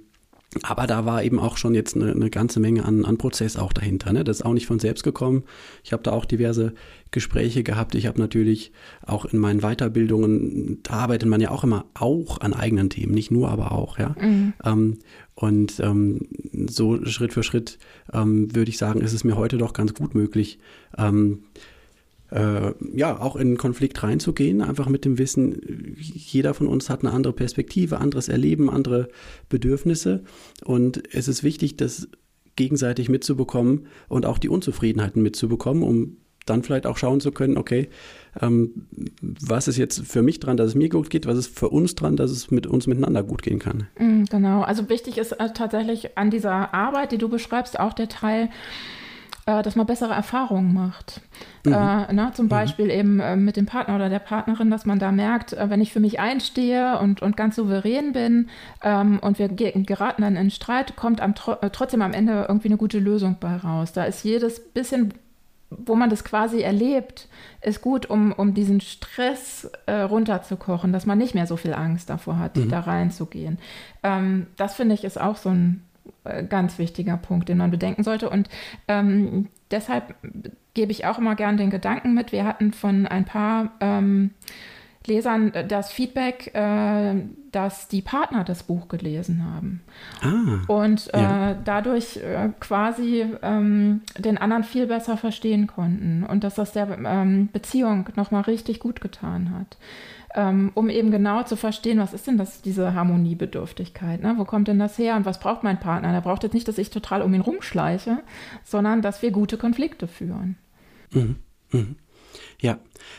aber 0.64 0.88
da 0.88 1.06
war 1.06 1.24
eben 1.24 1.40
auch 1.40 1.58
schon 1.58 1.76
jetzt 1.76 1.96
eine, 1.96 2.12
eine 2.12 2.30
ganze 2.30 2.60
Menge 2.60 2.86
an, 2.86 3.06
an, 3.06 3.18
Prozess 3.18 3.58
auch 3.58 3.74
dahinter. 3.74 4.14
Ne? 4.14 4.24
Das 4.24 4.38
ist 4.38 4.46
auch 4.46 4.54
nicht 4.54 4.68
von 4.68 4.80
selbst 4.80 5.04
gekommen. 5.04 5.44
Ich 5.84 5.94
habe 5.94 6.04
da 6.04 6.12
auch 6.12 6.26
diverse 6.26 6.74
Gespräche 7.12 7.64
gehabt. 7.64 7.96
Ich 7.96 8.06
habe 8.08 8.20
natürlich 8.20 8.72
auch 9.06 9.26
in 9.26 9.40
meinen 9.40 9.62
Weiterbildungen, 9.62 10.80
da 10.84 10.94
arbeitet 10.94 11.30
man 11.30 11.42
ja 11.42 11.52
auch 11.52 11.64
immer 11.64 11.86
auch 11.94 12.42
an 12.42 12.54
eigenen 12.54 12.90
Themen, 12.90 13.14
nicht 13.14 13.32
nur, 13.32 13.50
aber 13.50 13.72
auch. 13.72 13.98
Ja? 13.98 14.16
Mhm. 14.20 14.54
Ähm, 14.64 14.98
und 15.36 15.80
ähm, 15.80 16.28
so 16.68 17.04
Schritt 17.06 17.34
für 17.34 17.44
Schritt 17.44 17.78
ähm, 18.12 18.56
würde 18.56 18.70
ich 18.70 18.78
sagen, 18.78 19.02
ist 19.02 19.14
es 19.14 19.24
mir 19.24 19.38
heute 19.38 19.58
doch 19.58 19.74
ganz 19.74 19.94
gut 19.94 20.16
möglich, 20.16 20.60
ähm, 20.98 21.44
äh, 22.32 22.74
ja, 22.94 23.20
auch 23.20 23.36
in 23.36 23.58
Konflikt 23.58 24.02
reinzugehen, 24.04 24.62
einfach 24.62 24.90
mit 24.90 25.06
dem 25.06 25.18
Wissen, 25.18 25.96
jeder 25.98 26.54
von 26.54 26.68
uns 26.68 26.90
hat 26.90 27.04
eine 27.04 27.14
andere 27.14 27.34
Perspektive, 27.34 28.00
anderes 28.00 28.28
Erleben, 28.28 28.70
andere 28.70 29.10
Bedürfnisse. 29.50 30.24
Und 30.64 31.04
es 31.14 31.28
ist 31.28 31.44
wichtig, 31.44 31.78
das 31.78 32.10
gegenseitig 32.56 33.08
mitzubekommen 33.08 33.88
und 34.10 34.26
auch 34.26 34.40
die 34.40 34.50
Unzufriedenheiten 34.50 35.22
mitzubekommen, 35.22 35.84
um 35.84 36.18
dann 36.46 36.64
vielleicht 36.64 36.88
auch 36.88 36.98
schauen 36.98 37.20
zu 37.20 37.32
können, 37.32 37.58
okay, 37.58 37.90
ähm, 38.42 38.88
was 39.22 39.68
ist 39.68 39.78
jetzt 39.78 40.06
für 40.06 40.22
mich 40.22 40.40
dran, 40.40 40.58
dass 40.58 40.70
es 40.70 40.76
mir 40.76 40.90
gut 40.90 41.10
geht, 41.10 41.26
was 41.26 41.38
ist 41.38 41.58
für 41.58 41.70
uns 41.70 41.96
dran, 41.96 42.16
dass 42.16 42.32
es 42.32 42.52
mit 42.52 42.68
uns 42.68 42.88
miteinander 42.88 43.24
gut 43.24 43.42
gehen 43.42 43.60
kann. 43.60 43.88
Mm, 44.00 44.24
genau, 44.30 44.62
also 44.62 44.90
wichtig 44.90 45.18
ist 45.18 45.34
äh, 45.34 45.50
tatsächlich 45.54 46.18
an 46.18 46.30
dieser 46.30 46.74
Arbeit, 46.74 47.12
die 47.12 47.18
du 47.18 47.30
beschreibst, 47.30 47.80
auch 47.80 47.94
der 47.94 48.10
Teil, 48.10 48.50
äh, 49.48 49.64
dass 49.64 49.76
man 49.76 49.88
bessere 49.88 50.14
Erfahrungen 50.14 50.74
macht. 50.74 51.22
Mhm. 51.64 51.74
Äh, 51.74 52.14
na, 52.14 52.34
zum 52.34 52.46
mhm. 52.46 52.50
Beispiel 52.50 52.86
mhm. 52.86 52.92
eben 52.92 53.20
äh, 53.20 53.36
mit 53.36 53.56
dem 53.56 53.66
Partner 53.66 53.96
oder 53.96 54.10
der 54.10 54.20
Partnerin, 54.20 54.70
dass 54.70 54.86
man 54.86 55.00
da 55.00 55.12
merkt, 55.12 55.54
äh, 55.54 55.70
wenn 55.70 55.82
ich 55.82 55.94
für 55.94 56.02
mich 56.02 56.20
einstehe 56.20 57.00
und, 57.00 57.22
und 57.22 57.38
ganz 57.38 57.56
souverän 57.56 58.12
bin 58.12 58.50
ähm, 58.84 59.20
und 59.20 59.40
wir 59.40 59.48
geraten 59.48 60.22
dann 60.22 60.36
in 60.36 60.52
Streit, 60.52 60.98
kommt 60.98 61.22
am, 61.22 61.34
äh, 61.62 61.70
trotzdem 61.72 62.02
am 62.02 62.14
Ende 62.14 62.46
irgendwie 62.48 62.68
eine 62.68 62.78
gute 62.78 63.00
Lösung 63.00 63.38
bei 63.40 63.56
raus. 63.56 63.94
Da 63.94 64.04
ist 64.04 64.24
jedes 64.24 64.60
bisschen 64.60 65.14
wo 65.70 65.96
man 65.96 66.10
das 66.10 66.24
quasi 66.24 66.62
erlebt, 66.62 67.28
ist 67.62 67.82
gut, 67.82 68.06
um, 68.10 68.32
um 68.32 68.54
diesen 68.54 68.80
Stress 68.80 69.70
äh, 69.86 69.96
runterzukochen, 69.96 70.94
dass 70.94 71.06
man 71.06 71.18
nicht 71.18 71.36
mehr 71.36 71.46
so 71.46 71.58
viel 71.58 71.74
Angst 71.74 72.10
davor 72.10 72.40
hat, 72.40 72.56
mhm. 72.56 72.70
da 72.70 72.80
reinzugehen. 72.80 73.58
Ähm, 74.02 74.48
das 74.56 74.76
finde 74.76 74.96
ich 74.96 75.04
ist 75.04 75.20
auch 75.20 75.36
so 75.36 75.50
ein 75.50 75.84
ganz 76.50 76.78
wichtiger 76.80 77.18
Punkt, 77.18 77.50
den 77.50 77.58
man 77.58 77.72
bedenken 77.72 78.04
sollte. 78.04 78.30
Und 78.30 78.50
ähm, 78.88 79.48
deshalb 79.72 80.16
gebe 80.74 80.92
ich 80.92 81.06
auch 81.06 81.18
immer 81.18 81.36
gern 81.36 81.58
den 81.58 81.70
Gedanken 81.70 82.14
mit. 82.14 82.32
Wir 82.32 82.46
hatten 82.46 82.72
von 82.72 83.08
ein 83.08 83.26
paar 83.26 83.72
ähm, 83.80 84.32
Lesern 85.08 85.54
äh, 85.54 85.66
das 85.66 85.92
Feedback, 85.92 86.54
äh, 86.54 87.16
dass 87.52 87.88
die 87.88 88.02
Partner 88.02 88.44
das 88.44 88.64
Buch 88.64 88.88
gelesen 88.88 89.44
haben. 89.44 89.82
Ah, 90.22 90.62
und 90.68 91.14
äh, 91.14 91.22
ja. 91.22 91.54
dadurch 91.64 92.18
äh, 92.18 92.50
quasi 92.60 93.26
ähm, 93.42 94.02
den 94.18 94.38
anderen 94.38 94.64
viel 94.64 94.88
besser 94.88 95.18
verstehen 95.18 95.66
konnten 95.66 96.24
und 96.24 96.44
dass 96.44 96.56
das 96.56 96.74
der 96.74 96.98
ähm, 97.04 97.50
Beziehung 97.52 98.10
nochmal 98.16 98.44
richtig 98.44 98.80
gut 98.80 99.02
getan 99.02 99.52
hat. 99.52 99.78
Ähm, 100.38 100.70
um 100.76 100.88
eben 100.90 101.10
genau 101.10 101.42
zu 101.42 101.56
verstehen, 101.56 101.98
was 101.98 102.14
ist 102.14 102.28
denn 102.28 102.38
das, 102.38 102.62
diese 102.62 102.94
Harmoniebedürftigkeit? 102.94 104.22
Ne? 104.22 104.36
Wo 104.38 104.46
kommt 104.46 104.68
denn 104.68 104.78
das 104.78 104.96
her 105.00 105.16
und 105.16 105.26
was 105.26 105.40
braucht 105.40 105.64
mein 105.64 105.80
Partner? 105.80 106.12
Der 106.12 106.22
braucht 106.22 106.44
jetzt 106.44 106.54
nicht, 106.54 106.68
dass 106.68 106.78
ich 106.78 106.92
total 106.92 107.24
um 107.24 107.34
ihn 107.34 107.42
rumschleiche, 107.42 108.20
sondern 108.64 109.02
dass 109.02 109.24
wir 109.24 109.32
gute 109.32 109.58
Konflikte 109.58 110.08
führen. 110.08 110.56
Mhm. 111.12 111.38
Mhm. 111.72 111.96
Ja, 112.60 112.78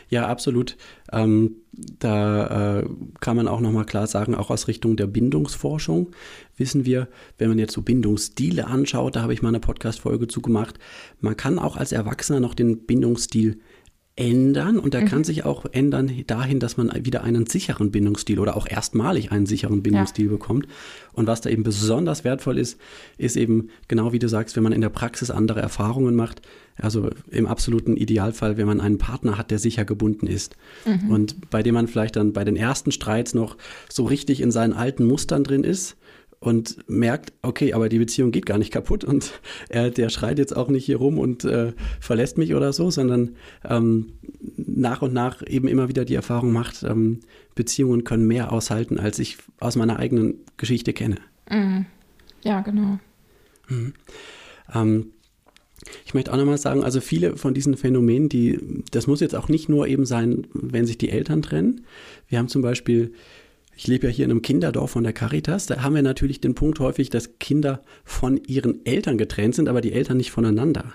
ja, 0.08 0.28
absolut. 0.28 0.76
Ähm, 1.10 1.56
da 1.72 2.78
äh, 2.78 2.88
kann 3.18 3.36
man 3.36 3.48
auch 3.48 3.60
nochmal 3.60 3.84
klar 3.84 4.06
sagen, 4.06 4.36
auch 4.36 4.50
aus 4.50 4.68
Richtung 4.68 4.96
der 4.96 5.08
Bindungsforschung 5.08 6.12
wissen 6.56 6.84
wir, 6.84 7.08
wenn 7.36 7.48
man 7.48 7.58
jetzt 7.58 7.72
so 7.72 7.82
Bindungsstile 7.82 8.68
anschaut, 8.68 9.16
da 9.16 9.22
habe 9.22 9.32
ich 9.32 9.42
mal 9.42 9.48
eine 9.48 9.60
Podcast-Folge 9.60 10.28
zu 10.28 10.40
gemacht, 10.40 10.78
man 11.20 11.36
kann 11.36 11.58
auch 11.58 11.76
als 11.76 11.90
Erwachsener 11.90 12.38
noch 12.38 12.54
den 12.54 12.86
Bindungsstil 12.86 13.58
ändern 14.18 14.78
und 14.78 14.94
er 14.94 15.02
mhm. 15.02 15.06
kann 15.06 15.24
sich 15.24 15.44
auch 15.44 15.64
ändern 15.70 16.10
dahin, 16.26 16.58
dass 16.58 16.76
man 16.76 16.92
wieder 17.04 17.22
einen 17.22 17.46
sicheren 17.46 17.92
Bindungsstil 17.92 18.40
oder 18.40 18.56
auch 18.56 18.66
erstmalig 18.68 19.30
einen 19.30 19.46
sicheren 19.46 19.82
Bindungsstil 19.82 20.26
ja. 20.26 20.32
bekommt. 20.32 20.66
Und 21.12 21.26
was 21.26 21.40
da 21.40 21.50
eben 21.50 21.62
besonders 21.62 22.24
wertvoll 22.24 22.58
ist, 22.58 22.80
ist 23.16 23.36
eben 23.36 23.70
genau 23.86 24.12
wie 24.12 24.18
du 24.18 24.28
sagst, 24.28 24.56
wenn 24.56 24.64
man 24.64 24.72
in 24.72 24.80
der 24.80 24.88
Praxis 24.88 25.30
andere 25.30 25.60
Erfahrungen 25.60 26.16
macht. 26.16 26.42
Also 26.76 27.10
im 27.30 27.46
absoluten 27.46 27.96
Idealfall, 27.96 28.56
wenn 28.56 28.66
man 28.66 28.80
einen 28.80 28.98
Partner 28.98 29.38
hat, 29.38 29.50
der 29.50 29.58
sicher 29.58 29.84
gebunden 29.84 30.26
ist 30.26 30.56
mhm. 30.84 31.10
und 31.10 31.50
bei 31.50 31.62
dem 31.62 31.74
man 31.74 31.88
vielleicht 31.88 32.16
dann 32.16 32.32
bei 32.32 32.44
den 32.44 32.56
ersten 32.56 32.92
Streits 32.92 33.34
noch 33.34 33.56
so 33.88 34.04
richtig 34.04 34.40
in 34.40 34.50
seinen 34.50 34.72
alten 34.72 35.04
Mustern 35.04 35.44
drin 35.44 35.64
ist 35.64 35.96
und 36.40 36.88
merkt, 36.88 37.32
okay, 37.42 37.72
aber 37.72 37.88
die 37.88 37.98
Beziehung 37.98 38.30
geht 38.30 38.46
gar 38.46 38.58
nicht 38.58 38.72
kaputt 38.72 39.04
und 39.04 39.40
er, 39.68 39.90
der 39.90 40.08
schreit 40.08 40.38
jetzt 40.38 40.56
auch 40.56 40.68
nicht 40.68 40.84
hier 40.84 40.98
rum 40.98 41.18
und 41.18 41.44
äh, 41.44 41.72
verlässt 42.00 42.38
mich 42.38 42.54
oder 42.54 42.72
so, 42.72 42.90
sondern 42.90 43.36
ähm, 43.64 44.12
nach 44.56 45.02
und 45.02 45.12
nach 45.12 45.42
eben 45.46 45.68
immer 45.68 45.88
wieder 45.88 46.04
die 46.04 46.14
Erfahrung 46.14 46.52
macht, 46.52 46.82
ähm, 46.82 47.20
Beziehungen 47.54 48.04
können 48.04 48.26
mehr 48.26 48.52
aushalten, 48.52 48.98
als 48.98 49.18
ich 49.18 49.38
aus 49.58 49.76
meiner 49.76 49.98
eigenen 49.98 50.36
Geschichte 50.56 50.92
kenne. 50.92 51.16
Mhm. 51.50 51.86
Ja, 52.44 52.60
genau. 52.60 52.98
Mhm. 53.68 53.94
Ähm, 54.72 55.06
ich 56.04 56.14
möchte 56.14 56.32
auch 56.32 56.36
nochmal 56.36 56.58
sagen, 56.58 56.82
also 56.82 57.00
viele 57.00 57.36
von 57.36 57.54
diesen 57.54 57.76
Phänomenen, 57.76 58.28
die, 58.28 58.82
das 58.90 59.06
muss 59.06 59.20
jetzt 59.20 59.34
auch 59.34 59.48
nicht 59.48 59.68
nur 59.68 59.86
eben 59.86 60.04
sein, 60.04 60.46
wenn 60.52 60.86
sich 60.86 60.98
die 60.98 61.10
Eltern 61.10 61.42
trennen. 61.42 61.82
Wir 62.28 62.38
haben 62.38 62.48
zum 62.48 62.62
Beispiel 62.62 63.12
ich 63.78 63.86
lebe 63.86 64.08
ja 64.08 64.12
hier 64.12 64.24
in 64.24 64.32
einem 64.32 64.42
Kinderdorf 64.42 64.90
von 64.90 65.04
der 65.04 65.12
Caritas. 65.12 65.66
Da 65.66 65.82
haben 65.82 65.94
wir 65.94 66.02
natürlich 66.02 66.40
den 66.40 66.56
Punkt 66.56 66.80
häufig, 66.80 67.10
dass 67.10 67.38
Kinder 67.38 67.80
von 68.02 68.36
ihren 68.36 68.84
Eltern 68.84 69.18
getrennt 69.18 69.54
sind, 69.54 69.68
aber 69.68 69.80
die 69.80 69.92
Eltern 69.92 70.16
nicht 70.16 70.32
voneinander. 70.32 70.94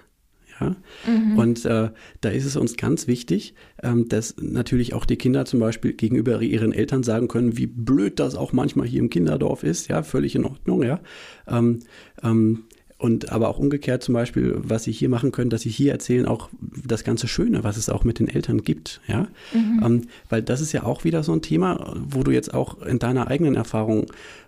Ja? 0.60 0.76
Mhm. 1.08 1.38
Und 1.38 1.64
äh, 1.64 1.92
da 2.20 2.30
ist 2.30 2.44
es 2.44 2.58
uns 2.58 2.76
ganz 2.76 3.08
wichtig, 3.08 3.56
ähm, 3.82 4.10
dass 4.10 4.36
natürlich 4.38 4.94
auch 4.94 5.06
die 5.06 5.16
Kinder 5.16 5.46
zum 5.46 5.62
Beispiel 5.62 5.94
gegenüber 5.94 6.42
ihren 6.42 6.74
Eltern 6.74 7.04
sagen 7.04 7.30
können, 7.30 7.58
wie 7.58 7.68
blöd 7.68 8.20
das 8.20 8.36
auch 8.36 8.52
manchmal 8.52 8.86
hier 8.86 9.00
im 9.00 9.10
Kinderdorf 9.10 9.64
ist. 9.64 9.88
Ja, 9.88 10.04
völlig 10.04 10.36
in 10.36 10.44
Ordnung. 10.44 10.84
Ja. 10.84 11.00
Ähm, 11.48 11.80
ähm, 12.22 12.66
und 13.04 13.34
aber 13.34 13.50
auch 13.50 13.60
umgekehrt 13.60 14.02
zum 14.02 14.14
Beispiel, 14.14 14.56
was 14.56 14.86
sie 14.86 14.94
hier 14.94 15.10
machen 15.10 15.34
können, 15.34 15.50
dass 15.50 15.64
sie 15.64 15.70
hier 15.70 15.92
erzählen 15.92 16.26
auch 16.26 16.48
das 16.62 17.04
ganze 17.04 17.28
Schöne, 17.28 17.66
was 17.66 17.76
es 17.76 17.90
auch 17.90 18.06
mit 18.06 18.18
den 18.18 18.30
Eltern 18.30 18.62
gibt, 18.62 19.02
ja. 19.08 19.28
Mhm. 19.54 19.82
Ähm, 19.84 20.02
weil 20.30 20.42
das 20.42 20.62
ist 20.62 20.72
ja 20.72 20.84
auch 20.84 21.04
wieder 21.04 21.22
so 21.22 21.34
ein 21.34 21.42
Thema, 21.42 21.98
wo 21.98 22.24
du 22.24 22.32
jetzt 22.32 22.54
auch 22.54 22.82
in 22.82 23.00
deiner 23.00 23.28
eigenen 23.28 23.56
Erfahrung 23.56 24.06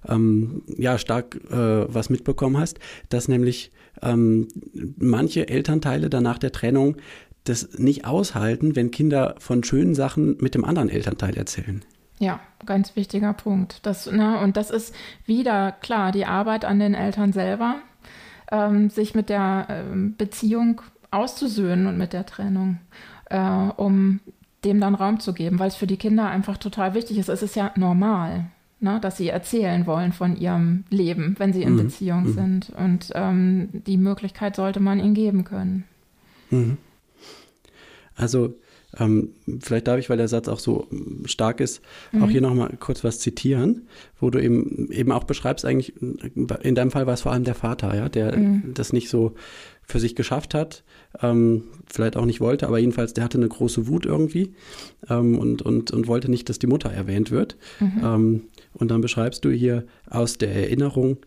ähm, 0.08 0.62
ja 0.68 0.98
stark 0.98 1.36
äh, 1.52 1.94
was 1.94 2.10
mitbekommen 2.10 2.58
hast, 2.58 2.80
dass 3.10 3.28
nämlich 3.28 3.72
ähm, 4.02 4.48
manche 4.98 5.50
Elternteile 5.50 6.10
dann 6.10 6.24
nach 6.24 6.38
der 6.38 6.54
Trennung 6.54 6.96
das 7.44 7.78
nicht 7.78 8.06
aushalten, 8.06 8.78
wenn 8.78 8.90
Kinder 8.90 9.36
von 9.38 9.66
schönen 9.66 9.96
Sachen 9.96 10.38
mit 10.40 10.56
dem 10.56 10.64
anderen 10.64 10.88
Elternteil 10.88 11.36
erzählen. 11.36 11.84
Ja, 12.20 12.40
ganz 12.66 12.96
wichtiger 12.96 13.34
Punkt. 13.34 13.86
Das, 13.86 14.10
ne, 14.10 14.40
und 14.40 14.56
das 14.56 14.72
ist 14.72 14.96
wieder 15.26 15.74
klar 15.74 16.14
die 16.14 16.26
Arbeit 16.26 16.64
an 16.64 16.80
den 16.80 16.94
Eltern 16.94 17.34
selber 17.34 17.82
ähm, 18.52 18.90
sich 18.90 19.16
mit 19.16 19.30
der 19.30 19.68
ähm, 19.70 20.16
Beziehung 20.18 20.82
auszusöhnen 21.12 21.88
und 21.88 21.98
mit 21.98 22.14
der 22.14 22.26
Trennung, 22.26 22.80
äh, 23.30 23.40
um 23.40 24.20
dem 24.64 24.80
dann 24.80 24.96
Raum 24.96 25.20
zu 25.20 25.34
geben, 25.34 25.60
weil 25.60 25.68
es 25.68 25.76
für 25.76 25.88
die 25.88 25.98
Kinder 25.98 26.28
einfach 26.28 26.58
total 26.58 26.94
wichtig 26.94 27.18
ist. 27.18 27.30
Es 27.30 27.44
ist 27.44 27.56
ja 27.56 27.72
normal, 27.76 28.46
ne, 28.80 29.00
dass 29.00 29.18
sie 29.18 29.30
erzählen 29.30 29.86
wollen 29.86 30.12
von 30.12 30.36
ihrem 30.36 30.84
Leben, 30.90 31.36
wenn 31.38 31.54
sie 31.54 31.64
in 31.64 31.74
mhm. 31.74 31.84
Beziehung 31.84 32.24
mhm. 32.24 32.34
sind. 32.34 32.70
Und 32.72 33.12
ähm, 33.14 33.70
die 33.72 33.98
Möglichkeit 33.98 34.56
sollte 34.56 34.80
man 34.80 35.00
ihnen 35.00 35.14
geben 35.14 35.44
können. 35.44 35.84
Mhm. 36.50 36.78
Also 38.16 38.56
ähm, 39.00 39.30
vielleicht 39.60 39.88
darf 39.88 40.00
ich, 40.00 40.10
weil 40.10 40.18
der 40.18 40.28
Satz 40.28 40.48
auch 40.48 40.60
so 40.60 40.88
stark 41.26 41.60
ist, 41.60 41.82
mhm. 42.12 42.24
auch 42.24 42.30
hier 42.30 42.42
nochmal 42.42 42.76
kurz 42.80 43.04
was 43.04 43.20
zitieren, 43.20 43.88
wo 44.20 44.30
du 44.30 44.42
eben, 44.42 44.92
eben 44.92 45.12
auch 45.12 45.24
beschreibst, 45.24 45.66
eigentlich, 45.66 45.94
in 46.02 46.76
deinem 46.76 46.92
Fall 46.92 47.08
war 47.08 47.14
es 47.14 47.22
vor 47.22 47.32
allem 47.32 47.44
der 47.44 47.56
Vater, 47.56 47.96
ja, 47.96 48.10
der 48.10 48.38
mhm. 48.38 48.74
das 48.74 48.94
nicht 48.94 49.10
so 49.10 49.34
für 49.88 50.00
sich 50.00 50.16
geschafft 50.16 50.54
hat, 50.54 50.84
ähm, 51.22 51.64
vielleicht 51.88 52.18
auch 52.18 52.26
nicht 52.26 52.42
wollte, 52.42 52.68
aber 52.68 52.80
jedenfalls, 52.80 53.14
der 53.14 53.24
hatte 53.24 53.38
eine 53.38 53.48
große 53.48 53.88
Wut 53.88 54.06
irgendwie 54.06 54.54
ähm, 55.10 55.38
und, 55.38 55.62
und, 55.62 55.92
und 55.92 56.08
wollte 56.08 56.30
nicht, 56.30 56.50
dass 56.50 56.60
die 56.60 56.68
Mutter 56.68 56.90
erwähnt 56.92 57.32
wird. 57.32 57.58
Mhm. 57.80 58.02
Ähm, 58.04 58.42
und 58.74 58.92
dann 58.92 59.02
beschreibst 59.02 59.46
du 59.46 59.52
hier 59.52 59.86
aus 60.10 60.38
der 60.38 60.54
Erinnerung, 60.54 61.18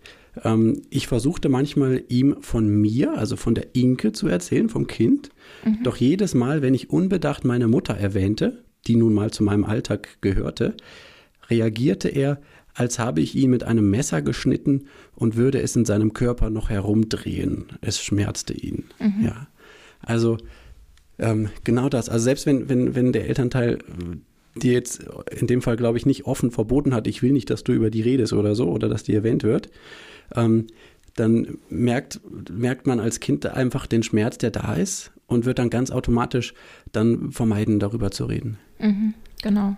ähm, 0.44 0.82
ich 0.90 1.06
versuchte 1.06 1.48
manchmal 1.48 2.04
ihm 2.08 2.36
von 2.40 2.68
mir, 2.68 3.16
also 3.16 3.36
von 3.36 3.54
der 3.54 3.74
Inke 3.74 4.12
zu 4.12 4.28
erzählen, 4.28 4.68
vom 4.68 4.86
Kind. 4.86 5.30
Mhm. 5.64 5.82
Doch 5.82 5.96
jedes 5.96 6.34
Mal, 6.34 6.62
wenn 6.62 6.74
ich 6.74 6.90
unbedacht 6.90 7.44
meine 7.44 7.68
Mutter 7.68 7.94
erwähnte, 7.94 8.64
die 8.86 8.96
nun 8.96 9.14
mal 9.14 9.30
zu 9.30 9.42
meinem 9.42 9.64
Alltag 9.64 10.18
gehörte, 10.20 10.74
reagierte 11.48 12.08
er, 12.08 12.40
als 12.74 12.98
habe 12.98 13.20
ich 13.20 13.34
ihn 13.34 13.50
mit 13.50 13.64
einem 13.64 13.90
Messer 13.90 14.22
geschnitten 14.22 14.84
und 15.16 15.36
würde 15.36 15.60
es 15.60 15.74
in 15.74 15.84
seinem 15.84 16.12
Körper 16.12 16.48
noch 16.50 16.70
herumdrehen. 16.70 17.66
Es 17.80 18.00
schmerzte 18.00 18.54
ihn. 18.54 18.84
Mhm. 19.00 19.24
Ja. 19.24 19.48
Also 20.00 20.38
ähm, 21.18 21.50
genau 21.64 21.88
das. 21.88 22.08
Also 22.08 22.24
selbst 22.24 22.46
wenn, 22.46 22.68
wenn, 22.68 22.94
wenn 22.94 23.12
der 23.12 23.28
Elternteil 23.28 23.78
dir 24.54 24.72
jetzt 24.72 25.04
in 25.30 25.46
dem 25.46 25.62
Fall, 25.62 25.76
glaube 25.76 25.98
ich, 25.98 26.06
nicht 26.06 26.26
offen 26.26 26.50
verboten 26.50 26.94
hat, 26.94 27.06
ich 27.06 27.22
will 27.22 27.32
nicht, 27.32 27.50
dass 27.50 27.64
du 27.64 27.72
über 27.72 27.90
die 27.90 28.02
redest 28.02 28.32
oder 28.32 28.54
so, 28.54 28.70
oder 28.70 28.88
dass 28.88 29.02
die 29.02 29.14
erwähnt 29.14 29.42
wird, 29.42 29.70
ähm, 30.34 30.66
dann 31.16 31.58
merkt, 31.68 32.20
merkt 32.50 32.86
man 32.86 33.00
als 33.00 33.20
Kind 33.20 33.44
einfach 33.46 33.86
den 33.86 34.02
Schmerz, 34.02 34.38
der 34.38 34.50
da 34.50 34.74
ist 34.74 35.10
und 35.26 35.44
wird 35.44 35.58
dann 35.58 35.70
ganz 35.70 35.90
automatisch 35.90 36.54
dann 36.92 37.32
vermeiden, 37.32 37.80
darüber 37.80 38.10
zu 38.10 38.26
reden. 38.26 38.58
Mhm, 38.78 39.14
genau. 39.42 39.76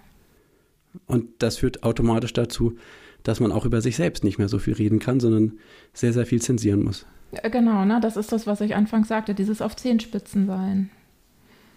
Und 1.07 1.29
das 1.39 1.59
führt 1.59 1.83
automatisch 1.83 2.33
dazu, 2.33 2.77
dass 3.23 3.41
man 3.41 3.53
auch 3.53 3.65
über 3.65 3.81
sich 3.81 3.97
selbst 3.97 4.25
nicht 4.25 4.39
mehr 4.39 4.49
so 4.49 4.59
viel 4.59 4.75
reden 4.75 4.99
kann, 4.99 5.21
sondern 5.21 5.59
sehr, 5.93 6.13
sehr 6.13 6.27
viel 6.27 6.41
zensieren 6.41 6.83
muss. 6.83 7.07
Genau, 7.51 7.85
ne? 7.85 8.01
das 8.01 8.17
ist 8.17 8.33
das, 8.33 8.47
was 8.47 8.61
ich 8.61 8.75
anfangs 8.75 9.09
sagte, 9.09 9.35
dieses 9.35 9.63
auf 9.63 9.77
Zehenspitzen 9.77 10.47
sein. 10.47 10.91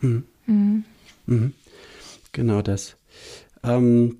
Mhm. 0.01 0.23
Mhm. 0.45 0.83
Mhm. 1.25 1.53
Genau 2.31 2.61
das. 2.61 2.97
Ähm, 3.63 4.17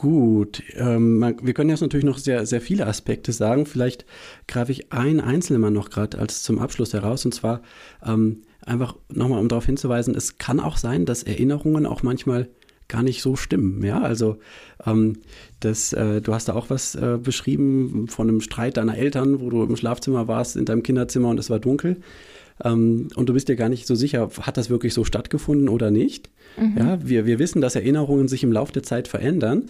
Gut, 0.00 0.62
ähm, 0.76 1.34
wir 1.42 1.54
können 1.54 1.70
jetzt 1.70 1.80
natürlich 1.80 2.06
noch 2.06 2.18
sehr, 2.18 2.46
sehr 2.46 2.60
viele 2.60 2.86
Aspekte 2.86 3.32
sagen. 3.32 3.66
Vielleicht 3.66 4.06
greife 4.46 4.70
ich 4.70 4.92
einen 4.92 5.18
einzelnen 5.18 5.60
mal 5.60 5.72
noch 5.72 5.90
gerade 5.90 6.20
als 6.20 6.44
zum 6.44 6.60
Abschluss 6.60 6.92
heraus. 6.92 7.24
Und 7.24 7.34
zwar 7.34 7.62
ähm, 8.06 8.42
einfach 8.64 8.94
nochmal, 9.12 9.40
um 9.40 9.48
darauf 9.48 9.66
hinzuweisen, 9.66 10.14
es 10.14 10.38
kann 10.38 10.60
auch 10.60 10.76
sein, 10.76 11.04
dass 11.04 11.24
Erinnerungen 11.24 11.84
auch 11.84 12.04
manchmal 12.04 12.48
gar 12.86 13.02
nicht 13.02 13.22
so 13.22 13.34
stimmen. 13.34 13.82
Ja, 13.82 14.00
also 14.00 14.38
ähm, 14.86 15.18
das, 15.58 15.92
äh, 15.94 16.20
du 16.20 16.32
hast 16.32 16.48
da 16.48 16.52
auch 16.52 16.70
was 16.70 16.94
äh, 16.94 17.18
beschrieben 17.20 18.06
von 18.06 18.28
einem 18.28 18.40
Streit 18.40 18.76
deiner 18.76 18.96
Eltern, 18.96 19.40
wo 19.40 19.50
du 19.50 19.64
im 19.64 19.74
Schlafzimmer 19.74 20.28
warst, 20.28 20.56
in 20.56 20.64
deinem 20.64 20.84
Kinderzimmer 20.84 21.28
und 21.28 21.40
es 21.40 21.50
war 21.50 21.58
dunkel. 21.58 21.96
Ähm, 22.64 23.08
und 23.14 23.28
du 23.28 23.32
bist 23.32 23.48
dir 23.48 23.56
gar 23.56 23.68
nicht 23.68 23.86
so 23.86 23.94
sicher, 23.94 24.30
hat 24.40 24.56
das 24.56 24.70
wirklich 24.70 24.94
so 24.94 25.04
stattgefunden 25.04 25.68
oder 25.68 25.90
nicht. 25.90 26.30
Mhm. 26.56 26.74
Ja, 26.76 26.98
wir, 27.02 27.26
wir 27.26 27.38
wissen, 27.38 27.60
dass 27.60 27.74
Erinnerungen 27.74 28.28
sich 28.28 28.42
im 28.42 28.52
Laufe 28.52 28.72
der 28.72 28.82
Zeit 28.82 29.08
verändern. 29.08 29.66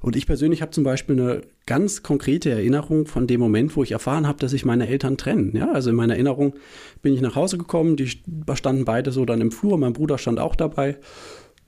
Und 0.00 0.16
ich 0.16 0.26
persönlich 0.26 0.62
habe 0.62 0.72
zum 0.72 0.82
Beispiel 0.82 1.18
eine 1.18 1.42
ganz 1.64 2.02
konkrete 2.02 2.50
Erinnerung 2.50 3.06
von 3.06 3.28
dem 3.28 3.38
Moment, 3.38 3.76
wo 3.76 3.84
ich 3.84 3.92
erfahren 3.92 4.26
habe, 4.26 4.40
dass 4.40 4.50
sich 4.50 4.64
meine 4.64 4.88
Eltern 4.88 5.16
trennen. 5.16 5.56
Ja, 5.56 5.70
also 5.70 5.90
in 5.90 5.96
meiner 5.96 6.14
Erinnerung 6.14 6.54
bin 7.02 7.14
ich 7.14 7.20
nach 7.20 7.36
Hause 7.36 7.56
gekommen, 7.56 7.96
die 7.96 8.08
standen 8.08 8.84
beide 8.84 9.12
so 9.12 9.24
dann 9.24 9.40
im 9.40 9.52
Flur, 9.52 9.78
mein 9.78 9.92
Bruder 9.92 10.18
stand 10.18 10.40
auch 10.40 10.56
dabei. 10.56 10.96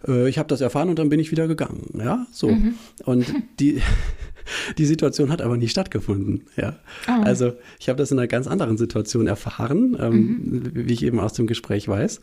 Äh, 0.06 0.28
ich 0.28 0.38
habe 0.38 0.48
das 0.48 0.60
erfahren 0.60 0.88
und 0.88 0.98
dann 0.98 1.08
bin 1.08 1.20
ich 1.20 1.30
wieder 1.30 1.46
gegangen. 1.46 1.88
Ja, 1.96 2.26
so. 2.32 2.50
Mhm. 2.50 2.74
Und 3.04 3.26
die, 3.60 3.80
die 4.78 4.86
Situation 4.86 5.30
hat 5.30 5.42
aber 5.42 5.56
nie 5.56 5.68
stattgefunden. 5.68 6.44
Ja. 6.56 6.78
Oh. 7.08 7.22
Also 7.22 7.52
ich 7.78 7.88
habe 7.88 7.98
das 7.98 8.10
in 8.10 8.18
einer 8.18 8.28
ganz 8.28 8.46
anderen 8.46 8.76
Situation 8.76 9.26
erfahren, 9.26 9.96
ähm, 10.00 10.14
mhm. 10.14 10.70
wie 10.74 10.92
ich 10.92 11.02
eben 11.04 11.20
aus 11.20 11.32
dem 11.32 11.46
Gespräch 11.46 11.88
weiß. 11.88 12.20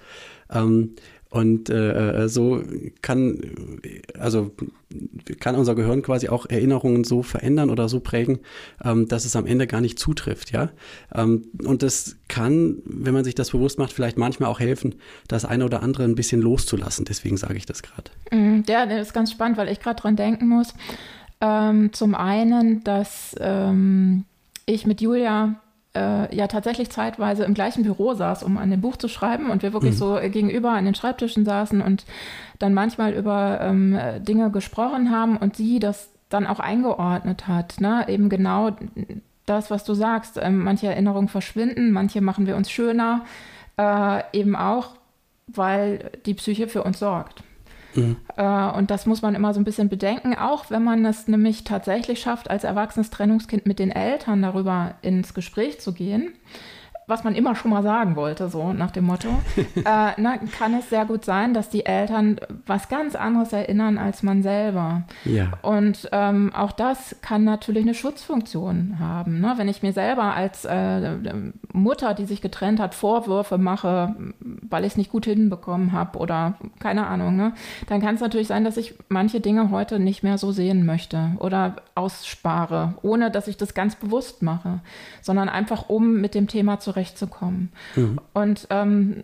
Ähm, 0.52 0.96
und 1.32 1.70
äh, 1.70 2.24
äh, 2.24 2.28
so 2.28 2.62
kann, 3.02 3.40
also 4.20 4.52
kann 5.40 5.56
unser 5.56 5.76
Gehirn 5.76 6.02
quasi 6.02 6.28
auch 6.28 6.46
Erinnerungen 6.46 7.06
so 7.06 7.24
verändern 7.24 7.70
oder 7.70 7.88
so 7.88 8.02
prägen, 8.02 8.40
ähm, 8.84 9.08
dass 9.08 9.24
es 9.24 9.38
am 9.38 9.46
Ende 9.46 9.66
gar 9.66 9.80
nicht 9.80 9.98
zutrifft, 9.98 10.52
ja. 10.52 10.72
Ähm, 11.16 11.44
und 11.64 11.84
das 11.84 12.18
kann, 12.28 12.80
wenn 12.84 13.14
man 13.14 13.24
sich 13.24 13.34
das 13.34 13.52
bewusst 13.52 13.80
macht, 13.80 13.94
vielleicht 13.94 14.18
manchmal 14.18 14.50
auch 14.50 14.60
helfen, 14.60 14.96
das 15.30 15.46
eine 15.46 15.64
oder 15.64 15.82
andere 15.82 16.04
ein 16.04 16.16
bisschen 16.16 16.42
loszulassen. 16.42 17.06
Deswegen 17.06 17.38
sage 17.38 17.56
ich 17.56 17.66
das 17.66 17.82
gerade. 17.82 18.12
Mhm. 18.32 18.66
Ja, 18.68 18.86
das 18.86 19.08
ist 19.08 19.14
ganz 19.14 19.32
spannend, 19.32 19.58
weil 19.58 19.70
ich 19.70 19.80
gerade 19.80 20.02
dran 20.02 20.18
denken 20.18 20.50
muss. 20.50 20.74
Ähm, 21.42 21.92
zum 21.92 22.16
einen, 22.16 22.84
dass 22.84 23.36
ähm, 23.40 24.26
ich 24.66 24.86
mit 24.86 25.02
Julia 25.02 25.56
äh, 25.96 26.34
ja 26.36 26.48
tatsächlich 26.48 26.90
zeitweise 26.90 27.44
im 27.44 27.54
gleichen 27.54 27.84
Büro 27.84 28.14
saß, 28.14 28.44
um 28.44 28.58
an 28.58 28.70
dem 28.70 28.80
Buch 28.80 28.96
zu 28.96 29.08
schreiben 29.08 29.50
und 29.50 29.64
wir 29.64 29.74
wirklich 29.74 29.96
mhm. 29.96 29.98
so 29.98 30.20
gegenüber 30.22 30.72
an 30.72 30.86
den 30.86 30.96
Schreibtischen 30.96 31.44
saßen 31.44 31.82
und 31.82 32.06
dann 32.60 32.74
manchmal 32.74 33.14
über 33.14 33.60
ähm, 33.62 34.00
Dinge 34.20 34.52
gesprochen 34.52 35.12
haben 35.12 35.38
und 35.38 35.56
sie 35.56 35.80
das 35.80 36.10
dann 36.30 36.48
auch 36.48 36.60
eingeordnet 36.60 37.48
hat. 37.48 37.82
Ne? 37.82 38.06
Eben 38.08 38.30
genau 38.30 38.72
das, 39.46 39.70
was 39.70 39.84
du 39.84 39.94
sagst. 39.94 40.40
Ähm, 40.42 40.64
manche 40.64 40.88
Erinnerungen 40.88 41.28
verschwinden, 41.28 41.92
manche 41.92 42.22
machen 42.22 42.48
wir 42.48 42.56
uns 42.56 42.72
schöner, 42.72 43.26
äh, 43.78 44.24
eben 44.34 44.56
auch, 44.56 44.96
weil 45.48 46.12
die 46.26 46.34
Psyche 46.34 46.68
für 46.68 46.84
uns 46.84 47.00
sorgt. 47.00 47.44
Mhm. 47.96 48.18
Und 48.78 48.92
das 48.92 49.06
muss 49.06 49.22
man 49.22 49.36
immer 49.36 49.54
so 49.54 49.60
ein 49.60 49.64
bisschen 49.64 49.90
bedenken, 49.90 50.36
auch 50.36 50.70
wenn 50.70 50.84
man 50.84 51.06
es 51.06 51.28
nämlich 51.28 51.64
tatsächlich 51.64 52.20
schafft, 52.22 52.50
als 52.50 52.64
erwachsenes 52.64 53.10
Trennungskind 53.10 53.66
mit 53.66 53.80
den 53.80 53.92
Eltern 53.92 54.42
darüber 54.42 54.96
ins 55.02 55.34
Gespräch 55.34 55.80
zu 55.80 55.94
gehen 55.94 56.34
was 57.12 57.26
man 57.26 57.36
immer 57.36 57.56
schon 57.56 57.72
mal 57.72 57.84
sagen 57.84 58.16
wollte, 58.16 58.48
so 58.48 58.72
nach 58.72 58.90
dem 58.90 59.04
Motto, 59.04 59.28
äh, 59.58 59.84
na, 60.18 60.38
kann 60.58 60.74
es 60.74 60.90
sehr 60.90 61.04
gut 61.04 61.26
sein, 61.26 61.54
dass 61.54 61.70
die 61.70 61.86
Eltern 61.86 62.40
was 62.66 62.88
ganz 62.88 63.16
anderes 63.16 63.52
erinnern 63.52 63.98
als 63.98 64.24
man 64.24 64.42
selber. 64.42 65.04
Ja. 65.26 65.52
Und 65.62 66.10
ähm, 66.14 66.54
auch 66.56 66.72
das 66.72 67.18
kann 67.22 67.44
natürlich 67.44 67.84
eine 67.84 67.94
Schutzfunktion 67.94 68.98
haben. 69.00 69.42
Ne? 69.42 69.54
Wenn 69.58 69.68
ich 69.68 69.84
mir 69.84 69.92
selber 69.92 70.34
als 70.34 70.64
äh, 70.64 71.18
Mutter, 71.74 72.14
die 72.14 72.26
sich 72.26 72.42
getrennt 72.42 72.80
hat, 72.80 72.96
Vorwürfe 72.96 73.58
mache, 73.58 74.16
weil 74.40 74.86
ich 74.86 74.94
es 74.94 74.98
nicht 74.98 75.12
gut 75.12 75.26
hinbekommen 75.26 75.92
habe 75.92 76.18
oder 76.18 76.54
keine 76.80 77.08
Ahnung, 77.08 77.36
ne? 77.36 77.54
dann 77.88 78.02
kann 78.02 78.16
es 78.16 78.22
natürlich 78.22 78.48
sein, 78.48 78.64
dass 78.64 78.78
ich 78.78 78.96
manche 79.10 79.42
Dinge 79.42 79.70
heute 79.70 80.00
nicht 80.00 80.24
mehr 80.24 80.38
so 80.38 80.54
sehen 80.54 80.86
möchte 80.86 81.32
oder 81.40 81.76
ausspare, 81.94 82.94
ohne 83.02 83.32
dass 83.32 83.50
ich 83.50 83.58
das 83.58 83.74
ganz 83.74 83.96
bewusst 83.96 84.42
mache, 84.42 84.80
sondern 85.22 85.50
einfach 85.50 85.90
um 85.90 86.22
mit 86.22 86.36
dem 86.36 86.48
Thema 86.48 86.80
zu 86.80 86.92
zurechtzukommen. 87.02 87.72
Mhm. 87.96 88.20
Und 88.34 88.68
ähm, 88.70 89.22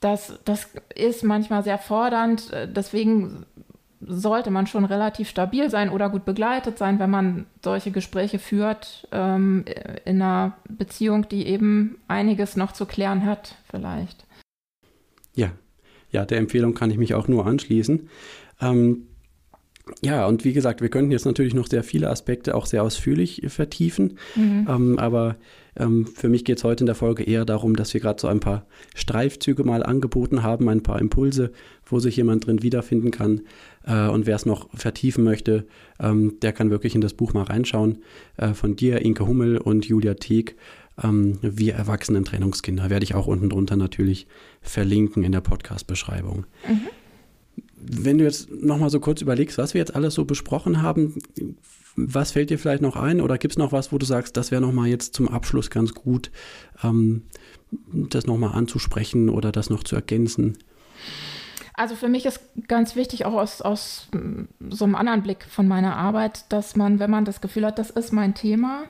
das, 0.00 0.38
das 0.44 0.68
ist 0.94 1.24
manchmal 1.24 1.64
sehr 1.64 1.78
fordernd. 1.78 2.52
Deswegen 2.66 3.46
sollte 4.00 4.50
man 4.50 4.68
schon 4.68 4.84
relativ 4.84 5.28
stabil 5.28 5.70
sein 5.70 5.90
oder 5.90 6.08
gut 6.08 6.24
begleitet 6.24 6.78
sein, 6.78 7.00
wenn 7.00 7.10
man 7.10 7.46
solche 7.64 7.90
Gespräche 7.90 8.38
führt 8.38 9.08
ähm, 9.10 9.64
in 10.04 10.22
einer 10.22 10.56
Beziehung, 10.68 11.28
die 11.28 11.46
eben 11.46 11.98
einiges 12.06 12.56
noch 12.56 12.70
zu 12.70 12.86
klären 12.86 13.26
hat, 13.26 13.56
vielleicht. 13.68 14.24
Ja, 15.34 15.50
ja, 16.12 16.24
der 16.24 16.38
Empfehlung 16.38 16.74
kann 16.74 16.92
ich 16.92 16.98
mich 16.98 17.14
auch 17.14 17.26
nur 17.26 17.44
anschließen. 17.44 18.08
Ähm, 18.60 19.08
ja, 20.02 20.26
und 20.26 20.44
wie 20.44 20.52
gesagt, 20.52 20.80
wir 20.80 20.88
könnten 20.88 21.10
jetzt 21.10 21.26
natürlich 21.26 21.54
noch 21.54 21.66
sehr 21.66 21.82
viele 21.82 22.10
Aspekte 22.10 22.54
auch 22.54 22.66
sehr 22.66 22.82
ausführlich 22.82 23.42
vertiefen, 23.48 24.18
mhm. 24.36 24.66
ähm, 24.68 24.98
aber 24.98 25.36
ähm, 25.78 26.06
für 26.06 26.28
mich 26.28 26.44
geht 26.44 26.58
es 26.58 26.64
heute 26.64 26.82
in 26.82 26.86
der 26.86 26.94
Folge 26.94 27.22
eher 27.22 27.44
darum, 27.44 27.76
dass 27.76 27.94
wir 27.94 28.00
gerade 28.00 28.20
so 28.20 28.28
ein 28.28 28.40
paar 28.40 28.66
Streifzüge 28.94 29.64
mal 29.64 29.82
angeboten 29.82 30.42
haben, 30.42 30.68
ein 30.68 30.82
paar 30.82 31.00
Impulse, 31.00 31.52
wo 31.86 32.00
sich 32.00 32.16
jemand 32.16 32.46
drin 32.46 32.62
wiederfinden 32.62 33.10
kann. 33.10 33.42
Äh, 33.86 34.08
und 34.08 34.26
wer 34.26 34.36
es 34.36 34.46
noch 34.46 34.68
vertiefen 34.74 35.24
möchte, 35.24 35.66
ähm, 36.00 36.34
der 36.42 36.52
kann 36.52 36.70
wirklich 36.70 36.94
in 36.94 37.00
das 37.00 37.14
Buch 37.14 37.32
mal 37.32 37.44
reinschauen. 37.44 37.98
Äh, 38.36 38.54
von 38.54 38.76
dir, 38.76 39.00
Inke 39.02 39.26
Hummel 39.26 39.58
und 39.58 39.86
Julia 39.86 40.14
Teeg. 40.14 40.56
Ähm, 41.02 41.38
wir 41.42 41.74
Erwachsenen 41.74 42.24
Trennungskinder 42.24 42.90
werde 42.90 43.04
ich 43.04 43.14
auch 43.14 43.28
unten 43.28 43.50
drunter 43.50 43.76
natürlich 43.76 44.26
verlinken 44.60 45.22
in 45.22 45.32
der 45.32 45.40
Podcast-Beschreibung. 45.40 46.46
Mhm. 46.68 46.88
Wenn 47.80 48.18
du 48.18 48.24
jetzt 48.24 48.50
nochmal 48.50 48.90
so 48.90 49.00
kurz 49.00 49.20
überlegst, 49.22 49.58
was 49.58 49.74
wir 49.74 49.80
jetzt 49.80 49.94
alles 49.94 50.14
so 50.14 50.24
besprochen 50.24 50.82
haben, 50.82 51.14
was 51.96 52.32
fällt 52.32 52.50
dir 52.50 52.58
vielleicht 52.58 52.82
noch 52.82 52.96
ein 52.96 53.20
oder 53.20 53.38
gibt 53.38 53.52
es 53.54 53.58
noch 53.58 53.72
was, 53.72 53.92
wo 53.92 53.98
du 53.98 54.06
sagst, 54.06 54.36
das 54.36 54.50
wäre 54.50 54.62
nochmal 54.62 54.88
jetzt 54.88 55.14
zum 55.14 55.28
Abschluss 55.28 55.70
ganz 55.70 55.94
gut, 55.94 56.30
ähm, 56.82 57.22
das 57.92 58.26
nochmal 58.26 58.52
anzusprechen 58.52 59.28
oder 59.28 59.52
das 59.52 59.70
noch 59.70 59.82
zu 59.82 59.96
ergänzen? 59.96 60.58
Also 61.74 61.94
für 61.94 62.08
mich 62.08 62.26
ist 62.26 62.40
ganz 62.66 62.96
wichtig, 62.96 63.24
auch 63.24 63.34
aus, 63.34 63.62
aus 63.62 64.08
so 64.70 64.84
einem 64.84 64.96
anderen 64.96 65.22
Blick 65.22 65.44
von 65.48 65.68
meiner 65.68 65.96
Arbeit, 65.96 66.50
dass 66.52 66.74
man, 66.74 66.98
wenn 66.98 67.10
man 67.10 67.24
das 67.24 67.40
Gefühl 67.40 67.64
hat, 67.64 67.78
das 67.78 67.90
ist 67.90 68.12
mein 68.12 68.34
Thema, 68.34 68.84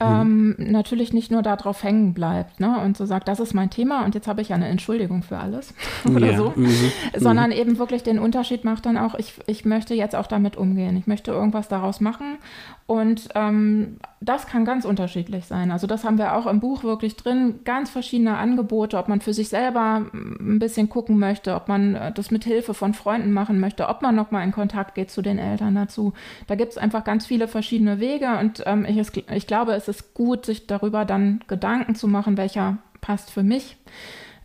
mhm. 0.00 0.54
ähm, 0.58 0.70
natürlich 0.72 1.12
nicht 1.12 1.30
nur 1.30 1.42
darauf 1.42 1.82
hängen 1.82 2.14
bleibt 2.14 2.60
ne? 2.60 2.80
und 2.80 2.96
so 2.96 3.06
sagt, 3.06 3.28
das 3.28 3.40
ist 3.40 3.54
mein 3.54 3.70
Thema 3.70 4.04
und 4.04 4.14
jetzt 4.14 4.26
habe 4.26 4.42
ich 4.42 4.52
eine 4.52 4.68
Entschuldigung 4.68 5.22
für 5.22 5.38
alles 5.38 5.74
oder 6.04 6.32
ja. 6.32 6.36
so, 6.36 6.52
mhm. 6.54 6.66
mhm. 6.66 6.92
sondern 7.16 7.50
mhm. 7.50 7.56
eben 7.56 7.78
wirklich 7.78 8.02
den 8.02 8.18
Unterschied 8.18 8.64
macht 8.64 8.86
dann 8.86 8.98
auch, 8.98 9.14
ich, 9.14 9.34
ich 9.46 9.64
möchte 9.64 9.94
jetzt 9.94 10.16
auch 10.16 10.26
damit 10.26 10.56
umgehen, 10.56 10.96
ich 10.96 11.06
möchte 11.06 11.30
irgendwas 11.30 11.68
daraus 11.68 12.00
machen 12.00 12.38
und 12.86 13.28
ähm, 13.34 13.96
das 14.20 14.46
kann 14.46 14.64
ganz 14.64 14.84
unterschiedlich 14.84 15.46
sein. 15.46 15.70
Also 15.70 15.86
das 15.86 16.04
haben 16.04 16.18
wir 16.18 16.34
auch 16.34 16.46
im 16.46 16.60
Buch 16.60 16.82
wirklich 16.82 17.16
drin, 17.16 17.60
ganz 17.64 17.90
verschiedene 17.90 18.36
Angebote, 18.36 18.98
ob 18.98 19.08
man 19.08 19.20
für 19.20 19.32
sich 19.32 19.48
selber 19.48 20.02
ein 20.12 20.58
bisschen 20.58 20.88
gucken 20.88 21.18
möchte, 21.18 21.54
ob 21.54 21.68
man 21.68 21.94
äh, 21.94 22.12
das 22.12 22.30
mit 22.30 22.44
Hilfe 22.44 22.74
von 22.74 22.94
Freunden 22.94 23.32
machen 23.32 23.60
möchte, 23.60 23.88
ob 23.88 24.02
man 24.02 24.14
nochmal 24.14 24.44
in 24.44 24.52
Kontakt 24.52 24.94
geht 24.94 25.10
zu 25.10 25.22
den 25.22 25.38
Eltern 25.38 25.74
dazu. 25.74 26.12
Da 26.46 26.56
gibt 26.56 26.72
es 26.72 26.78
einfach 26.78 27.04
ganz 27.04 27.26
viele 27.26 27.48
verschiedene 27.48 28.00
Wege 28.00 28.38
und 28.38 28.62
ähm, 28.66 28.84
ich, 28.86 29.00
ich 29.30 29.46
glaube, 29.46 29.72
es 29.72 29.88
ist 29.88 29.93
gut, 30.14 30.46
sich 30.46 30.66
darüber 30.66 31.04
dann 31.04 31.40
Gedanken 31.46 31.94
zu 31.94 32.08
machen, 32.08 32.36
welcher 32.36 32.78
passt 33.00 33.30
für 33.30 33.42
mich. 33.42 33.76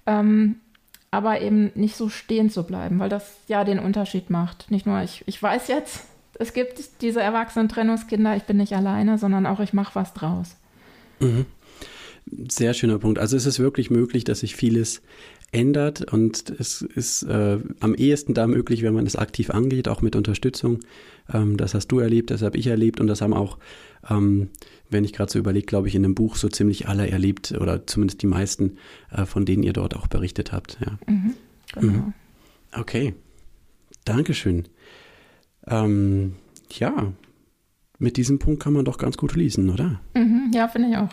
Ähm, 0.05 0.59
aber 1.11 1.41
eben 1.41 1.71
nicht 1.75 1.95
so 1.95 2.09
stehen 2.09 2.49
zu 2.49 2.63
bleiben, 2.63 2.99
weil 2.99 3.09
das 3.09 3.37
ja 3.47 3.63
den 3.63 3.79
Unterschied 3.79 4.29
macht. 4.29 4.69
Nicht 4.69 4.85
nur, 4.85 5.01
ich, 5.01 5.23
ich 5.27 5.41
weiß 5.41 5.67
jetzt, 5.67 6.05
es 6.35 6.53
gibt 6.53 7.01
diese 7.01 7.21
erwachsenen 7.21 7.67
Trennungskinder, 7.67 8.35
ich 8.35 8.43
bin 8.43 8.57
nicht 8.57 8.75
alleine, 8.75 9.17
sondern 9.17 9.45
auch 9.45 9.59
ich 9.59 9.73
mache 9.73 9.95
was 9.95 10.13
draus. 10.13 10.55
Mhm. 11.19 11.45
Sehr 12.49 12.73
schöner 12.73 12.99
Punkt. 12.99 13.19
Also 13.19 13.35
es 13.37 13.45
ist 13.45 13.59
wirklich 13.59 13.89
möglich, 13.89 14.23
dass 14.23 14.41
sich 14.41 14.55
vieles 14.55 15.01
ändert 15.51 16.13
und 16.13 16.49
es 16.59 16.81
ist 16.81 17.23
äh, 17.23 17.57
am 17.79 17.95
ehesten 17.95 18.33
da 18.33 18.45
möglich, 18.45 18.83
wenn 18.83 18.93
man 18.93 19.07
es 19.07 19.15
aktiv 19.15 19.49
angeht, 19.49 19.87
auch 19.87 20.01
mit 20.01 20.15
Unterstützung. 20.15 20.79
Ähm, 21.33 21.57
das 21.57 21.73
hast 21.73 21.87
du 21.87 21.99
erlebt, 21.99 22.29
das 22.29 22.41
habe 22.41 22.57
ich 22.57 22.67
erlebt 22.67 22.99
und 22.99 23.07
das 23.07 23.21
haben 23.21 23.33
auch, 23.33 23.57
ähm, 24.09 24.49
wenn 24.91 25.03
ich 25.03 25.13
gerade 25.13 25.31
so 25.31 25.39
überlege, 25.39 25.65
glaube 25.65 25.87
ich, 25.87 25.95
in 25.95 26.03
dem 26.03 26.13
Buch 26.13 26.35
so 26.35 26.49
ziemlich 26.49 26.87
alle 26.87 27.09
erlebt 27.09 27.51
oder 27.59 27.87
zumindest 27.87 28.21
die 28.21 28.27
meisten, 28.27 28.77
äh, 29.11 29.25
von 29.25 29.45
denen 29.45 29.63
ihr 29.63 29.73
dort 29.73 29.95
auch 29.95 30.07
berichtet 30.07 30.51
habt. 30.51 30.77
Ja. 30.85 30.99
Mhm, 31.11 31.33
genau. 31.73 31.93
Mhm. 31.93 32.13
Okay, 32.71 33.15
Dankeschön. 34.05 34.67
Ähm, 35.67 36.33
ja, 36.71 37.13
mit 37.99 38.15
diesem 38.15 38.39
Punkt 38.39 38.63
kann 38.63 38.73
man 38.73 38.85
doch 38.85 38.97
ganz 38.97 39.17
gut 39.17 39.35
lesen, 39.35 39.69
oder? 39.69 39.99
Mhm, 40.15 40.51
ja, 40.53 40.69
finde 40.69 40.89
ich 40.89 40.97
auch. 40.97 41.09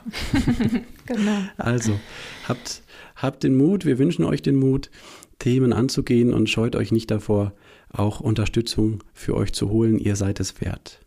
genau. 1.07 1.39
Also, 1.57 1.99
habt, 2.49 2.83
habt 3.17 3.43
den 3.43 3.57
Mut, 3.57 3.85
wir 3.85 3.99
wünschen 3.99 4.25
euch 4.25 4.41
den 4.41 4.57
Mut, 4.57 4.91
Themen 5.41 5.73
anzugehen 5.73 6.33
und 6.33 6.49
scheut 6.49 6.77
euch 6.77 6.93
nicht 6.93 7.11
davor, 7.11 7.53
auch 7.91 8.21
Unterstützung 8.21 9.03
für 9.13 9.35
euch 9.35 9.53
zu 9.53 9.69
holen. 9.69 9.99
Ihr 9.99 10.17
seid 10.17 10.41
es 10.41 10.61
wert. 10.61 11.01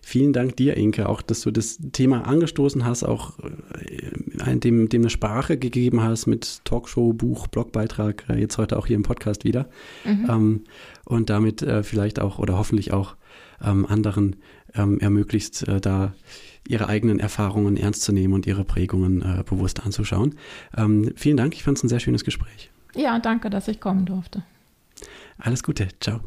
Vielen 0.00 0.32
Dank 0.32 0.56
dir, 0.56 0.76
Inke, 0.76 1.08
auch, 1.08 1.20
dass 1.20 1.40
du 1.40 1.50
das 1.50 1.78
Thema 1.92 2.28
angestoßen 2.28 2.84
hast, 2.84 3.02
auch 3.02 3.38
äh, 3.40 4.56
dem, 4.56 4.88
dem 4.88 5.02
eine 5.02 5.10
Sprache 5.10 5.58
gegeben 5.58 6.00
hast 6.00 6.26
mit 6.26 6.64
Talkshow, 6.64 7.12
Buch, 7.12 7.48
Blogbeitrag, 7.48 8.24
äh, 8.28 8.38
jetzt 8.38 8.56
heute 8.56 8.78
auch 8.78 8.86
hier 8.86 8.94
im 8.94 9.02
Podcast 9.02 9.44
wieder. 9.44 9.68
Mhm. 10.04 10.26
Ähm, 10.30 10.64
und 11.04 11.28
damit 11.28 11.62
äh, 11.62 11.82
vielleicht 11.82 12.20
auch 12.20 12.38
oder 12.38 12.56
hoffentlich 12.56 12.92
auch 12.92 13.16
ähm, 13.62 13.86
anderen 13.86 14.36
ähm, 14.74 14.98
ermöglicht, 15.00 15.62
äh, 15.68 15.80
da 15.80 16.14
ihre 16.68 16.88
eigenen 16.88 17.20
Erfahrungen 17.20 17.76
ernst 17.76 18.02
zu 18.02 18.12
nehmen 18.12 18.34
und 18.34 18.46
ihre 18.46 18.64
Prägungen 18.64 19.22
äh, 19.22 19.44
bewusst 19.44 19.84
anzuschauen. 19.84 20.34
Ähm, 20.76 21.12
vielen 21.16 21.36
Dank, 21.36 21.54
ich 21.54 21.62
fand 21.62 21.78
es 21.78 21.84
ein 21.84 21.88
sehr 21.88 22.00
schönes 22.00 22.24
Gespräch. 22.24 22.70
Ja, 22.94 23.18
danke, 23.18 23.50
dass 23.50 23.68
ich 23.68 23.80
kommen 23.80 24.06
durfte. 24.06 24.42
Alles 25.38 25.62
Gute, 25.62 25.88
ciao. 26.00 26.20